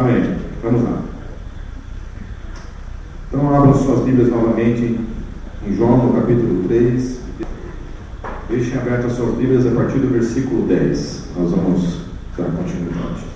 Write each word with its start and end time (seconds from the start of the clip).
Amém. 0.00 0.34
Vamos 0.62 0.82
lá. 0.82 1.02
Então 3.28 3.54
abram 3.54 3.74
suas 3.74 4.00
Bíblias 4.00 4.30
novamente 4.30 4.98
em 5.66 5.76
João, 5.76 6.06
no 6.06 6.14
capítulo 6.14 6.64
3. 6.68 7.20
Deixem 8.48 8.78
abertas 8.78 9.12
suas 9.12 9.34
Bíblias 9.34 9.66
a 9.66 9.70
partir 9.72 9.98
do 9.98 10.08
versículo 10.08 10.66
10. 10.66 11.24
Nós 11.36 11.50
vamos 11.50 11.98
dar 12.34 12.44
continuidade. 12.44 13.26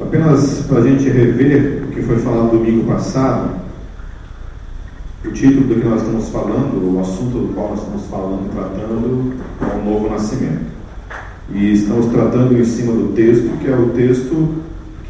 Apenas 0.00 0.64
para 0.66 0.80
a 0.80 0.82
gente 0.82 1.08
rever 1.08 1.84
o 1.84 1.92
que 1.92 2.02
foi 2.02 2.18
falado 2.18 2.50
domingo 2.50 2.84
passado, 2.84 3.60
o 5.24 5.30
título 5.30 5.68
do 5.68 5.80
que 5.80 5.86
nós 5.86 6.02
estamos 6.02 6.30
falando, 6.30 6.96
o 6.96 7.00
assunto 7.00 7.46
do 7.46 7.54
qual 7.54 7.68
nós 7.70 7.78
estamos 7.78 8.06
falando, 8.06 8.52
tratando, 8.52 9.34
é 9.60 9.76
o 9.76 9.88
novo 9.88 10.10
nascimento. 10.10 10.64
E 11.48 11.74
estamos 11.74 12.06
tratando 12.06 12.58
em 12.58 12.64
cima 12.64 12.92
do 12.92 13.12
texto, 13.14 13.56
que 13.60 13.68
é 13.68 13.76
o 13.76 13.90
texto 13.90 14.62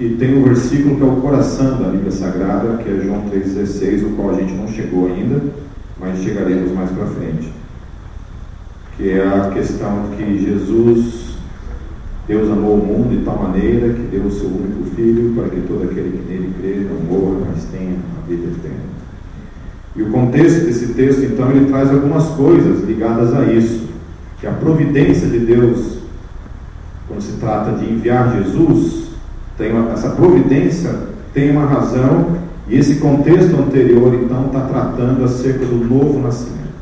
que 0.03 0.17
tem 0.17 0.37
um 0.37 0.43
versículo 0.43 0.97
que 0.97 1.03
é 1.03 1.07
o 1.07 1.21
coração 1.21 1.79
da 1.81 1.89
Bíblia 1.89 2.11
Sagrada, 2.11 2.77
que 2.79 2.91
é 2.91 3.05
João 3.05 3.23
3,16, 3.31 4.05
o 4.05 4.17
qual 4.17 4.31
a 4.31 4.35
gente 4.35 4.53
não 4.53 4.67
chegou 4.67 5.07
ainda, 5.07 5.41
mas 6.01 6.19
chegaremos 6.19 6.73
mais 6.73 6.91
para 6.91 7.07
frente. 7.07 7.53
Que 8.97 9.11
é 9.11 9.25
a 9.25 9.51
questão 9.51 10.11
que 10.17 10.41
Jesus, 10.41 11.37
Deus 12.27 12.51
amou 12.51 12.81
o 12.81 12.85
mundo 12.85 13.17
de 13.17 13.25
tal 13.25 13.45
maneira 13.45 13.95
que 13.95 14.03
deu 14.11 14.25
o 14.25 14.33
seu 14.33 14.49
único 14.49 14.91
filho 14.97 15.35
para 15.37 15.49
que 15.49 15.61
todo 15.69 15.85
aquele 15.85 16.19
que 16.19 16.33
nele 16.33 16.53
crê 16.61 16.81
não 16.81 17.01
morra, 17.19 17.47
mas 17.53 17.65
tenha 17.67 17.93
a 17.93 18.29
vida 18.29 18.49
eterna. 18.49 18.93
E 19.95 20.03
o 20.03 20.11
contexto 20.11 20.65
desse 20.65 20.95
texto, 20.95 21.23
então, 21.23 21.49
ele 21.53 21.67
traz 21.67 21.93
algumas 21.93 22.25
coisas 22.31 22.83
ligadas 22.85 23.33
a 23.33 23.45
isso. 23.53 23.87
Que 24.41 24.49
a 24.49 24.53
providência 24.53 25.29
de 25.29 25.39
Deus, 25.39 25.99
quando 27.07 27.21
se 27.21 27.35
trata 27.35 27.79
de 27.79 27.85
enviar 27.85 28.37
Jesus, 28.37 29.03
tem 29.57 29.73
uma, 29.73 29.93
essa 29.93 30.11
providência 30.11 31.13
tem 31.33 31.51
uma 31.51 31.65
razão, 31.65 32.37
e 32.69 32.77
esse 32.79 32.97
contexto 32.97 33.57
anterior, 33.57 34.15
então, 34.15 34.47
está 34.47 34.61
tratando 34.61 35.25
acerca 35.25 35.65
do 35.65 35.77
novo 35.77 36.21
nascimento. 36.21 36.73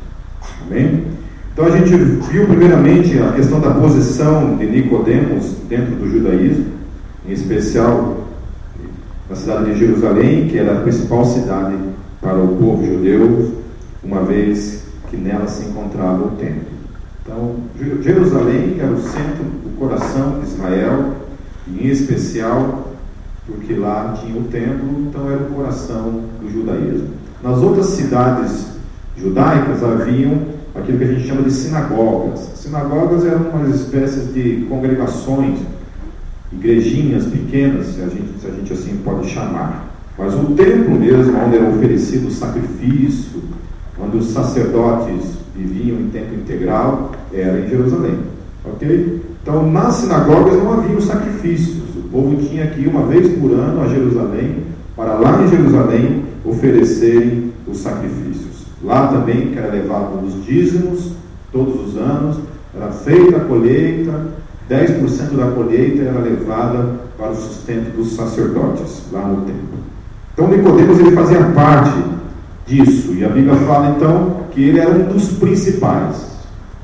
Amém? 0.67 1.05
Então 1.53 1.65
a 1.65 1.71
gente 1.71 1.95
viu 1.95 2.47
primeiramente 2.47 3.17
a 3.19 3.33
questão 3.33 3.59
da 3.59 3.71
posição 3.71 4.55
de 4.55 4.65
Nicodemos 4.65 5.53
dentro 5.67 5.95
do 5.95 6.09
judaísmo, 6.09 6.65
em 7.27 7.33
especial 7.33 8.17
na 9.29 9.35
cidade 9.35 9.73
de 9.73 9.79
Jerusalém, 9.79 10.47
que 10.47 10.57
era 10.57 10.73
a 10.73 10.81
principal 10.81 11.25
cidade 11.25 11.75
para 12.21 12.37
o 12.37 12.55
povo 12.55 12.85
judeu, 12.85 13.53
uma 14.03 14.23
vez 14.23 14.83
que 15.09 15.17
nela 15.17 15.47
se 15.47 15.65
encontrava 15.65 16.25
o 16.25 16.31
templo. 16.31 16.71
Então, 17.23 17.55
Jerusalém 18.01 18.77
era 18.79 18.91
o 18.91 19.01
centro, 19.01 19.45
o 19.65 19.69
coração 19.77 20.39
de 20.39 20.47
Israel, 20.47 21.20
em 21.79 21.87
especial 21.87 22.91
porque 23.45 23.73
lá 23.73 24.17
tinha 24.21 24.39
o 24.39 24.45
templo, 24.45 25.07
então 25.07 25.29
era 25.29 25.41
o 25.41 25.47
coração 25.47 26.23
do 26.39 26.49
judaísmo. 26.51 27.09
Nas 27.43 27.57
outras 27.57 27.87
cidades 27.87 28.67
judaicas 29.17 29.83
haviam 29.83 30.41
aquilo 30.75 30.97
que 30.99 31.03
a 31.03 31.07
gente 31.07 31.27
chama 31.27 31.41
de 31.41 31.51
sinagogas. 31.51 32.39
Sinagogas 32.55 33.25
eram 33.25 33.49
umas 33.49 33.75
espécies 33.75 34.33
de 34.33 34.65
congregações, 34.69 35.59
igrejinhas 36.51 37.25
pequenas, 37.25 37.87
se 37.87 38.01
a 38.01 38.07
gente, 38.07 38.39
se 38.39 38.47
a 38.47 38.51
gente 38.51 38.73
assim 38.73 38.97
pode 39.03 39.27
chamar. 39.29 39.89
Mas 40.17 40.33
o 40.33 40.53
templo 40.55 40.99
mesmo, 40.99 41.37
onde 41.37 41.57
era 41.57 41.69
oferecido 41.69 42.27
o 42.27 42.31
sacrifício, 42.31 43.41
onde 43.99 44.17
os 44.17 44.27
sacerdotes 44.27 45.41
viviam 45.55 45.99
em 45.99 46.09
tempo 46.09 46.35
integral, 46.35 47.11
era 47.33 47.59
em 47.59 47.69
Jerusalém. 47.69 48.19
Ok? 48.63 49.21
Então, 49.41 49.71
nas 49.71 49.95
sinagogas 49.95 50.55
não 50.55 50.73
havia 50.73 51.01
sacrifícios. 51.01 51.81
O 51.95 52.09
povo 52.11 52.35
tinha 52.47 52.67
que 52.67 52.81
ir 52.81 52.87
uma 52.87 53.07
vez 53.07 53.27
por 53.39 53.51
ano 53.51 53.81
a 53.81 53.87
Jerusalém, 53.87 54.63
para 54.95 55.15
lá 55.15 55.41
em 55.41 55.47
Jerusalém 55.47 56.25
oferecerem 56.45 57.51
os 57.67 57.79
sacrifícios. 57.79 58.65
Lá 58.83 59.07
também 59.07 59.53
era 59.55 59.71
levado 59.71 60.25
os 60.25 60.45
dízimos, 60.45 61.13
todos 61.51 61.87
os 61.87 61.97
anos, 61.97 62.37
era 62.75 62.91
feita 62.91 63.37
a 63.37 63.39
colheita, 63.41 64.27
10% 64.69 65.35
da 65.35 65.51
colheita 65.51 66.03
era 66.03 66.19
levada 66.19 67.01
para 67.17 67.31
o 67.31 67.35
sustento 67.35 67.95
dos 67.95 68.13
sacerdotes, 68.13 69.03
lá 69.11 69.27
no 69.27 69.41
templo. 69.41 69.79
Então 70.33 70.47
Nicodemos 70.47 70.99
ele 70.99 71.11
fazia 71.11 71.43
parte 71.51 72.03
disso, 72.65 73.13
e 73.13 73.23
a 73.23 73.29
Bíblia 73.29 73.55
fala 73.55 73.95
então 73.95 74.41
que 74.51 74.63
ele 74.63 74.79
era 74.79 74.91
um 74.91 75.03
dos 75.03 75.29
principais 75.33 76.30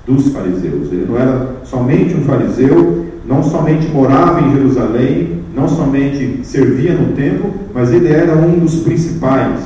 dos 0.08 0.30
fariseus. 0.30 0.92
Ele 0.92 1.06
não 1.08 1.18
era 1.18 1.58
somente 1.66 2.16
um 2.16 2.24
fariseu, 2.24 3.06
não 3.26 3.44
somente 3.44 3.88
morava 3.90 4.42
em 4.42 4.54
Jerusalém, 4.54 5.42
não 5.54 5.68
somente 5.68 6.40
servia 6.44 6.94
no 6.94 7.14
templo, 7.14 7.54
mas 7.74 7.92
ele 7.92 8.08
era 8.08 8.36
um 8.36 8.60
dos 8.60 8.78
principais. 8.78 9.60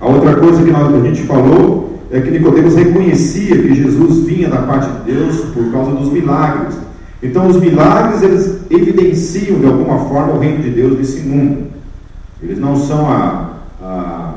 A 0.00 0.06
outra 0.06 0.36
coisa 0.36 0.62
que 0.62 0.70
a 0.70 1.00
gente 1.02 1.22
falou 1.22 2.00
é 2.10 2.20
que 2.20 2.30
Nicodemos 2.30 2.74
reconhecia 2.74 3.60
que 3.60 3.74
Jesus 3.74 4.24
vinha 4.26 4.48
da 4.48 4.62
parte 4.62 4.90
de 4.90 5.12
Deus 5.12 5.40
por 5.52 5.70
causa 5.72 5.92
dos 5.92 6.10
milagres. 6.10 6.76
Então 7.22 7.46
os 7.46 7.56
milagres 7.58 8.22
eles 8.22 8.60
evidenciam 8.70 9.58
de 9.58 9.66
alguma 9.66 9.98
forma 10.08 10.34
o 10.34 10.38
reino 10.38 10.62
de 10.62 10.70
Deus 10.70 10.98
nesse 10.98 11.20
mundo. 11.20 11.66
Eles 12.42 12.58
não 12.58 12.76
são 12.76 13.10
a, 13.10 13.50
a, 13.82 14.34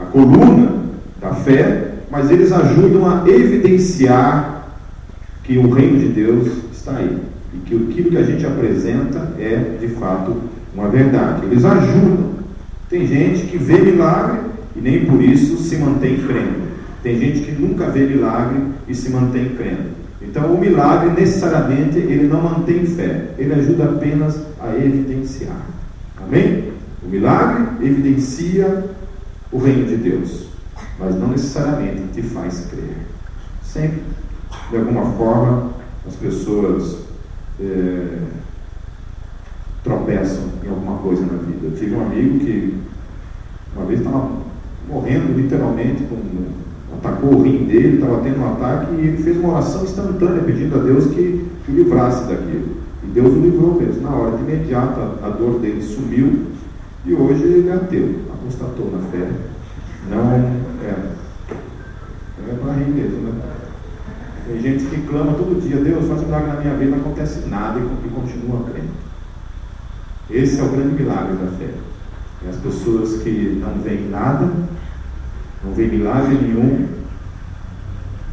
a 0.00 0.04
coluna 0.06 0.72
da 1.20 1.34
fé, 1.34 1.87
mas 2.18 2.32
eles 2.32 2.50
ajudam 2.50 3.08
a 3.08 3.28
evidenciar 3.28 4.72
que 5.44 5.56
o 5.56 5.70
reino 5.70 6.00
de 6.00 6.08
Deus 6.08 6.48
está 6.72 6.96
aí 6.96 7.16
e 7.54 7.58
que 7.58 7.76
aquilo 7.76 8.10
que 8.10 8.16
a 8.16 8.24
gente 8.24 8.44
apresenta 8.44 9.34
é 9.38 9.76
de 9.80 9.86
fato 9.94 10.36
uma 10.74 10.88
verdade. 10.88 11.46
Eles 11.46 11.64
ajudam. 11.64 12.30
Tem 12.90 13.06
gente 13.06 13.46
que 13.46 13.56
vê 13.56 13.78
milagre 13.78 14.40
e 14.74 14.80
nem 14.80 15.04
por 15.04 15.22
isso 15.22 15.58
se 15.58 15.76
mantém 15.76 16.16
crendo. 16.16 16.66
Tem 17.04 17.20
gente 17.20 17.40
que 17.42 17.52
nunca 17.52 17.88
vê 17.88 18.00
milagre 18.00 18.62
e 18.88 18.94
se 18.96 19.10
mantém 19.10 19.50
crendo. 19.50 19.96
Então, 20.20 20.52
o 20.52 20.58
milagre 20.58 21.10
necessariamente 21.10 21.98
ele 21.98 22.26
não 22.26 22.42
mantém 22.42 22.84
fé, 22.84 23.26
ele 23.38 23.54
ajuda 23.54 23.84
apenas 23.84 24.42
a 24.58 24.74
evidenciar. 24.76 25.64
Amém? 26.20 26.64
O 27.00 27.08
milagre 27.08 27.86
evidencia 27.86 28.86
o 29.52 29.58
reino 29.58 29.86
de 29.86 29.96
Deus 29.96 30.48
mas 30.98 31.14
não 31.14 31.28
necessariamente 31.28 32.12
te 32.12 32.22
faz 32.22 32.66
crer. 32.70 32.96
Sempre, 33.62 34.02
de 34.70 34.76
alguma 34.76 35.12
forma, 35.12 35.72
as 36.06 36.16
pessoas 36.16 36.98
é, 37.60 38.18
tropeçam 39.84 40.44
em 40.64 40.68
alguma 40.68 40.98
coisa 40.98 41.22
na 41.22 41.38
vida. 41.38 41.66
Eu 41.66 41.76
tive 41.76 41.94
um 41.94 42.06
amigo 42.06 42.38
que 42.40 42.78
uma 43.76 43.84
vez 43.86 44.00
estava 44.00 44.30
morrendo 44.88 45.38
literalmente, 45.38 46.04
com, 46.04 46.16
atacou 46.96 47.34
o 47.34 47.42
rim 47.42 47.64
dele, 47.66 47.96
estava 47.96 48.20
tendo 48.22 48.40
um 48.40 48.52
ataque 48.52 48.94
e 48.94 49.06
ele 49.06 49.22
fez 49.22 49.36
uma 49.36 49.52
oração 49.52 49.84
instantânea 49.84 50.42
pedindo 50.42 50.76
a 50.76 50.82
Deus 50.82 51.06
que, 51.06 51.46
o 51.68 51.72
livrasse 51.72 52.26
daquilo. 52.26 52.78
E 53.04 53.06
Deus 53.08 53.30
o 53.30 53.40
livrou 53.40 53.74
mesmo. 53.74 54.00
Na 54.00 54.10
hora 54.10 54.36
de 54.36 54.42
imediata 54.42 55.18
a 55.22 55.28
dor 55.28 55.60
dele 55.60 55.82
sumiu 55.82 56.46
e 57.04 57.12
hoje 57.12 57.42
ele 57.42 57.68
é 57.68 57.74
ateu, 57.74 58.20
apostatou 58.32 58.90
na 58.90 58.98
fé. 59.10 59.28
Não 60.08 60.32
é. 60.84 61.28
É 62.50 62.54
para 62.54 62.72
rir 62.72 62.88
mesmo, 62.88 63.20
né? 63.20 63.42
Tem 64.46 64.60
gente 64.62 64.84
que 64.86 65.02
clama 65.02 65.34
todo 65.34 65.60
dia, 65.60 65.76
Deus, 65.76 66.08
faz 66.08 66.22
um 66.22 66.24
milagre 66.24 66.48
na 66.48 66.60
minha 66.60 66.74
vida, 66.74 66.90
não 66.92 67.00
acontece 67.00 67.46
nada 67.48 67.78
e 67.78 68.08
continua 68.08 68.64
crendo. 68.64 68.88
Esse 70.30 70.60
é 70.60 70.62
o 70.62 70.68
grande 70.68 71.02
milagre 71.02 71.36
da 71.36 71.50
fé. 71.58 71.70
É 72.46 72.48
as 72.48 72.56
pessoas 72.56 73.22
que 73.22 73.60
não 73.60 73.82
veem 73.82 74.08
nada, 74.08 74.50
não 75.64 75.72
veem 75.74 75.90
milagre 75.90 76.34
nenhum, 76.34 76.86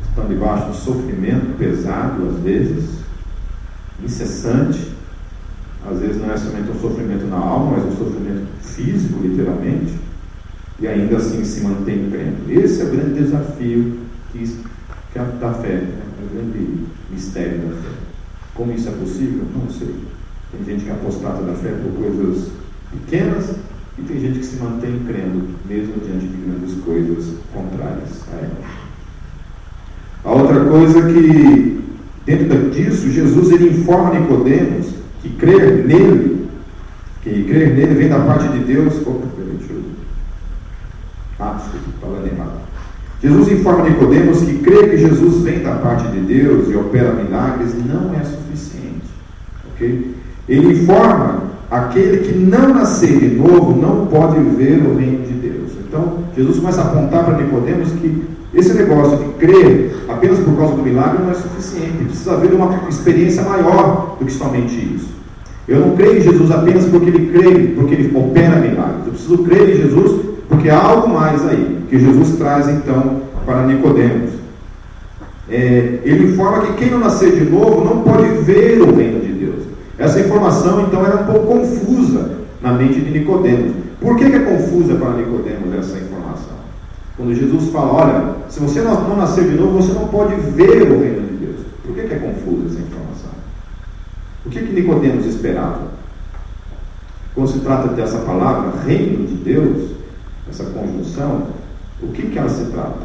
estão 0.07 0.27
debaixo 0.27 0.71
de 0.71 0.77
sofrimento 0.77 1.57
pesado, 1.57 2.29
às 2.29 2.43
vezes, 2.43 2.99
incessante. 4.01 4.93
Às 5.89 5.99
vezes 5.99 6.21
não 6.21 6.31
é 6.31 6.37
somente 6.37 6.71
um 6.71 6.79
sofrimento 6.79 7.25
na 7.25 7.37
alma, 7.37 7.77
mas 7.77 7.85
um 7.85 7.97
sofrimento 7.97 8.47
físico, 8.61 9.19
literalmente 9.21 10.04
e 10.79 10.87
ainda 10.87 11.17
assim 11.17 11.43
se 11.43 11.61
mantém 11.61 12.09
crendo. 12.09 12.51
Esse 12.51 12.81
é 12.81 12.85
o 12.85 12.91
grande 12.91 13.21
desafio 13.21 13.99
que, 14.31 14.57
que 15.13 15.19
a, 15.19 15.23
da 15.23 15.53
fé, 15.53 15.73
né? 15.73 16.01
é 16.19 16.25
o 16.25 16.35
grande 16.35 16.85
mistério 17.09 17.59
da 17.59 17.75
fé. 17.75 17.95
Como 18.53 18.71
isso 18.73 18.89
é 18.89 18.91
possível? 18.91 19.43
Não 19.55 19.69
sei. 19.69 19.95
Tem 20.51 20.63
gente 20.65 20.85
que 20.85 20.89
é 20.89 20.93
apostata 20.93 21.43
da 21.43 21.53
fé 21.53 21.69
por 21.69 22.03
coisas 22.03 22.49
pequenas 22.91 23.55
e 23.97 24.01
tem 24.01 24.19
gente 24.19 24.39
que 24.39 24.45
se 24.45 24.57
mantém 24.57 24.99
crendo, 25.05 25.47
mesmo 25.67 25.93
diante 26.05 26.27
de 26.27 26.37
grandes 26.37 26.75
coisas 26.83 27.33
contrárias 27.53 28.23
a 28.33 28.37
ela. 28.37 28.85
A 30.25 30.31
outra 30.31 30.65
coisa 30.65 31.01
que, 31.01 31.81
dentro 32.25 32.69
disso, 32.71 33.09
Jesus 33.11 33.51
ele 33.51 33.79
informa 33.79 34.19
Nicodemos 34.19 34.87
que 35.21 35.29
crer 35.29 35.85
nele, 35.85 36.47
que 37.21 37.43
crer 37.45 37.73
nele 37.75 37.95
vem 37.95 38.09
da 38.09 38.19
parte 38.19 38.49
de 38.49 38.59
Deus. 38.59 38.95
Opa, 39.05 39.27
deixa 39.37 39.73
eu 39.73 39.83
desculpa, 41.37 41.89
falando 42.01 42.27
errado. 42.27 42.65
Jesus 43.21 43.51
informa 43.51 43.89
Nicodemos 43.89 44.41
que 44.41 44.59
crer 44.59 44.91
que 44.91 44.97
Jesus 44.97 45.41
vem 45.43 45.63
da 45.63 45.75
parte 45.75 46.07
de 46.09 46.19
Deus 46.19 46.69
e 46.69 46.75
opera 46.75 47.13
milagres 47.13 47.73
não 47.85 48.13
é 48.13 48.23
suficiente. 48.23 49.05
Ele 50.47 50.73
informa 50.73 51.43
aquele 51.71 52.17
que 52.19 52.37
não 52.37 52.73
nascer 52.73 53.19
de 53.19 53.35
novo 53.35 53.75
não 53.75 54.05
pode 54.07 54.39
ver 54.39 54.85
o 54.85 54.95
reino 54.95 55.25
de 55.25 55.33
Deus. 55.33 55.71
Então, 55.87 56.19
Jesus 56.35 56.59
começa 56.59 56.81
a 56.81 56.85
apontar 56.85 57.25
para 57.25 57.37
Nicodemos 57.37 57.91
que 57.93 58.23
esse 58.53 58.73
negócio 58.73 59.17
de 59.17 59.25
crer 59.33 59.95
apenas 60.07 60.39
por 60.39 60.55
causa 60.55 60.75
do 60.75 60.83
milagre 60.83 61.23
não 61.23 61.31
é 61.31 61.33
suficiente. 61.33 62.05
Precisa 62.05 62.33
haver 62.33 62.53
uma 62.53 62.87
experiência 62.87 63.43
maior 63.43 64.15
do 64.19 64.25
que 64.25 64.31
somente 64.31 64.75
isso. 64.75 65.09
Eu 65.67 65.79
não 65.79 65.95
creio 65.95 66.19
em 66.19 66.21
Jesus 66.21 66.51
apenas 66.51 66.85
porque 66.85 67.09
ele 67.09 67.31
crê, 67.31 67.73
porque 67.75 67.95
ele 67.95 68.15
opera 68.15 68.57
milagres. 68.57 69.05
Eu 69.05 69.13
preciso 69.13 69.37
crer 69.39 69.69
em 69.69 69.81
Jesus 69.81 70.21
porque 70.47 70.69
há 70.69 70.81
algo 70.81 71.09
mais 71.09 71.47
aí 71.47 71.85
que 71.89 71.99
Jesus 71.99 72.37
traz 72.37 72.67
então 72.69 73.21
para 73.45 73.65
Nicodemos. 73.65 74.31
É, 75.49 75.99
ele 76.03 76.31
informa 76.31 76.65
que 76.65 76.73
quem 76.73 76.89
não 76.89 76.99
nascer 76.99 77.31
de 77.31 77.49
novo 77.49 77.85
não 77.85 78.01
pode 78.01 78.27
ver 78.43 78.81
o 78.81 78.95
reino 78.95 79.19
de 79.21 79.33
Deus. 79.33 79.63
Essa 79.97 80.19
informação 80.19 80.81
então 80.81 81.05
era 81.05 81.21
um 81.21 81.25
pouco 81.25 81.47
confusa 81.47 82.31
na 82.61 82.73
mente 82.73 82.99
de 82.99 83.11
Nicodemos. 83.11 83.73
Por 84.01 84.17
que, 84.17 84.29
que 84.29 84.35
é 84.35 84.39
confusa 84.39 84.95
para 84.95 85.11
Nicodemos 85.11 85.73
essa 85.75 85.97
informação? 85.97 86.55
Quando 87.15 87.33
Jesus 87.33 87.71
fala, 87.71 87.93
olha, 87.93 88.35
se 88.49 88.59
você 88.59 88.81
não, 88.81 89.15
nascer 89.15 89.45
de 89.45 89.55
novo, 89.55 89.81
você 89.81 89.93
não 89.93 90.07
pode 90.07 90.35
ver 90.35 90.81
o 90.81 90.99
reino 90.99 91.27
de 91.27 91.45
Deus. 91.45 91.59
Por 91.85 91.95
que, 91.95 92.01
que 92.01 92.13
é 92.13 92.17
confusa 92.17 92.65
essa 92.65 92.81
informação? 92.81 93.31
O 94.45 94.49
que, 94.49 94.59
que 94.59 94.73
Nicodemos 94.73 95.25
esperava? 95.25 95.95
Quando 97.33 97.49
se 97.49 97.59
trata 97.59 97.89
dessa 97.89 98.17
palavra, 98.19 98.73
reino 98.85 99.27
de 99.27 99.35
Deus, 99.35 99.91
essa 100.49 100.63
conjunção, 100.65 101.47
o 102.01 102.07
que, 102.07 102.23
que 102.23 102.37
ela 102.37 102.49
se 102.49 102.65
trata 102.65 102.99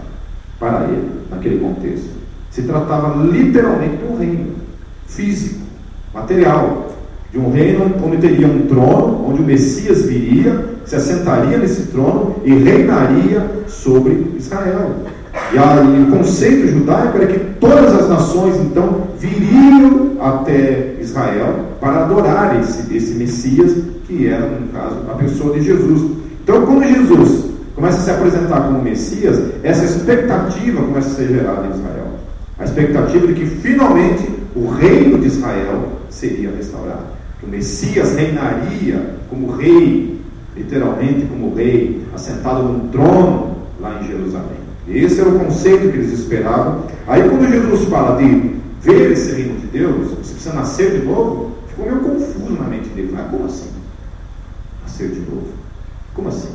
para 0.58 0.84
ele, 0.84 1.10
naquele 1.30 1.58
contexto? 1.58 2.10
Se 2.50 2.62
tratava 2.62 3.22
literalmente 3.24 3.96
de 3.96 4.04
um 4.04 4.16
reino 4.16 4.54
físico, 5.06 5.60
material, 6.12 6.90
de 7.32 7.38
um 7.38 7.50
reino 7.50 7.94
onde 8.04 8.16
teria 8.18 8.46
um 8.46 8.66
trono, 8.66 9.28
onde 9.28 9.40
o 9.40 9.44
Messias 9.44 10.02
viria, 10.02 10.64
se 10.84 10.96
assentaria 10.96 11.58
nesse 11.58 11.86
trono 11.86 12.36
e 12.44 12.52
reinaria 12.52 13.48
sobre 13.68 14.34
Israel. 14.36 14.96
E, 15.52 15.58
a, 15.58 15.82
e, 15.82 16.02
o 16.02 16.16
conceito 16.16 16.66
judaico 16.68 17.18
era 17.18 17.26
que 17.26 17.38
todas 17.60 17.94
as 17.94 18.08
nações 18.08 18.56
então 18.56 19.08
viriam 19.18 20.16
até 20.20 20.96
Israel 21.00 21.66
para 21.80 22.04
adorar 22.04 22.58
esse, 22.60 22.94
esse 22.94 23.14
Messias, 23.14 23.76
que 24.06 24.26
era, 24.26 24.46
no 24.46 24.68
caso, 24.68 24.96
a 25.08 25.14
pessoa 25.14 25.54
de 25.54 25.64
Jesus. 25.64 26.20
Então, 26.42 26.66
quando 26.66 26.84
Jesus 26.84 27.50
começa 27.74 27.98
a 27.98 28.02
se 28.02 28.10
apresentar 28.10 28.62
como 28.62 28.82
Messias, 28.82 29.40
essa 29.62 29.84
expectativa 29.84 30.82
começa 30.82 31.08
a 31.08 31.14
ser 31.14 31.28
gerada 31.28 31.66
em 31.66 31.70
Israel. 31.70 32.06
A 32.58 32.64
expectativa 32.64 33.26
de 33.26 33.34
que 33.34 33.46
finalmente 33.46 34.28
o 34.54 34.68
reino 34.68 35.18
de 35.18 35.28
Israel 35.28 35.88
seria 36.10 36.50
restaurado. 36.50 37.04
Que 37.38 37.46
o 37.46 37.48
Messias 37.48 38.14
reinaria 38.16 39.14
como 39.30 39.52
rei, 39.52 40.20
literalmente 40.56 41.26
como 41.26 41.54
rei, 41.54 42.02
assentado 42.14 42.62
num 42.62 42.88
trono 42.88 43.56
lá 43.80 44.00
em 44.02 44.06
Jerusalém. 44.06 44.60
Esse 44.88 45.20
era 45.20 45.30
o 45.30 45.38
conceito 45.38 45.90
que 45.90 45.98
eles 45.98 46.12
esperavam. 46.12 46.84
Aí 47.06 47.22
quando 47.22 47.48
Jesus 47.48 47.84
fala 47.84 48.20
de 48.20 48.56
ver 48.82 49.12
esse 49.12 49.32
reino 49.32 49.58
de 49.60 49.66
Deus, 49.68 50.10
você 50.10 50.32
precisa 50.32 50.52
nascer 50.52 51.00
de 51.00 51.06
novo, 51.06 51.52
ficou 51.68 51.86
meio 51.86 52.00
confuso 52.00 52.52
na 52.60 52.68
mente 52.68 52.88
dele. 52.90 53.10
Mas 53.12 53.30
como 53.30 53.46
assim? 53.46 53.70
Nascer 54.82 55.08
de 55.08 55.20
novo? 55.20 55.59
Como 56.14 56.28
assim? 56.28 56.50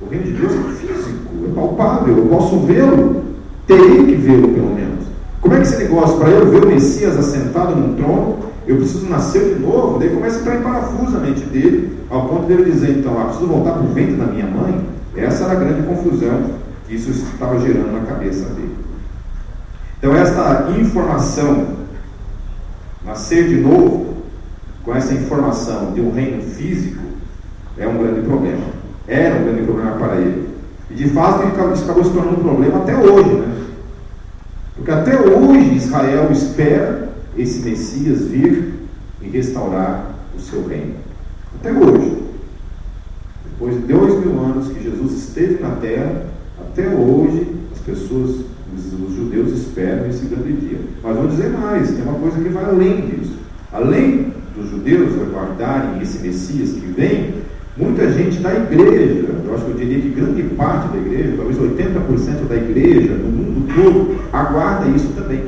O 0.00 0.08
reino 0.08 0.24
de 0.24 0.32
Deus 0.32 0.52
é 0.52 0.72
físico, 0.74 1.46
é 1.48 1.54
palpável, 1.54 2.16
eu 2.16 2.26
posso 2.26 2.58
vê-lo, 2.60 3.22
terei 3.66 4.06
que 4.06 4.14
vê-lo 4.16 4.48
pelo 4.48 4.74
menos. 4.74 5.04
Como 5.40 5.54
é 5.54 5.58
que 5.58 5.62
esse 5.64 5.76
negócio, 5.76 6.18
para 6.18 6.30
eu 6.30 6.50
ver 6.50 6.64
o 6.64 6.68
Messias 6.68 7.16
assentado 7.16 7.76
num 7.76 7.94
trono, 7.94 8.38
eu 8.66 8.76
preciso 8.76 9.06
nascer 9.06 9.54
de 9.54 9.60
novo? 9.60 9.98
Daí 9.98 10.10
começa 10.10 10.38
a 10.38 10.40
entrar 10.40 10.56
em 10.56 10.62
parafuso 10.62 11.12
na 11.12 11.20
mente 11.20 11.44
dele, 11.44 11.98
ao 12.10 12.28
ponto 12.28 12.46
dele 12.46 12.70
dizer, 12.70 12.90
então, 12.98 13.20
ah, 13.20 13.26
preciso 13.26 13.46
voltar 13.46 13.72
para 13.72 13.82
o 13.82 13.92
ventre 13.92 14.16
da 14.16 14.26
minha 14.26 14.46
mãe? 14.46 14.84
Essa 15.16 15.44
era 15.44 15.52
a 15.52 15.56
grande 15.56 15.86
confusão 15.86 16.50
que 16.86 16.94
isso 16.94 17.10
estava 17.10 17.60
gerando 17.60 17.92
na 17.92 18.06
cabeça 18.06 18.46
dele. 18.46 18.74
Então, 19.98 20.14
esta 20.14 20.70
informação, 20.78 21.66
nascer 23.04 23.48
de 23.48 23.56
novo, 23.56 24.14
com 24.84 24.94
essa 24.94 25.14
informação 25.14 25.92
de 25.92 26.00
um 26.00 26.12
reino 26.12 26.42
físico, 26.42 27.03
é 27.78 27.86
um 27.86 27.98
grande 27.98 28.20
problema. 28.22 28.64
Era 29.06 29.36
um 29.36 29.44
grande 29.44 29.62
problema 29.62 29.92
para 29.92 30.16
ele. 30.16 30.48
E 30.90 30.94
de 30.94 31.08
fato, 31.10 31.46
isso 31.46 31.84
acabou 31.84 32.04
se 32.04 32.12
tornando 32.12 32.40
um 32.40 32.42
problema 32.42 32.78
até 32.78 32.96
hoje, 32.96 33.30
né? 33.30 33.54
Porque 34.76 34.90
até 34.90 35.18
hoje 35.18 35.76
Israel 35.76 36.30
espera 36.30 37.08
esse 37.36 37.60
Messias 37.60 38.26
vir 38.26 38.74
e 39.22 39.28
restaurar 39.28 40.14
o 40.36 40.40
seu 40.40 40.66
reino. 40.66 40.94
Até 41.58 41.72
hoje. 41.72 42.22
Depois 43.44 43.74
de 43.76 43.92
dois 43.92 44.24
mil 44.24 44.38
anos 44.40 44.68
que 44.68 44.82
Jesus 44.82 45.12
esteve 45.12 45.62
na 45.62 45.76
terra, 45.76 46.26
até 46.60 46.88
hoje 46.88 47.46
as 47.72 47.78
pessoas, 47.80 48.44
os 48.74 49.14
judeus 49.14 49.52
esperam 49.52 50.08
esse 50.08 50.26
grande 50.26 50.52
dia. 50.54 50.78
Mas 51.02 51.16
vou 51.16 51.28
dizer 51.28 51.50
mais, 51.50 51.90
tem 51.90 52.02
uma 52.02 52.18
coisa 52.18 52.40
que 52.40 52.48
vai 52.48 52.64
além 52.64 53.00
disso. 53.02 53.36
Além 53.72 54.32
dos 54.56 54.70
judeus 54.70 55.14
aguardarem 55.20 56.02
esse 56.02 56.18
Messias 56.18 56.72
que 56.72 56.86
vem, 56.86 57.43
muita 57.76 58.10
gente 58.12 58.38
da 58.38 58.54
igreja, 58.54 59.34
eu 59.44 59.54
acho 59.54 59.64
que 59.64 59.70
eu 59.72 59.76
diria 59.76 60.00
que 60.00 60.08
grande 60.10 60.42
parte 60.54 60.88
da 60.88 60.98
igreja, 60.98 61.34
talvez 61.36 61.58
80% 61.58 62.48
da 62.48 62.56
igreja, 62.56 63.14
no 63.14 63.28
mundo 63.28 63.74
todo, 63.74 64.16
aguarda 64.32 64.86
isso 64.88 65.08
também. 65.16 65.44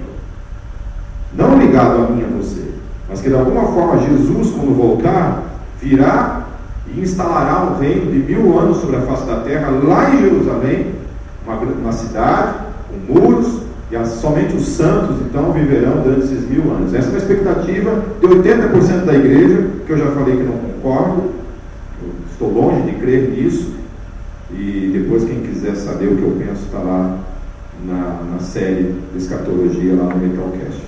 Não 1.36 1.58
ligado 1.58 2.04
a 2.04 2.10
mim 2.10 2.22
e 2.22 2.24
a 2.24 2.36
você, 2.36 2.64
mas 3.08 3.20
que 3.20 3.28
de 3.28 3.34
alguma 3.34 3.62
forma 3.72 4.02
Jesus, 4.02 4.50
quando 4.50 4.76
voltar, 4.76 5.42
virá 5.80 6.46
e 6.94 7.00
instalará 7.00 7.64
um 7.64 7.78
reino 7.78 8.10
de 8.10 8.18
mil 8.18 8.58
anos 8.58 8.78
sobre 8.78 8.96
a 8.96 9.02
face 9.02 9.26
da 9.26 9.40
terra, 9.40 9.70
lá 9.70 10.10
em 10.10 10.20
Jerusalém, 10.20 10.94
uma, 11.46 11.56
uma 11.56 11.92
cidade 11.92 12.54
com 12.88 13.12
muros, 13.12 13.66
e 13.90 14.04
somente 14.04 14.56
os 14.56 14.66
santos 14.68 15.16
então 15.20 15.52
viverão 15.52 16.02
durante 16.02 16.24
esses 16.24 16.48
mil 16.48 16.62
anos. 16.72 16.92
Essa 16.92 17.06
é 17.06 17.10
uma 17.10 17.18
expectativa 17.18 18.02
de 18.20 18.26
80% 18.26 19.04
da 19.04 19.14
igreja, 19.14 19.68
que 19.86 19.92
eu 19.92 19.98
já 19.98 20.06
falei 20.06 20.36
que 20.36 20.42
não 20.42 20.58
concordo, 20.58 21.30
estou 22.36 22.52
longe 22.52 22.82
de 22.82 22.98
crer 22.98 23.30
nisso, 23.30 23.74
e 24.52 24.90
depois 24.92 25.24
quem 25.24 25.40
quiser 25.40 25.74
saber 25.74 26.08
o 26.08 26.16
que 26.16 26.22
eu 26.22 26.36
penso 26.38 26.66
está 26.66 26.78
lá 26.78 27.18
na, 27.84 28.22
na 28.32 28.38
série 28.38 28.94
de 29.12 29.18
escatologia 29.18 29.94
lá 29.94 30.04
no 30.04 30.16
Metalcast. 30.16 30.82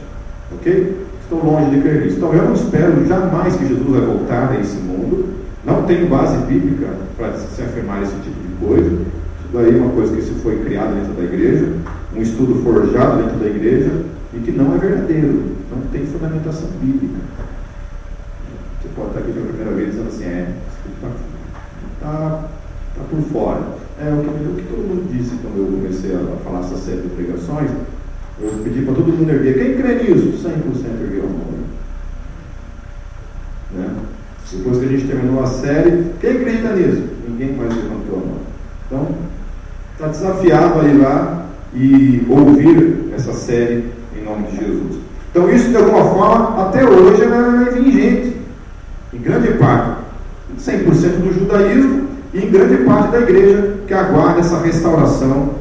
Ok? 0.52 1.06
Estou 1.22 1.44
longe 1.44 1.70
de 1.70 1.80
crer 1.80 2.02
nisso. 2.02 2.18
Então 2.18 2.34
eu 2.34 2.44
não 2.44 2.54
espero 2.54 3.06
jamais 3.06 3.56
que 3.56 3.66
Jesus 3.66 3.86
vai 3.88 4.00
voltar 4.00 4.50
a 4.52 4.60
esse 4.60 4.76
mundo. 4.76 5.34
Não 5.64 5.82
tenho 5.84 6.08
base 6.08 6.36
bíblica 6.46 6.88
para 7.16 7.32
se 7.32 7.62
afirmar 7.62 8.02
esse 8.02 8.14
tipo 8.16 8.36
de 8.40 8.66
coisa. 8.66 8.90
Isso 8.90 9.48
daí 9.52 9.76
é 9.76 9.80
uma 9.80 9.92
coisa 9.92 10.14
que 10.14 10.22
se 10.22 10.32
foi 10.42 10.58
criada 10.64 10.94
dentro 10.94 11.14
da 11.14 11.24
igreja, 11.24 11.72
um 12.14 12.22
estudo 12.22 12.62
forjado 12.62 13.22
dentro 13.22 13.38
da 13.38 13.46
igreja 13.46 13.90
e 14.34 14.38
que 14.38 14.52
não 14.52 14.74
é 14.74 14.78
verdadeiro, 14.78 15.56
não 15.70 15.82
tem 15.90 16.06
fundamentação 16.06 16.68
bíblica. 16.80 17.18
Você 18.80 18.88
pode 18.94 19.08
estar 19.08 19.20
aqui 19.20 19.32
pela 19.32 19.46
primeira 19.46 19.72
vez 19.72 19.90
dizendo 19.90 20.08
assim, 20.08 20.24
é, 20.24 20.48
está 21.98 22.44
tá, 22.96 23.04
por 23.10 23.20
fora. 23.32 23.60
É 24.00 24.08
o 24.10 24.22
que, 24.22 24.28
o 24.28 24.54
que 24.54 24.68
todo 24.68 24.86
mundo 24.86 25.12
disse 25.12 25.36
quando 25.42 25.58
eu 25.58 25.66
comecei 25.66 26.14
a 26.14 26.36
falar 26.44 26.60
essa 26.60 26.76
série 26.76 27.02
de 27.02 27.08
pregações. 27.08 27.70
Eu 28.40 28.50
pedi 28.62 28.82
para 28.82 28.94
todo 28.94 29.12
mundo 29.12 29.30
erguer. 29.30 29.54
Quem 29.54 29.76
crê 29.76 29.94
nisso? 29.96 30.48
100% 30.48 31.02
ergueu 31.02 31.24
a 31.24 31.26
mão. 31.26 31.48
Né? 33.74 33.90
Depois 34.52 34.78
que 34.78 34.84
a 34.84 34.88
gente 34.88 35.06
terminou 35.08 35.42
a 35.42 35.46
série, 35.46 36.12
quem 36.20 36.30
acredita 36.30 36.74
nisso? 36.74 37.02
Ninguém 37.28 37.52
mais 37.54 37.74
levantou 37.74 38.16
a 38.16 38.26
mão. 38.26 38.38
Então, 38.86 39.08
está 39.92 40.06
desafiado 40.08 40.80
a 40.80 40.84
ir 40.84 40.96
lá 40.98 41.46
e 41.74 42.24
ouvir 42.28 43.12
essa 43.14 43.32
série 43.32 43.84
em 44.16 44.24
nome 44.24 44.46
de 44.48 44.56
Jesus. 44.56 44.98
Então, 45.30 45.50
isso 45.50 45.68
de 45.68 45.76
alguma 45.76 46.04
forma, 46.04 46.68
até 46.68 46.84
hoje, 46.84 47.22
é 47.22 47.70
vigente. 47.72 48.36
Em 49.12 49.18
grande 49.18 49.48
parte, 49.54 49.97
100% 50.58 51.22
do 51.22 51.32
judaísmo 51.32 52.08
e 52.34 52.44
em 52.44 52.50
grande 52.50 52.84
parte 52.84 53.12
da 53.12 53.20
igreja 53.20 53.74
que 53.86 53.94
aguarda 53.94 54.40
essa 54.40 54.58
restauração 54.58 55.54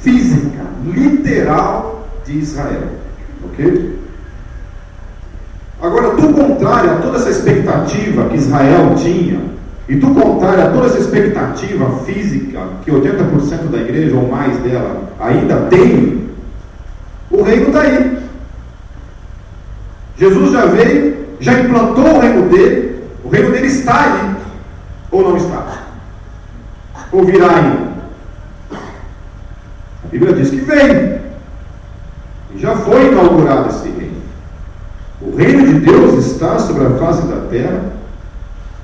física, 0.00 0.64
literal 0.84 2.08
de 2.24 2.38
Israel. 2.38 2.88
Ok? 3.44 3.98
Agora, 5.80 6.16
do 6.16 6.32
contrário 6.32 6.92
a 6.92 6.96
toda 6.96 7.18
essa 7.18 7.30
expectativa 7.30 8.28
que 8.28 8.36
Israel 8.36 8.94
tinha, 8.96 9.40
e 9.86 9.96
do 9.96 10.14
contrário 10.14 10.62
a 10.62 10.70
toda 10.70 10.86
essa 10.86 10.98
expectativa 10.98 11.90
física 12.06 12.60
que 12.82 12.90
80% 12.90 13.70
da 13.70 13.78
igreja 13.78 14.16
ou 14.16 14.28
mais 14.30 14.56
dela 14.58 15.10
ainda 15.20 15.56
tem, 15.66 16.30
o 17.30 17.42
reino 17.42 17.66
está 17.66 17.82
aí. 17.82 18.18
Jesus 20.16 20.52
já 20.52 20.66
veio, 20.66 21.16
já 21.40 21.60
implantou 21.60 22.04
o 22.04 22.20
reino 22.20 22.48
dele, 22.48 22.93
reino 23.34 23.50
dele 23.50 23.66
está 23.66 24.00
aí, 24.00 24.36
ou 25.10 25.22
não 25.22 25.36
está? 25.36 25.84
Ou 27.12 27.24
virá 27.24 27.56
ainda? 27.56 27.94
A 30.04 30.08
Bíblia 30.10 30.34
diz 30.34 30.50
que 30.50 30.56
veio, 30.56 31.20
e 32.54 32.58
já 32.58 32.76
foi 32.76 33.08
inaugurado 33.08 33.68
esse 33.70 33.88
reino. 33.88 34.22
O 35.20 35.34
reino 35.36 35.66
de 35.66 35.80
Deus 35.80 36.24
está 36.24 36.58
sobre 36.58 36.86
a 36.86 36.90
face 36.98 37.26
da 37.26 37.46
terra 37.48 37.92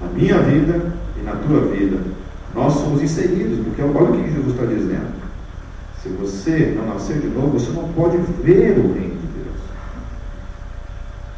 na 0.01 0.09
minha 0.09 0.39
vida 0.41 0.93
e 1.19 1.23
na 1.23 1.33
tua 1.33 1.61
vida, 1.67 1.99
nós 2.55 2.73
somos 2.73 3.03
inseridos, 3.03 3.65
porque 3.65 3.83
olha 3.83 4.11
o 4.11 4.25
que 4.25 4.33
Jesus 4.33 4.55
está 4.55 4.67
dizendo. 4.67 5.21
Se 6.03 6.09
você 6.09 6.75
não 6.77 6.95
nascer 6.95 7.21
de 7.21 7.29
novo, 7.29 7.59
você 7.59 7.71
não 7.73 7.89
pode 7.93 8.17
ver 8.43 8.79
o 8.79 8.93
reino 8.95 9.17
de 9.17 9.27
Deus. 9.27 9.61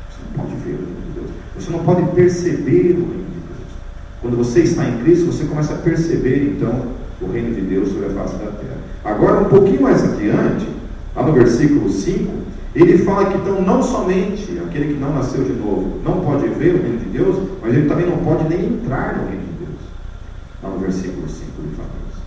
Você 0.09 0.19
não 0.25 0.45
pode 0.45 0.55
ver 0.57 0.75
o 0.75 0.87
reino 0.87 1.01
de 1.07 1.11
Deus. 1.21 1.31
Você 1.63 1.71
não 1.71 1.85
pode 1.85 2.03
perceber 2.13 2.97
o 2.99 3.07
reino 3.07 3.27
de 3.31 3.41
Deus. 3.47 3.71
Quando 4.21 4.37
você 4.37 4.61
está 4.61 4.85
em 4.85 4.99
Cristo, 4.99 5.27
você 5.27 5.45
começa 5.45 5.75
a 5.75 5.79
perceber 5.79 6.55
então 6.57 6.87
o 7.21 7.31
reino 7.31 7.55
de 7.55 7.61
Deus 7.61 7.89
sobre 7.89 8.07
a 8.07 8.11
face 8.11 8.35
da 8.35 8.51
terra. 8.51 8.79
Agora, 9.05 9.43
um 9.43 9.49
pouquinho 9.49 9.83
mais 9.83 10.03
adiante, 10.03 10.67
lá 11.15 11.23
no 11.23 11.33
versículo 11.33 11.89
5, 11.89 12.33
ele 12.75 12.99
fala 12.99 13.27
que 13.27 13.37
então 13.37 13.63
não 13.63 13.83
somente 13.83 14.61
aquele 14.73 14.95
que 14.95 15.01
não 15.01 15.15
nasceu 15.15 15.45
de 15.45 15.53
novo 15.53 16.01
não 16.03 16.21
pode 16.21 16.49
ver 16.49 16.75
o 16.75 16.83
reino 16.83 16.99
de 16.99 17.11
Deus, 17.11 17.37
mas 17.63 17.75
ele 17.75 17.87
também 17.87 18.07
não 18.07 18.17
pode 18.19 18.49
nem 18.49 18.65
entrar 18.65 19.19
no 19.19 19.29
reino 19.29 19.45
de 19.45 19.65
Deus. 19.65 19.79
Lá 20.63 20.71
no 20.71 20.79
versículo 20.79 21.29
5 21.29 21.45
ele 21.59 21.77
fala 21.77 21.89
isso. 22.11 22.23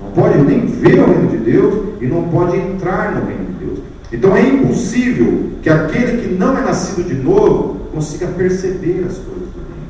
Não 0.00 0.10
pode 0.10 0.38
nem 0.38 0.66
ver 0.66 1.00
o 1.00 1.06
reino 1.06 1.28
de 1.30 1.36
Deus 1.38 1.74
e 2.00 2.06
não 2.06 2.24
pode 2.24 2.56
entrar 2.56 3.14
no 3.14 3.26
reino 3.26 3.46
de 3.46 3.64
Deus. 3.64 3.78
Então 4.12 4.34
é 4.34 4.42
impossível 4.42 5.52
que 5.62 5.68
aquele 5.68 6.22
que 6.22 6.34
não 6.34 6.56
é 6.56 6.62
nascido 6.62 7.06
de 7.06 7.14
novo 7.14 7.88
consiga 7.92 8.26
perceber 8.28 9.04
as 9.06 9.16
coisas 9.18 9.48
do 9.48 9.60
reino. 9.60 9.88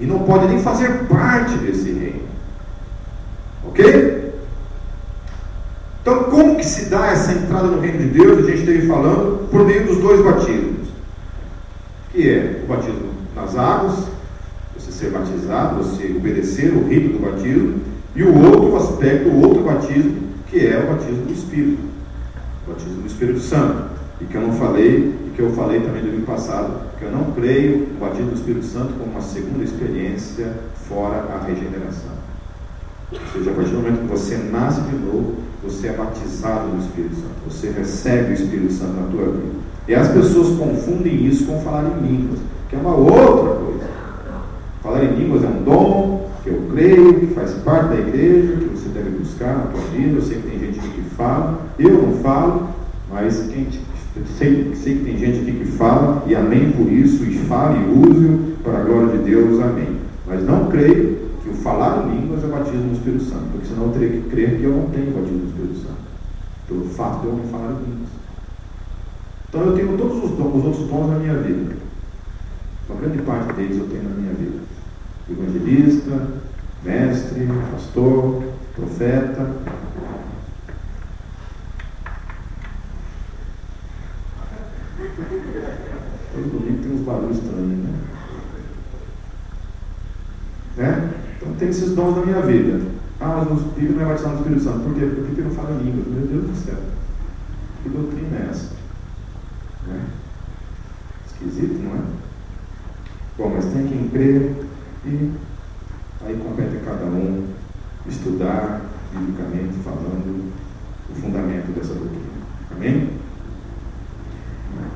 E 0.00 0.06
não 0.06 0.20
pode 0.20 0.48
nem 0.48 0.60
fazer 0.62 1.04
parte 1.04 1.56
desse 1.58 1.92
reino. 1.92 2.22
Ok? 3.66 4.32
Então, 6.02 6.24
como 6.24 6.56
que 6.56 6.66
se 6.66 6.86
dá 6.86 7.06
essa 7.06 7.32
entrada 7.32 7.68
no 7.68 7.80
reino 7.80 7.98
de 7.98 8.08
Deus? 8.08 8.38
A 8.38 8.50
gente 8.50 8.58
esteve 8.58 8.86
falando 8.88 9.48
por 9.48 9.64
meio 9.64 9.86
dos 9.86 9.98
dois 9.98 10.20
batismos, 10.20 10.88
que 12.10 12.28
é 12.28 12.60
o 12.64 12.66
batismo 12.66 13.10
nas 13.36 13.56
águas, 13.56 14.08
você 14.76 14.90
ser 14.90 15.10
batizado, 15.10 15.82
você 15.82 16.06
obedecer 16.06 16.72
o 16.72 16.88
rito 16.88 17.16
do 17.16 17.30
batismo, 17.30 17.80
e 18.16 18.22
o 18.24 18.36
outro 18.36 18.76
aspecto, 18.76 19.28
o 19.28 19.46
outro 19.46 19.62
batismo, 19.62 20.22
que 20.48 20.66
é 20.66 20.78
o 20.80 20.92
batismo 20.92 21.24
do 21.24 21.32
Espírito, 21.32 21.91
batismo 22.66 23.02
do 23.02 23.06
Espírito 23.06 23.40
Santo, 23.40 23.90
e 24.20 24.24
que 24.24 24.34
eu 24.34 24.40
não 24.40 24.52
falei, 24.52 25.14
e 25.26 25.32
que 25.34 25.40
eu 25.40 25.52
falei 25.52 25.80
também 25.80 26.02
ano 26.02 26.26
passado, 26.26 26.92
que 26.98 27.04
eu 27.04 27.10
não 27.10 27.32
creio 27.32 27.88
o 27.96 28.00
batismo 28.00 28.30
do 28.30 28.36
Espírito 28.36 28.64
Santo 28.64 28.92
como 28.94 29.10
uma 29.10 29.20
segunda 29.20 29.64
experiência 29.64 30.52
fora 30.88 31.26
a 31.34 31.44
regeneração. 31.44 32.12
Ou 33.12 33.18
seja, 33.32 33.50
a 33.50 33.54
partir 33.54 33.70
do 33.70 33.76
momento 33.76 34.00
que 34.02 34.06
você 34.06 34.36
nasce 34.36 34.80
de 34.82 34.96
novo, 34.96 35.34
você 35.62 35.88
é 35.88 35.92
batizado 35.92 36.68
no 36.68 36.80
Espírito 36.80 37.16
Santo. 37.16 37.34
Você 37.48 37.70
recebe 37.70 38.30
o 38.30 38.34
Espírito 38.34 38.72
Santo 38.72 38.94
na 38.94 39.06
tua 39.08 39.32
vida. 39.32 39.62
E 39.86 39.94
as 39.94 40.08
pessoas 40.08 40.56
confundem 40.56 41.26
isso 41.26 41.44
com 41.46 41.60
falar 41.60 41.84
em 41.84 42.06
línguas, 42.06 42.38
que 42.68 42.76
é 42.76 42.78
uma 42.78 42.94
outra 42.94 43.54
coisa. 43.56 43.84
Falar 44.82 45.04
em 45.04 45.14
línguas 45.14 45.44
é 45.44 45.48
um 45.48 45.62
dom 45.62 46.21
que 46.42 46.50
eu 46.50 46.68
creio, 46.72 47.20
que 47.20 47.26
faz 47.34 47.52
parte 47.64 47.88
da 47.88 48.00
igreja, 48.00 48.56
que 48.56 48.64
você 48.64 48.88
deve 48.88 49.10
buscar 49.10 49.56
na 49.56 49.66
tua 49.66 49.80
vida. 49.92 50.16
Eu 50.16 50.22
sei 50.22 50.38
que 50.38 50.48
tem 50.48 50.58
gente 50.58 50.80
que 50.80 51.02
fala, 51.14 51.66
eu 51.78 51.90
não 51.90 52.16
falo, 52.18 52.68
mas 53.10 53.48
quem, 53.52 53.68
sei, 54.38 54.74
sei 54.74 54.96
que 54.96 55.04
tem 55.04 55.18
gente 55.18 55.40
aqui 55.40 55.52
que 55.52 55.64
fala, 55.64 56.24
e 56.26 56.34
amém 56.34 56.72
por 56.72 56.90
isso, 56.90 57.24
e 57.24 57.38
fale 57.46 57.78
e 57.78 58.08
use 58.08 58.56
para 58.62 58.78
a 58.78 58.82
glória 58.82 59.18
de 59.18 59.24
Deus, 59.24 59.60
amém. 59.60 59.96
Mas 60.26 60.44
não 60.44 60.68
creio 60.68 61.18
que 61.42 61.50
o 61.50 61.54
falar 61.54 62.06
línguas 62.08 62.42
é 62.42 62.46
batismo 62.46 62.86
no 62.86 62.92
Espírito 62.92 63.24
Santo, 63.24 63.44
porque 63.52 63.66
senão 63.66 63.84
eu 63.86 63.92
teria 63.92 64.08
que 64.08 64.28
crer 64.28 64.58
que 64.58 64.64
eu 64.64 64.72
não 64.72 64.86
tenho 64.90 65.12
batismo 65.12 65.38
no 65.38 65.48
Espírito 65.48 65.76
Santo, 65.76 66.02
pelo 66.66 66.84
fato 66.86 67.20
de 67.20 67.26
eu 67.26 67.36
não 67.36 67.44
falar 67.44 67.68
línguas. 67.68 68.10
Então 69.48 69.60
eu 69.62 69.76
tenho 69.76 69.98
todos 69.98 70.16
os, 70.16 70.30
os 70.32 70.64
outros 70.64 70.88
dons 70.88 71.10
na 71.10 71.18
minha 71.18 71.34
vida. 71.34 71.76
Uma 72.88 73.00
grande 73.00 73.18
parte 73.22 73.52
deles 73.52 73.78
eu 73.78 73.86
tenho 73.86 74.02
na 74.04 74.16
minha 74.16 74.32
vida. 74.32 74.62
Evangelista, 75.32 76.28
mestre, 76.84 77.48
pastor, 77.70 78.42
profeta. 78.74 79.50
Todo 86.32 86.50
domingo 86.50 86.82
tem 86.82 86.92
uns 86.92 87.00
barulhos 87.00 87.38
estranhos, 87.38 87.78
né? 87.78 87.94
né? 90.76 91.10
Então 91.36 91.54
tem 91.54 91.68
esses 91.68 91.94
dons 91.94 92.16
na 92.16 92.26
minha 92.26 92.42
vida. 92.42 92.80
Ah, 93.20 93.44
mas 93.48 93.60
o 93.60 93.64
Bíblia 93.70 93.96
não 93.96 94.02
é 94.02 94.08
batizado 94.08 94.34
no 94.34 94.40
Espírito 94.40 94.64
Santo. 94.64 94.80
Por 94.80 94.94
quê? 94.94 95.06
Porque 95.06 95.20
Bíblia 95.28 95.44
não 95.44 95.54
fala 95.54 95.80
línguas. 95.82 96.06
Meu 96.08 96.26
Deus 96.26 96.44
do 96.44 96.56
céu. 96.56 96.78
Que 97.82 97.88
doutrina 97.88 98.36
é 98.36 98.48
essa? 98.50 98.74
Né? 99.86 100.04
Esquisito, 101.26 101.82
não 101.82 101.96
é? 101.96 102.00
Bom, 103.38 103.52
mas 103.54 103.64
tem 103.66 103.86
quem 103.86 104.08
crê 104.08 104.52
e 105.04 105.32
aí 106.24 106.36
compete 106.36 106.76
a 106.76 106.80
cada 106.80 107.04
um 107.06 107.48
estudar, 108.06 108.82
biblicamente 109.12 109.78
falando, 109.84 110.52
o 111.10 111.14
fundamento 111.20 111.72
dessa 111.72 111.94
doutrina. 111.94 112.22
Amém? 112.70 113.10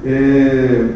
É... 0.05 0.95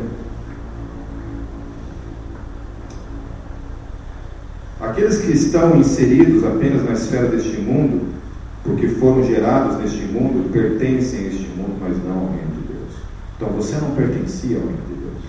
Aqueles 4.81 5.19
que 5.19 5.33
estão 5.33 5.77
inseridos 5.77 6.45
apenas 6.45 6.85
na 6.85 6.93
esfera 6.93 7.29
deste 7.29 7.61
mundo, 7.61 8.15
porque 8.65 8.89
foram 8.89 9.25
gerados 9.25 9.79
neste 9.79 10.03
mundo, 10.05 10.51
pertencem 10.53 11.27
a 11.27 11.29
este 11.29 11.49
mundo, 11.49 11.77
mas 11.81 12.03
não 12.05 12.19
ao 12.19 12.27
reino 12.29 12.53
de 12.53 12.73
Deus. 12.73 12.95
Então 13.37 13.49
você 13.51 13.77
não 13.77 13.95
pertencia 13.95 14.57
ao 14.57 14.63
reino 14.63 14.83
de 14.89 14.95
Deus. 14.95 15.25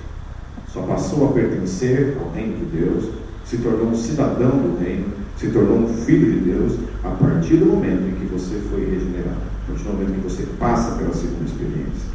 Só 0.68 0.82
passou 0.84 1.30
a 1.30 1.34
pertencer 1.34 2.18
ao 2.22 2.32
reino 2.32 2.58
de 2.58 2.66
Deus, 2.66 3.10
se 3.52 3.58
tornou 3.58 3.88
um 3.88 3.96
cidadão 3.96 4.52
do 4.52 4.82
reino, 4.82 5.08
se 5.36 5.48
tornou 5.48 5.80
um 5.80 5.88
filho 5.90 6.32
de 6.32 6.52
Deus, 6.52 6.72
a 7.04 7.10
partir 7.10 7.58
do 7.58 7.66
momento 7.66 8.04
em 8.08 8.14
que 8.14 8.26
você 8.32 8.56
foi 8.72 8.80
regenerado, 8.86 9.42
a 9.66 9.68
partir 9.68 9.84
do 9.84 9.92
momento 9.92 10.12
em 10.12 10.22
que 10.22 10.24
você 10.24 10.44
passa 10.58 10.96
pela 10.96 11.14
segunda 11.14 11.44
experiência. 11.46 12.12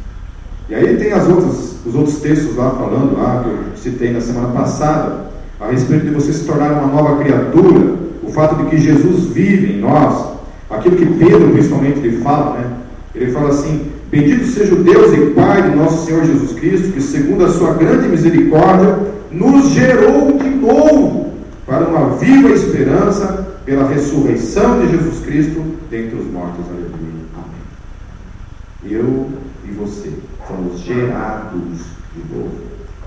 E 0.67 0.73
aí 0.73 0.97
tem 0.97 1.13
as 1.13 1.27
outras, 1.27 1.75
os 1.85 1.93
outros 1.93 2.15
textos 2.21 2.55
lá 2.55 2.71
falando, 2.71 3.15
lá 3.15 3.43
que 3.43 3.49
eu 3.49 3.77
citei 3.77 4.11
na 4.11 4.19
semana 4.19 4.47
passada, 4.47 5.27
a 5.59 5.67
respeito 5.67 6.07
de 6.07 6.11
você 6.11 6.33
se 6.33 6.43
tornar 6.43 6.71
uma 6.71 6.87
nova 6.87 7.23
criatura, 7.23 7.93
o 8.23 8.31
fato 8.31 8.55
de 8.55 8.71
que 8.71 8.79
Jesus 8.79 9.25
vive 9.25 9.73
em 9.73 9.79
nós, 9.79 10.29
aquilo 10.71 10.95
que 10.95 11.05
Pedro 11.05 11.51
principalmente 11.51 11.99
ele 11.99 12.17
fala, 12.23 12.57
né? 12.57 12.77
Ele 13.13 13.31
fala 13.31 13.49
assim: 13.49 13.91
Bendito 14.09 14.45
seja 14.45 14.73
o 14.73 14.83
Deus 14.83 15.13
e 15.13 15.33
Pai 15.35 15.69
de 15.69 15.75
nosso 15.75 16.05
Senhor 16.05 16.25
Jesus 16.25 16.53
Cristo, 16.53 16.93
que 16.93 17.01
segundo 17.01 17.45
a 17.45 17.49
sua 17.49 17.73
grande 17.73 18.07
misericórdia 18.07 18.97
nos 19.31 19.69
gerou 19.69 20.37
de 20.37 20.49
novo 20.49 21.26
para 21.67 21.85
uma 21.85 22.15
viva 22.15 22.49
esperança 22.49 23.59
pela 23.65 23.89
ressurreição 23.89 24.79
de 24.79 24.89
Jesus 24.89 25.25
Cristo 25.25 25.61
dentre 25.89 26.17
os 26.17 26.25
mortos. 26.31 26.65
Aleluia. 26.65 27.25
Amém. 27.35 28.89
Eu 28.89 29.29
e 29.65 29.71
você 29.71 30.13
fomos 30.47 30.79
gerados 30.79 31.79
de 32.15 32.33
novo. 32.33 32.55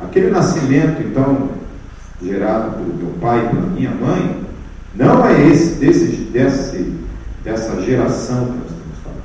Aquele 0.02 0.30
nascimento, 0.30 1.02
então, 1.02 1.48
gerado 2.22 2.76
pelo 2.76 2.94
meu 2.94 3.14
pai 3.18 3.46
e 3.46 3.48
pela 3.48 3.66
minha 3.66 3.90
mãe, 3.92 4.44
não 4.94 5.24
é 5.24 5.48
esse, 5.48 5.76
desse, 5.76 6.06
desse, 6.30 6.94
dessa 7.42 7.80
geração 7.80 8.44
que 8.44 8.58
nós 8.58 8.70
estamos 8.70 8.98
falando. 9.02 9.22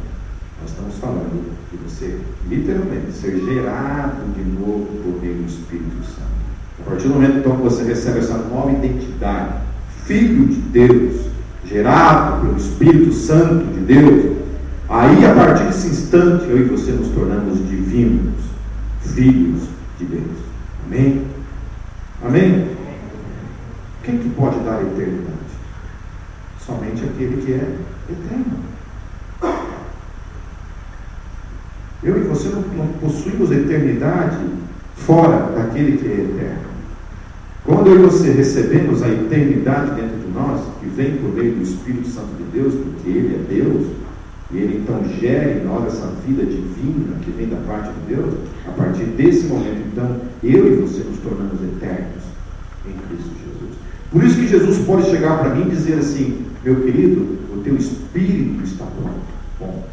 Nós 0.61 0.69
estamos 0.69 0.95
falando 0.95 1.55
de 1.71 1.77
você, 1.77 2.19
literalmente, 2.47 3.11
ser 3.11 3.37
gerado 3.43 4.31
de 4.33 4.43
novo 4.43 4.87
por 5.03 5.21
meio 5.21 5.35
do 5.35 5.45
Espírito 5.45 6.05
Santo. 6.05 6.34
A 6.85 6.89
partir 6.91 7.07
do 7.07 7.15
momento 7.15 7.39
então 7.39 7.57
que 7.57 7.63
você 7.63 7.83
recebe 7.83 8.19
essa 8.19 8.37
nova 8.37 8.71
identidade, 8.71 9.55
filho 10.05 10.45
de 10.45 10.61
Deus, 10.61 11.25
gerado 11.65 12.41
pelo 12.41 12.57
Espírito 12.57 13.11
Santo 13.11 13.65
de 13.73 13.79
Deus, 13.79 14.37
aí 14.87 15.25
a 15.25 15.33
partir 15.33 15.65
desse 15.65 15.87
instante 15.87 16.45
eu 16.47 16.59
e 16.59 16.63
você 16.65 16.91
nos 16.91 17.07
tornamos 17.07 17.57
divinos, 17.67 18.35
filhos 19.01 19.63
de 19.97 20.05
Deus. 20.05 20.37
Amém? 20.85 21.25
Amém? 22.23 22.67
Quem 24.03 24.19
que 24.19 24.29
pode 24.29 24.59
dar 24.59 24.79
eternidade? 24.83 25.35
Somente 26.63 27.03
aquele 27.03 27.41
que 27.41 27.53
é 27.53 27.77
eterno. 28.11 28.59
Eu 32.03 32.17
e 32.17 32.27
você 32.27 32.49
não 32.49 32.61
possuímos 33.01 33.51
eternidade 33.51 34.37
fora 34.95 35.51
daquele 35.51 35.97
que 35.97 36.07
é 36.07 36.13
eterno. 36.13 36.74
Quando 37.65 37.87
eu 37.87 37.95
e 37.95 38.03
você 38.03 38.31
recebemos 38.31 39.01
a 39.01 39.09
eternidade 39.09 39.99
dentro 39.99 40.19
de 40.19 40.31
nós, 40.31 40.61
que 40.79 40.85
vem 40.85 41.17
por 41.17 41.33
meio 41.33 41.55
do 41.55 41.63
Espírito 41.63 42.07
Santo 42.07 42.35
de 42.37 42.43
Deus, 42.53 42.75
porque 42.75 43.09
Ele 43.09 43.35
é 43.35 43.53
Deus, 43.55 43.87
e 44.51 44.57
Ele 44.57 44.77
então 44.83 45.03
gera 45.19 45.51
em 45.51 45.65
nós 45.65 45.87
essa 45.87 46.07
vida 46.27 46.45
divina 46.45 47.17
que 47.23 47.31
vem 47.31 47.49
da 47.49 47.57
parte 47.67 47.91
de 47.91 48.15
Deus, 48.15 48.35
a 48.67 48.71
partir 48.71 49.05
desse 49.05 49.47
momento, 49.47 49.81
então, 49.91 50.21
eu 50.43 50.73
e 50.73 50.81
você 50.81 51.03
nos 51.05 51.17
tornamos 51.17 51.59
eternos 51.63 52.23
em 52.85 52.93
Cristo 53.07 53.31
Jesus. 53.33 53.75
Por 54.11 54.23
isso 54.23 54.35
que 54.35 54.47
Jesus 54.47 54.85
pode 54.85 55.09
chegar 55.09 55.39
para 55.39 55.55
mim 55.55 55.65
e 55.65 55.71
dizer 55.71 55.95
assim: 55.95 56.45
meu 56.63 56.81
querido, 56.81 57.39
o 57.51 57.61
teu 57.63 57.75
espírito 57.75 58.63
está 58.63 58.85
pronto. 58.85 59.25
Bom, 59.59 59.87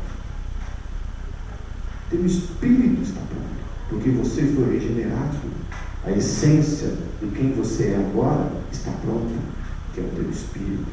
teu 2.11 2.27
espírito 2.27 3.03
está 3.03 3.21
pronto, 3.21 3.89
porque 3.89 4.11
você 4.11 4.43
foi 4.43 4.79
regenerado. 4.79 5.62
A 6.05 6.11
essência 6.11 6.89
de 7.21 7.29
quem 7.29 7.53
você 7.53 7.89
é 7.89 7.97
agora 7.97 8.51
está 8.73 8.91
pronta, 8.91 9.35
que 9.95 10.01
é 10.01 10.05
o 10.05 10.09
teu 10.09 10.29
espírito. 10.31 10.91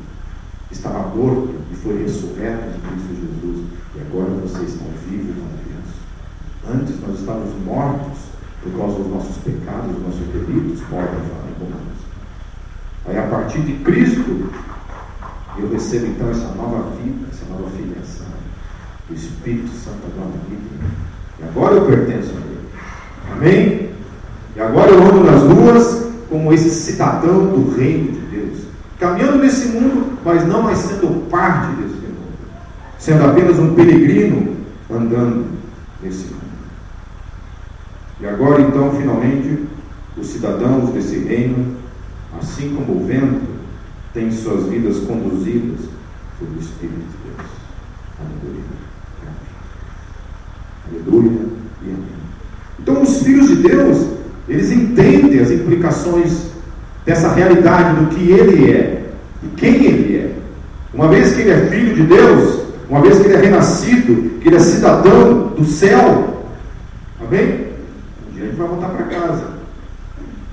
Estava 0.71 1.07
morto 1.15 1.55
e 1.71 1.75
foi 1.75 2.03
ressurreto 2.03 2.65
em 2.67 2.79
Cristo 2.79 3.15
Jesus, 3.15 3.65
e 3.95 4.01
agora 4.01 4.29
você 4.41 4.65
está 4.65 4.85
vivo 5.07 5.33
com 5.33 5.47
Deus. 5.65 6.79
Antes 6.79 7.01
nós 7.01 7.19
estávamos 7.19 7.55
mortos 7.65 8.19
por 8.61 8.71
causa 8.77 8.97
dos 8.97 9.11
nossos 9.11 9.37
pecados, 9.37 9.95
dos 9.95 10.03
nossos 10.03 10.27
delitos, 10.27 10.87
mortos 10.89 11.17
em 11.17 11.63
Romanos. 11.63 11.99
Aí 13.07 13.17
a 13.17 13.27
partir 13.27 13.61
de 13.61 13.83
Cristo, 13.83 14.51
eu 15.57 15.71
recebo 15.71 16.05
então 16.05 16.29
essa 16.29 16.53
nova 16.53 16.91
vida, 16.97 17.27
essa 17.31 17.45
nova 17.51 17.67
filiação. 17.71 18.27
O 19.09 19.13
Espírito 19.13 19.69
Santo 19.69 20.01
agora 20.05 20.37
vida. 20.47 20.85
E 21.39 21.43
agora 21.43 21.75
eu 21.75 21.85
pertenço 21.87 22.29
a 22.29 22.41
Ele. 22.41 22.69
Amém? 23.31 23.88
E 24.59 24.61
agora 24.61 24.91
eu 24.91 25.01
ando 25.01 25.23
nas 25.23 25.41
ruas 25.43 26.05
como 26.27 26.51
esse 26.51 26.69
cidadão 26.69 27.47
do 27.47 27.73
reino 27.77 28.11
de 28.11 28.19
Deus. 28.25 28.57
Caminhando 28.99 29.37
nesse 29.37 29.69
mundo, 29.69 30.19
mas 30.25 30.45
não 30.45 30.63
mais 30.63 30.79
sendo 30.79 31.29
parte 31.29 31.77
desse 31.77 31.93
mundo. 31.93 32.27
Sendo 32.97 33.23
apenas 33.23 33.57
um 33.57 33.73
peregrino 33.73 34.57
andando 34.91 35.45
nesse 36.03 36.25
mundo. 36.25 36.39
E 38.19 38.27
agora 38.27 38.61
então, 38.61 38.91
finalmente, 38.97 39.65
os 40.17 40.27
cidadãos 40.27 40.89
desse 40.89 41.19
reino, 41.19 41.77
assim 42.37 42.75
como 42.75 43.01
o 43.01 43.05
vento, 43.05 43.47
têm 44.13 44.29
suas 44.29 44.65
vidas 44.65 44.97
conduzidas 45.05 45.85
pelo 46.37 46.59
Espírito 46.59 46.97
de 46.97 47.17
Deus. 47.23 47.49
Aleluia. 48.19 48.63
Aleluia 50.91 51.45
e 51.81 51.89
amém. 51.91 52.19
Então, 52.77 53.01
os 53.01 53.23
filhos 53.23 53.47
de 53.47 53.55
Deus, 53.55 54.18
eles 54.50 54.72
entendem 54.72 55.39
as 55.39 55.51
implicações 55.51 56.50
dessa 57.06 57.32
realidade 57.34 58.00
do 58.00 58.08
que 58.08 58.32
ele 58.32 58.72
é 58.72 59.12
e 59.44 59.48
quem 59.56 59.86
ele 59.86 60.18
é. 60.18 60.36
Uma 60.91 61.08
vez 61.08 61.34
que 61.34 61.41
ele 61.41 61.51
é 61.51 61.68
filho 61.68 61.94
de 61.94 62.03
Deus, 62.03 62.63
uma 62.89 63.00
vez 63.00 63.20
que 63.20 63.27
ele 63.27 63.36
é 63.36 63.41
renascido, 63.41 64.39
que 64.39 64.48
ele 64.48 64.56
é 64.56 64.60
cidadão 64.60 65.50
do 65.50 65.63
céu, 65.63 66.46
amém? 67.22 67.68
Um 68.27 68.34
dia 68.34 68.44
a 68.44 68.48
gente 68.48 68.58
vai 68.58 68.68
voltar 68.68 68.89
para 68.89 69.06
casa, 69.06 69.53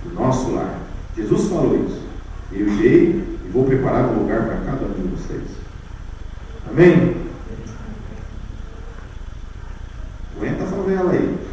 o 0.04 0.14
nosso 0.14 0.52
lar. 0.52 0.78
Jesus 1.16 1.48
falou 1.48 1.82
isso. 1.88 2.02
Eu 2.52 2.68
irei 2.68 3.24
e 3.46 3.50
vou 3.50 3.64
preparar 3.64 4.10
um 4.10 4.20
lugar 4.20 4.42
para 4.42 4.56
cada 4.56 4.84
um 4.84 4.92
de 4.92 5.16
vocês. 5.16 5.42
Amém? 6.70 7.16
Aguenta 10.36 10.64
a 10.64 10.66
favela 10.66 11.12
aí 11.12 11.46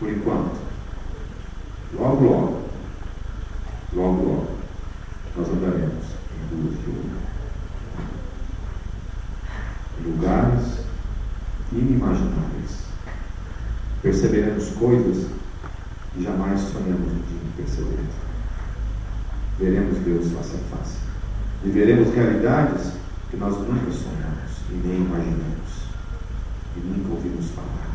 por 0.00 0.08
enquanto. 0.08 0.58
Logo, 1.92 2.24
logo, 2.24 2.62
logo, 3.92 4.22
logo, 4.22 4.48
nós 5.36 5.48
andaremos 5.48 6.04
em 6.32 6.56
ruas 6.56 6.78
de 6.78 6.90
ouro. 6.90 7.10
Em 9.98 10.10
lugares 10.10 10.80
inimagináveis. 11.72 12.86
Perceberemos 14.02 14.70
coisas 14.70 15.26
que 16.14 16.24
jamais 16.24 16.60
sonhamos 16.60 17.12
de 17.12 17.62
perceber. 17.62 18.04
Veremos 19.58 19.98
Deus 19.98 20.32
face 20.32 20.56
a 20.56 20.76
face. 20.76 20.98
Viveremos 21.62 22.14
realidades 22.14 22.92
que 23.30 23.36
nós 23.36 23.54
nunca 23.58 23.92
sonhamos 23.92 24.50
e 24.70 24.74
nem 24.86 24.96
imaginamos 24.96 25.90
e 26.76 26.80
nunca 26.80 27.14
ouvimos 27.14 27.50
falar. 27.50 27.90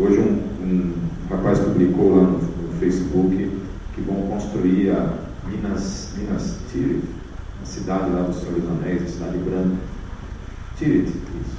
Hoje 0.00 0.20
um, 0.20 0.32
um, 0.62 0.94
rapaz 1.28 1.58
publicou 1.58 2.14
lá 2.14 2.22
no, 2.22 2.38
no, 2.38 2.78
Facebook 2.78 3.60
que 3.96 4.00
vão 4.02 4.28
construir 4.28 4.90
a 4.90 5.12
Minas, 5.48 6.12
Minas 6.16 6.56
Tirith, 6.70 7.02
a 7.60 7.66
cidade 7.66 8.10
lá 8.10 8.22
dos 8.22 8.36
Senhores 8.36 8.62
Anéis, 8.64 9.02
a 9.02 9.06
cidade 9.06 9.38
branca. 9.38 9.76
Tirith, 10.76 11.08
isso. 11.08 11.58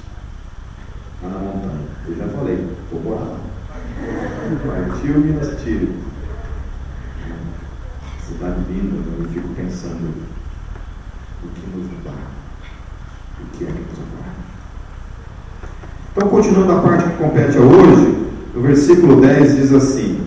Lá 1.22 1.28
na 1.28 1.38
montanha. 1.38 1.86
Eu 2.06 2.16
já 2.16 2.28
falei, 2.28 2.66
vou 2.90 3.02
morar 3.02 3.24
lá. 3.26 3.40
Partiu 4.88 5.18
Minas 5.20 5.62
Tirith. 5.62 6.02
Cidade 8.26 8.60
linda, 8.72 8.96
eu 9.18 9.28
fico 9.28 9.48
pensando 9.54 10.14
o 11.44 11.48
que 11.48 11.76
nos 11.76 12.04
dá, 12.04 12.12
o 13.42 13.46
que 13.58 13.64
é 13.64 13.66
que 13.66 13.72
nos 13.72 13.98
dá. 13.98 14.30
Então, 16.12 16.28
continuando 16.40 16.72
a 16.72 16.80
parte 16.80 17.04
que 17.04 17.16
compete 17.18 17.58
a 17.58 17.60
hoje, 17.60 18.16
no 18.54 18.62
versículo 18.62 19.20
10 19.20 19.56
diz 19.56 19.72
assim: 19.74 20.20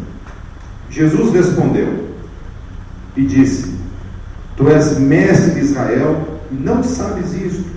Jesus 0.92 1.34
respondeu 1.34 1.88
e 3.18 3.26
disse: 3.26 3.74
Tu 4.56 4.70
és 4.70 5.00
mestre 5.00 5.56
de 5.56 5.62
Israel 5.62 6.40
e 6.52 6.56
não 6.56 6.84
sabes 6.84 7.34
isto. 7.34 7.74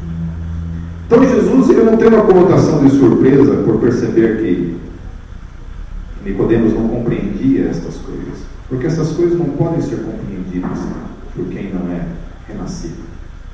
Então 1.06 1.26
Jesus 1.26 1.70
ele 1.70 1.84
não 1.84 1.96
tem 1.96 2.08
uma 2.08 2.24
conotação 2.24 2.84
de 2.84 2.90
surpresa 2.90 3.62
por 3.62 3.80
perceber 3.80 4.38
que 4.42 4.76
Nicodemos 6.22 6.74
não 6.74 6.88
compreendia 6.88 7.68
estas 7.70 7.96
coisas, 7.96 8.40
porque 8.68 8.86
essas 8.86 9.12
coisas 9.12 9.38
não 9.38 9.46
podem 9.46 9.80
ser 9.80 9.96
compreendidas 10.04 10.78
por 11.34 11.46
quem 11.46 11.72
não 11.72 11.90
é 11.90 12.04
renascido, 12.46 13.02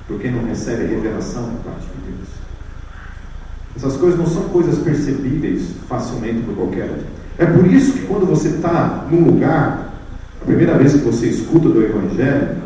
por 0.09 0.19
quem 0.19 0.33
não 0.33 0.45
recebe 0.45 0.87
a 0.87 0.89
revelação 0.89 1.43
da 1.43 1.71
parte 1.71 1.87
de 1.87 2.13
Deus. 2.13 2.52
Essas 3.75 3.97
coisas 3.97 4.19
não 4.19 4.27
são 4.27 4.45
coisas 4.45 4.79
percebíveis 4.79 5.71
facilmente 5.89 6.43
por 6.43 6.55
qualquer 6.55 6.91
um. 6.91 7.23
É 7.39 7.47
por 7.47 7.67
isso 7.67 7.95
que 7.95 8.07
quando 8.07 8.27
você 8.27 8.49
está 8.49 9.07
num 9.11 9.25
lugar, 9.25 9.93
a 10.41 10.45
primeira 10.45 10.77
vez 10.77 10.93
que 10.93 10.99
você 10.99 11.29
escuta 11.29 11.69
do 11.69 11.83
Evangelho, 11.83 12.63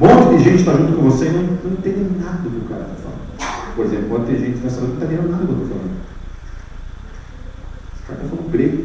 um 0.00 0.06
monte 0.06 0.38
de 0.38 0.44
gente 0.44 0.60
está 0.60 0.72
junto 0.72 0.92
com 0.94 1.02
você 1.02 1.26
e 1.26 1.30
não, 1.30 1.42
não 1.42 1.72
entende 1.72 2.06
nada 2.18 2.38
do 2.38 2.50
que 2.50 2.64
o 2.64 2.68
cara 2.68 2.82
está 2.82 2.94
falando. 2.94 3.74
Por 3.74 3.86
exemplo, 3.86 4.08
pode 4.08 4.26
ter 4.26 4.38
gente 4.38 4.58
nessa 4.58 4.80
hora 4.80 4.86
que 4.86 4.92
não 4.92 5.02
está 5.02 5.06
entendendo 5.06 5.30
nada 5.30 5.44
do 5.44 5.54
que 5.54 5.60
eu 5.60 5.64
estou 5.64 5.78
falando. 5.78 5.96
Esse 7.94 8.02
cara 8.06 8.20
está 8.22 8.36
falando 8.36 8.50
grego. 8.50 8.84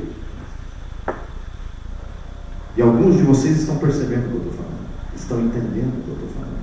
E 2.76 2.82
alguns 2.82 3.18
de 3.18 3.24
vocês 3.24 3.58
estão 3.58 3.78
percebendo 3.78 4.28
o 4.28 4.30
que 4.30 4.36
eu 4.36 4.38
estou 4.38 4.54
falando, 4.54 4.78
estão 5.16 5.42
entendendo 5.42 5.98
o 5.98 6.04
que 6.04 6.10
eu 6.10 6.14
estou 6.14 6.30
falando, 6.30 6.60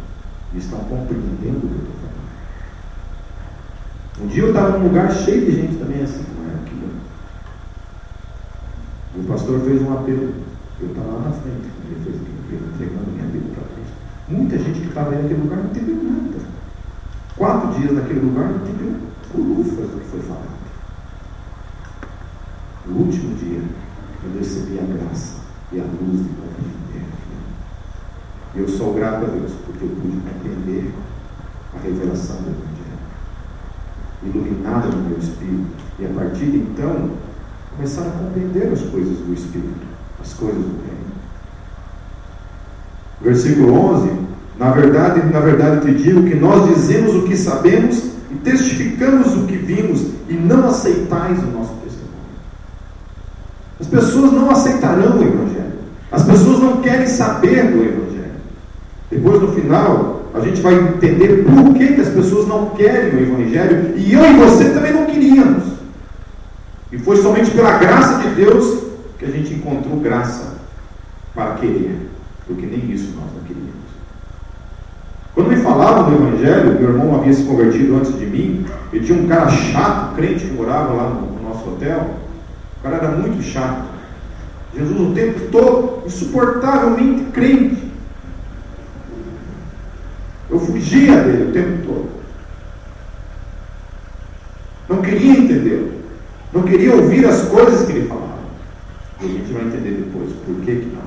e 0.54 0.58
estão 0.58 0.78
compreendendo 0.80 1.58
o 1.58 1.60
que 1.60 1.66
eu 1.66 1.78
estou 1.78 1.93
falando. 1.93 1.93
Um 4.20 4.28
dia 4.28 4.44
eu 4.44 4.48
estava 4.50 4.78
num 4.78 4.84
lugar 4.84 5.10
cheio 5.10 5.44
de 5.44 5.52
gente 5.52 5.76
também 5.76 6.02
assim, 6.02 6.22
como 6.22 6.48
é. 6.48 6.54
O 9.18 9.24
pastor 9.24 9.60
fez 9.60 9.82
um 9.82 9.92
apelo. 9.92 10.34
Eu 10.80 10.88
estava 10.88 11.08
lá 11.08 11.20
na 11.20 11.30
frente, 11.32 11.68
quando 11.74 11.90
ele 11.90 12.04
fez 12.04 12.16
aquilo, 12.16 12.68
entregando 12.74 13.10
minha 13.10 13.26
vida 13.26 13.46
para 13.54 13.64
Deus. 13.74 13.88
Muita 14.28 14.58
gente 14.58 14.80
que 14.80 14.88
estava 14.88 15.10
naquele 15.10 15.40
lugar 15.40 15.58
não 15.58 15.66
entendeu 15.66 15.96
nada. 15.96 16.38
Quatro 17.36 17.80
dias 17.80 17.92
naquele 17.92 18.20
lugar 18.20 18.50
não 18.50 18.56
entendeu 18.56 18.94
lufas 19.34 19.90
do 19.90 20.00
que 20.00 20.06
foi 20.06 20.20
falado. 20.20 20.54
No 22.86 22.96
último 22.96 23.34
dia, 23.34 23.62
eu 24.24 24.38
recebi 24.38 24.78
a 24.78 24.82
graça 24.82 25.40
e 25.72 25.80
a 25.80 25.84
luz 25.84 26.22
de 26.22 26.28
compreender. 26.28 27.08
Eu 28.54 28.68
sou 28.68 28.94
grato 28.94 29.24
a 29.24 29.28
Deus 29.28 29.52
porque 29.66 29.84
eu 29.84 29.88
pude 29.88 30.18
compreender 30.18 30.92
a 31.74 31.78
revelação 31.82 32.36
do 32.36 32.50
Evangelho 32.50 32.84
iluminada 34.24 34.88
no 34.88 35.08
meu 35.08 35.18
espírito. 35.44 35.84
E 35.98 36.06
a 36.06 36.08
partir 36.08 36.46
de 36.46 36.56
então, 36.58 37.10
começar 37.76 38.02
a 38.02 38.10
compreender 38.10 38.72
as 38.72 38.80
coisas 38.82 39.18
do 39.18 39.32
espírito, 39.32 39.86
as 40.20 40.32
coisas 40.32 40.56
do 40.56 40.80
reino. 40.82 41.04
Versículo 43.20 43.72
11: 43.72 44.10
Na 44.58 44.70
verdade, 44.70 45.32
na 45.32 45.40
verdade 45.40 45.86
te 45.86 46.02
digo 46.02 46.24
que 46.24 46.34
nós 46.34 46.74
dizemos 46.74 47.14
o 47.14 47.22
que 47.22 47.36
sabemos 47.36 47.98
e 48.30 48.34
testificamos 48.42 49.34
o 49.36 49.46
que 49.46 49.56
vimos 49.56 50.06
e 50.28 50.34
não 50.34 50.68
aceitais 50.68 51.38
o 51.38 51.46
nosso 51.46 51.74
testemunho. 51.82 52.14
As 53.80 53.86
pessoas 53.86 54.32
não 54.32 54.50
aceitarão 54.50 55.18
o 55.18 55.22
Evangelho. 55.22 55.74
As 56.10 56.22
pessoas 56.22 56.60
não 56.60 56.80
querem 56.80 57.06
saber 57.06 57.70
do 57.70 57.82
Evangelho. 57.82 58.32
Depois, 59.10 59.40
no 59.40 59.52
final, 59.52 60.23
a 60.34 60.40
gente 60.40 60.60
vai 60.60 60.74
entender 60.74 61.44
por 61.44 61.74
que, 61.74 61.94
que 61.94 62.00
as 62.00 62.08
pessoas 62.08 62.48
não 62.48 62.70
querem 62.70 63.14
o 63.14 63.22
Evangelho 63.22 63.94
e 63.96 64.12
eu 64.12 64.24
e 64.24 64.32
você 64.34 64.70
também 64.70 64.92
não 64.92 65.06
queríamos. 65.06 65.62
E 66.90 66.98
foi 66.98 67.16
somente 67.18 67.52
pela 67.52 67.78
graça 67.78 68.20
de 68.20 68.34
Deus 68.34 68.82
que 69.16 69.24
a 69.24 69.30
gente 69.30 69.54
encontrou 69.54 70.00
graça 70.00 70.54
para 71.34 71.54
querer, 71.54 72.10
porque 72.48 72.66
nem 72.66 72.90
isso 72.90 73.14
nós 73.14 73.30
não 73.32 73.44
queríamos. 73.46 73.74
Quando 75.34 75.48
me 75.50 75.56
falavam 75.56 76.10
do 76.10 76.16
Evangelho, 76.16 76.80
meu 76.80 76.90
irmão 76.90 77.14
havia 77.14 77.32
se 77.32 77.44
convertido 77.44 77.96
antes 77.96 78.18
de 78.18 78.26
mim, 78.26 78.66
e 78.92 79.00
tinha 79.00 79.20
um 79.20 79.28
cara 79.28 79.48
chato, 79.48 80.16
crente, 80.16 80.46
que 80.46 80.52
morava 80.52 80.92
lá 80.94 81.10
no, 81.10 81.32
no 81.32 81.48
nosso 81.48 81.68
hotel. 81.68 82.10
O 82.78 82.82
cara 82.82 82.96
era 82.96 83.08
muito 83.08 83.42
chato. 83.42 83.84
Jesus 84.76 85.00
o 85.00 85.14
tempo 85.14 85.40
todo, 85.52 86.02
insuportavelmente 86.06 87.30
crente. 87.32 87.83
Eu 90.54 90.60
fugia 90.60 91.20
dele 91.20 91.50
o 91.50 91.52
tempo 91.52 91.84
todo. 91.84 92.10
Não 94.88 95.02
queria 95.02 95.32
entendê-lo. 95.32 95.94
Não 96.52 96.62
queria 96.62 96.94
ouvir 96.94 97.26
as 97.26 97.48
coisas 97.48 97.84
que 97.84 97.90
ele 97.90 98.06
falava. 98.06 98.38
E 99.20 99.24
a 99.24 99.28
gente 99.28 99.52
vai 99.52 99.64
entender 99.64 100.04
depois 100.04 100.32
por 100.46 100.54
que, 100.64 100.76
que 100.76 100.94
não. 100.94 101.02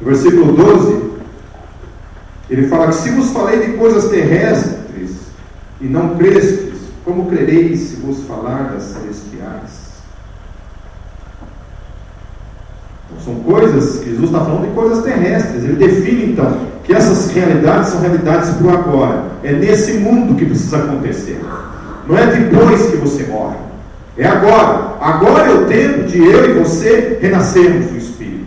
No 0.00 0.06
versículo 0.06 0.52
12, 0.52 1.10
ele 2.48 2.68
fala 2.68 2.88
que 2.88 2.94
se 2.94 3.10
vos 3.10 3.30
falei 3.30 3.66
de 3.66 3.76
coisas 3.76 4.08
terrestres 4.08 5.22
e 5.80 5.86
não 5.86 6.16
crestes, 6.16 6.78
como 7.04 7.28
crereis 7.28 7.80
se 7.80 7.96
vos 7.96 8.22
falar 8.22 8.70
das 8.70 8.84
celestiais? 8.84 9.96
Então, 13.04 13.15
são 13.26 13.34
coisas 13.40 14.04
Jesus 14.04 14.26
está 14.26 14.38
falando 14.38 14.68
de 14.68 14.74
coisas 14.74 15.02
terrestres. 15.02 15.64
Ele 15.64 15.74
define 15.74 16.32
então 16.32 16.58
que 16.84 16.94
essas 16.94 17.28
realidades 17.32 17.88
são 17.88 18.00
realidades 18.00 18.50
para 18.50 18.66
o 18.66 18.70
agora. 18.70 19.24
É 19.42 19.52
nesse 19.52 19.94
mundo 19.94 20.36
que 20.36 20.46
precisa 20.46 20.78
acontecer. 20.78 21.44
Não 22.08 22.16
é 22.16 22.26
depois 22.26 22.86
que 22.86 22.96
você 22.98 23.24
morre. 23.24 23.56
É 24.16 24.26
agora. 24.26 24.96
Agora 25.00 25.50
é 25.50 25.54
o 25.54 25.66
tempo 25.66 26.04
de 26.04 26.18
eu 26.18 26.50
e 26.50 26.58
você 26.60 27.18
renascermos 27.20 27.86
do 27.86 27.98
Espírito. 27.98 28.46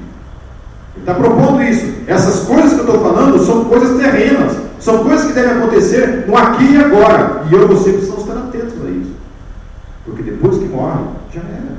Ele 0.95 1.01
está 1.01 1.13
propondo 1.13 1.61
isso. 1.61 1.85
Essas 2.07 2.39
coisas 2.45 2.73
que 2.73 2.79
eu 2.79 2.85
estou 2.85 3.01
falando 3.01 3.45
são 3.45 3.65
coisas 3.65 4.01
terrenas. 4.01 4.57
São 4.79 5.03
coisas 5.03 5.27
que 5.27 5.33
devem 5.33 5.57
acontecer 5.57 6.23
no 6.25 6.37
aqui 6.37 6.71
e 6.71 6.77
agora. 6.77 7.43
E 7.49 7.53
eu 7.53 7.63
e 7.63 7.67
você 7.67 7.91
precisamos 7.91 8.23
estar 8.23 8.39
atentos 8.39 8.73
a 8.85 8.89
isso. 8.89 9.11
Porque 10.05 10.23
depois 10.23 10.57
que 10.57 10.65
morre, 10.65 11.03
já 11.33 11.41
era. 11.41 11.78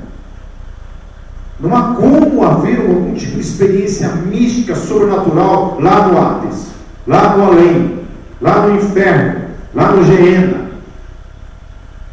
Não 1.61 1.75
há 1.77 1.93
como 1.93 2.43
haver 2.43 2.81
algum 2.81 3.13
tipo 3.13 3.35
de 3.35 3.41
experiência 3.41 4.09
mística, 4.09 4.75
sobrenatural 4.75 5.77
lá 5.79 6.07
no 6.07 6.17
Hades, 6.17 6.71
lá 7.05 7.37
no 7.37 7.43
além, 7.43 7.99
lá 8.41 8.65
no 8.65 8.77
inferno, 8.77 9.41
lá 9.73 9.91
no 9.91 10.03
Geena. 10.03 10.71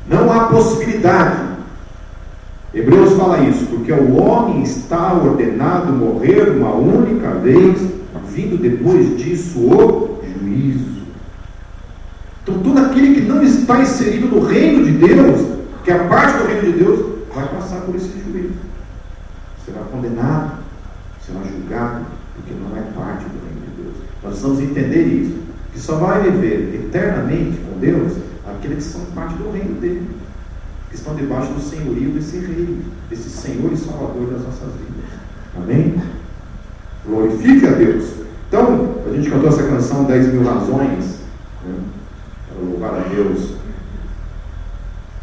Não 0.06 0.30
há 0.30 0.48
possibilidade. 0.48 1.48
Hebreus 2.74 3.14
fala 3.14 3.40
isso, 3.40 3.64
porque 3.66 3.90
o 3.90 4.22
homem 4.22 4.62
está 4.62 5.14
ordenado 5.14 5.94
morrer 5.94 6.50
uma 6.50 6.74
única 6.74 7.30
vez, 7.30 7.80
vindo 8.30 8.60
depois 8.60 9.16
disso 9.16 9.58
o 9.60 10.20
juízo. 10.40 10.98
Então, 12.42 12.58
todo 12.58 12.78
aquele 12.78 13.14
que 13.14 13.22
não 13.22 13.42
está 13.42 13.80
inserido 13.80 14.26
no 14.26 14.44
reino 14.44 14.84
de 14.84 14.92
Deus, 14.92 15.40
que 15.84 15.90
é 15.90 15.98
parte 16.00 16.36
do 16.36 16.46
reino 16.46 16.72
de 16.72 16.84
Deus, 16.84 17.06
vai 17.34 17.48
passar 17.48 17.80
por 17.80 17.96
esse 17.96 18.10
juízo. 18.30 18.68
Será 19.68 19.84
condenado, 19.84 20.58
será 21.24 21.40
julgado, 21.42 22.06
porque 22.34 22.54
não 22.54 22.74
é 22.74 22.80
parte 22.92 23.24
do 23.24 23.38
reino 23.44 23.60
de 23.66 23.82
Deus. 23.82 23.94
Nós 24.22 24.32
precisamos 24.32 24.60
entender 24.60 25.02
isso, 25.02 25.38
que 25.72 25.78
só 25.78 25.96
vai 25.96 26.22
viver 26.22 26.86
eternamente 26.86 27.58
com 27.58 27.78
Deus 27.78 28.14
aqueles 28.48 28.86
que 28.86 28.92
são 28.92 29.04
parte 29.14 29.34
do 29.34 29.52
reino 29.52 29.78
dele 29.78 30.18
que 30.88 30.96
estão 30.96 31.14
debaixo 31.14 31.52
do 31.52 31.60
senhorio 31.60 32.10
desse 32.12 32.38
rei, 32.38 32.82
desse 33.10 33.28
Senhor 33.28 33.70
e 33.72 33.76
Salvador 33.76 34.32
das 34.32 34.42
nossas 34.42 34.72
vidas. 34.72 35.10
Amém? 35.54 36.02
Glorifique 37.06 37.66
a 37.66 37.72
Deus. 37.72 38.12
Então, 38.48 38.94
a 39.06 39.14
gente 39.14 39.30
cantou 39.30 39.50
essa 39.50 39.64
canção 39.64 40.04
10 40.04 40.32
mil 40.32 40.44
razões 40.44 41.18
né, 41.64 41.74
para 42.48 42.62
louvar 42.62 42.94
a 42.94 43.08
Deus. 43.08 43.56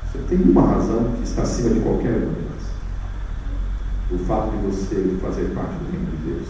Você 0.05 0.19
tem 0.29 0.39
uma 0.39 0.61
razão 0.61 1.13
que 1.17 1.23
está 1.23 1.41
acima 1.41 1.71
de 1.71 1.79
qualquer 1.79 2.13
outra. 2.13 2.44
O 4.11 4.17
fato 4.19 4.51
de 4.51 4.67
você 4.67 5.17
fazer 5.21 5.51
parte 5.55 5.75
do 5.75 5.91
reino 5.91 6.07
de 6.11 6.33
Deus. 6.33 6.47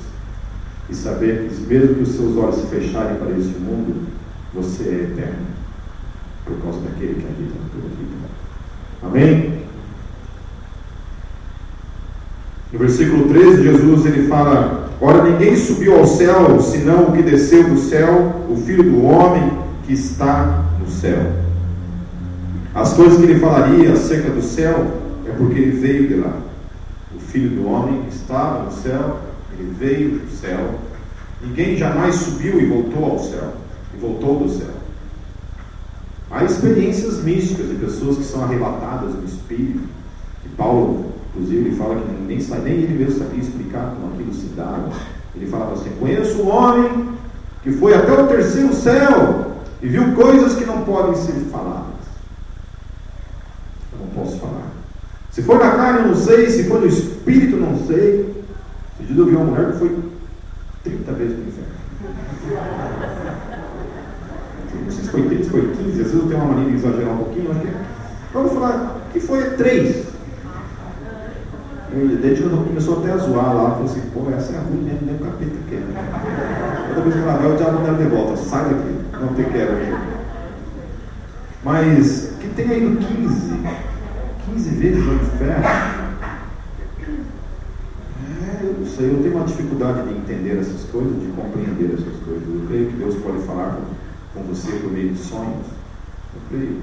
E 0.89 0.96
saber 0.96 1.50
que 1.50 1.62
mesmo 1.62 1.96
que 1.96 2.04
os 2.04 2.10
seus 2.10 2.38
olhos 2.38 2.56
se 2.56 2.68
fecharem 2.68 3.18
para 3.18 3.32
esse 3.32 3.58
mundo, 3.60 4.08
você 4.54 4.84
é 4.84 5.12
eterno. 5.12 5.46
Por 6.46 6.58
causa 6.62 6.80
daquele 6.82 7.15
que 7.15 7.26
habita 7.26 7.56
na 7.56 7.70
tua 7.72 7.89
vida. 7.89 8.15
Amém? 9.02 9.65
No 12.72 12.80
versículo 12.80 13.30
13, 13.30 13.63
Jesus 13.63 14.06
ele 14.06 14.28
fala: 14.28 14.89
Ora, 15.00 15.24
ninguém 15.24 15.56
subiu 15.56 15.98
ao 15.98 16.06
céu, 16.06 16.60
senão 16.62 17.04
o 17.04 17.12
que 17.13 17.24
desceu 17.24 17.63
do 17.70 17.78
céu, 17.78 18.44
o 18.50 18.58
Filho 18.58 18.84
do 18.84 19.06
Homem 19.06 19.65
que 19.86 19.94
está 19.94 20.65
no 20.80 20.89
céu. 20.89 21.32
As 22.74 22.94
coisas 22.94 23.18
que 23.18 23.24
ele 23.24 23.39
falaria 23.39 23.94
acerca 23.94 24.30
do 24.30 24.41
céu 24.41 24.86
é 25.26 25.32
porque 25.32 25.60
ele 25.60 25.80
veio 25.80 26.08
de 26.08 26.15
lá. 26.15 26.45
Filho 27.36 27.50
do 27.50 27.69
Homem 27.69 28.08
estava 28.08 28.63
no 28.63 28.71
céu, 28.71 29.19
ele 29.52 29.76
veio 29.78 30.19
do 30.19 30.32
céu. 30.39 30.80
Ninguém 31.41 31.76
jamais 31.76 32.15
subiu 32.15 32.62
e 32.62 32.65
voltou 32.65 33.12
ao 33.12 33.19
céu, 33.19 33.56
e 33.93 33.98
voltou 33.98 34.39
do 34.39 34.50
céu. 34.50 34.74
Há 36.32 36.45
experiências 36.45 37.21
místicas 37.26 37.67
de 37.67 37.76
pessoas 37.76 38.15
que 38.15 38.24
são 38.24 38.41
arrebatadas 38.41 39.15
no 39.15 39.26
espírito. 39.26 39.84
E 40.45 40.50
Paulo, 40.56 41.12
inclusive, 41.30 41.67
ele 41.67 41.76
fala 41.76 41.95
que 41.95 42.08
nem, 42.08 42.38
nem 42.38 42.74
ele 42.74 43.04
mesmo 43.04 43.19
sabia 43.19 43.41
explicar 43.41 43.93
como 43.95 44.13
aquilo 44.13 44.34
se 44.34 44.45
dava. 44.56 44.91
Ele 45.36 45.48
falava 45.48 45.74
assim: 45.74 45.89
Conheço 46.00 46.41
um 46.41 46.50
homem 46.50 47.10
que 47.63 47.74
foi 47.74 47.95
até 47.95 48.13
o 48.13 48.28
terceiro 48.28 48.74
céu 48.74 49.58
e 49.82 49.89
viu 49.89 50.15
coisas 50.15 50.56
que 50.56 50.63
não 50.63 50.86
podem 50.86 51.15
ser 51.15 51.34
faladas. 51.52 51.95
Eu 53.91 54.00
não 54.00 54.24
posso 54.24 54.39
falar. 54.39 54.71
Se 55.36 55.41
for 55.41 55.60
na 55.60 55.71
carne, 55.71 56.08
não 56.08 56.15
sei. 56.15 56.50
Se 56.50 56.63
for 56.63 56.80
no 56.80 56.88
espírito, 56.88 57.58
não 57.58 57.78
sei. 57.86 58.34
Esse 59.02 59.12
dia 59.12 59.21
eu 59.21 59.26
vi 59.26 59.36
uma 59.36 59.43
mulher 59.43 59.74
foi 59.74 60.00
30 60.82 61.12
vezes 61.12 61.36
para 61.36 61.43
o 61.43 61.48
inferno 61.50 61.76
não 64.86 64.91
sei 64.91 65.04
se 65.04 65.10
foi 65.10 65.21
30, 65.24 65.43
se 65.43 65.50
foi 65.50 65.62
15, 65.62 65.89
às 65.89 65.98
vezes 65.98 66.13
eu 66.13 66.28
tenho 66.28 66.41
uma 66.41 66.54
mania 66.54 66.69
de 66.69 66.76
exagerar 66.76 67.13
um 67.13 67.17
pouquinho, 67.17 67.50
mas 67.50 67.62
que, 67.62 67.67
vamos 68.34 68.54
falar 68.54 69.02
que 69.12 69.19
foi 69.19 69.43
3. 69.52 70.06
E 71.98 72.19
daí 72.21 72.38
quando 72.38 72.67
começou 72.67 73.00
até 73.00 73.12
a 73.12 73.17
zoar 73.17 73.56
lá, 73.56 73.71
falou 73.71 73.86
assim, 73.86 74.02
pô, 74.13 74.30
essa 74.32 74.54
é 74.54 74.58
a 74.58 74.62
ruim 74.62 74.84
mesmo, 74.84 75.00
nem 75.06 75.15
o 75.15 75.19
capeta 75.19 75.56
quer. 75.69 75.80
Né? 75.80 76.89
Toda 76.89 77.02
vez 77.02 77.15
que 77.15 77.21
ela 77.21 77.38
vai, 77.38 77.52
o 77.52 77.58
diabo 77.58 77.84
dela 77.84 77.98
de 77.98 78.04
volta, 78.06 78.38
sai 78.38 78.63
daqui, 78.65 78.95
não 79.19 79.34
te 79.34 79.43
quero 79.43 79.74
aqui. 79.74 79.93
Mas 81.63 82.32
que 82.39 82.48
tem 82.50 82.69
aí 82.69 82.82
no 82.82 82.98
15, 82.98 83.54
15 84.46 84.70
vezes 84.76 85.06
no 85.06 85.14
inferno. 85.16 85.66
É, 88.28 88.60
eu 88.64 88.76
não 88.80 88.86
sei, 88.86 89.12
eu 89.12 89.22
tenho 89.22 89.36
uma 89.36 89.46
dificuldade 89.46 90.08
de 90.08 90.16
entender 90.16 90.60
essas 90.60 90.84
coisas, 90.90 91.20
de 91.20 91.28
compreender 91.28 91.94
essas 91.94 92.24
coisas. 92.24 92.48
Eu 92.48 92.66
creio 92.68 92.90
que 92.90 92.98
Deus 92.98 93.16
pode 93.16 93.40
falar 93.40 93.80
com 94.34 94.44
você 94.44 94.72
por 94.74 94.92
meio 94.92 95.14
de 95.14 95.20
sonhos. 95.20 95.66
Eu 96.34 96.42
creio. 96.50 96.82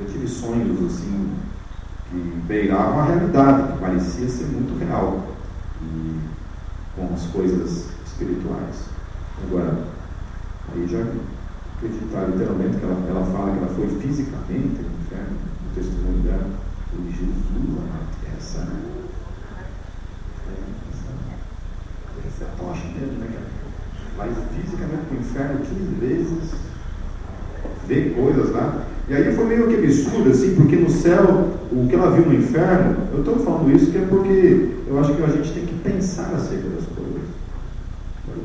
Eu 0.00 0.06
tive 0.06 0.28
sonhos 0.28 0.84
assim 0.84 1.32
que 2.10 2.42
beiravam 2.46 3.00
a 3.00 3.04
realidade, 3.04 3.72
que 3.72 3.78
parecia 3.78 4.28
ser 4.28 4.46
muito 4.46 4.78
real. 4.78 5.26
E 5.82 6.18
com 6.98 7.14
as 7.14 7.26
coisas 7.26 7.86
espirituais. 8.04 8.88
Agora, 9.44 9.78
aí 10.74 10.86
já 10.88 10.98
acreditar 11.76 12.26
literalmente 12.26 12.76
que 12.76 12.84
ela, 12.84 12.98
ela 13.08 13.24
fala 13.26 13.52
que 13.52 13.58
ela 13.58 13.74
foi 13.74 13.86
fisicamente 14.00 14.82
no 14.82 15.00
inferno, 15.00 15.36
no 15.64 15.74
testemunho 15.74 16.22
dela, 16.24 16.50
foi 16.90 17.10
Jesus 17.10 17.78
amado. 17.78 18.08
Essa, 18.36 18.60
essa, 20.90 21.10
essa 22.26 22.44
é 22.44 22.48
tocha 22.58 22.84
mesmo, 22.98 23.18
né? 23.18 23.28
Vai 24.16 24.30
fisicamente 24.54 25.06
para 25.06 25.16
o 25.16 25.20
inferno 25.20 25.60
15 25.60 25.94
vezes 26.00 26.50
ver 27.86 28.14
coisas 28.14 28.50
lá. 28.50 28.84
E 29.08 29.14
aí 29.14 29.34
foi 29.34 29.46
meio 29.46 29.68
que 29.68 29.76
absurdo, 29.76 30.30
assim, 30.30 30.54
porque 30.54 30.76
no 30.76 30.90
céu, 30.90 31.48
o 31.72 31.88
que 31.88 31.94
ela 31.94 32.10
viu 32.10 32.26
no 32.26 32.34
inferno, 32.34 33.08
eu 33.12 33.20
estou 33.20 33.38
falando 33.38 33.74
isso 33.74 33.90
que 33.90 33.98
é 33.98 34.06
porque 34.06 34.76
eu 34.86 35.00
acho 35.00 35.14
que 35.14 35.22
a 35.22 35.28
gente 35.28 35.52
tem 35.52 35.64
que 35.64 35.74
pensar 35.76 36.34
acerca 36.34 36.68
das 36.68 36.84
coisas. 36.84 37.22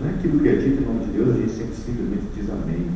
Não 0.02 0.10
é 0.10 0.14
aquilo 0.14 0.40
que 0.40 0.48
é 0.48 0.56
dito 0.56 0.82
em 0.82 0.86
nome 0.86 1.06
de 1.06 1.12
Deus, 1.12 1.36
a 1.36 1.40
gente 1.40 1.52
sempre 1.52 1.76
simplesmente 1.76 2.24
diz 2.34 2.50
amém. 2.50 2.88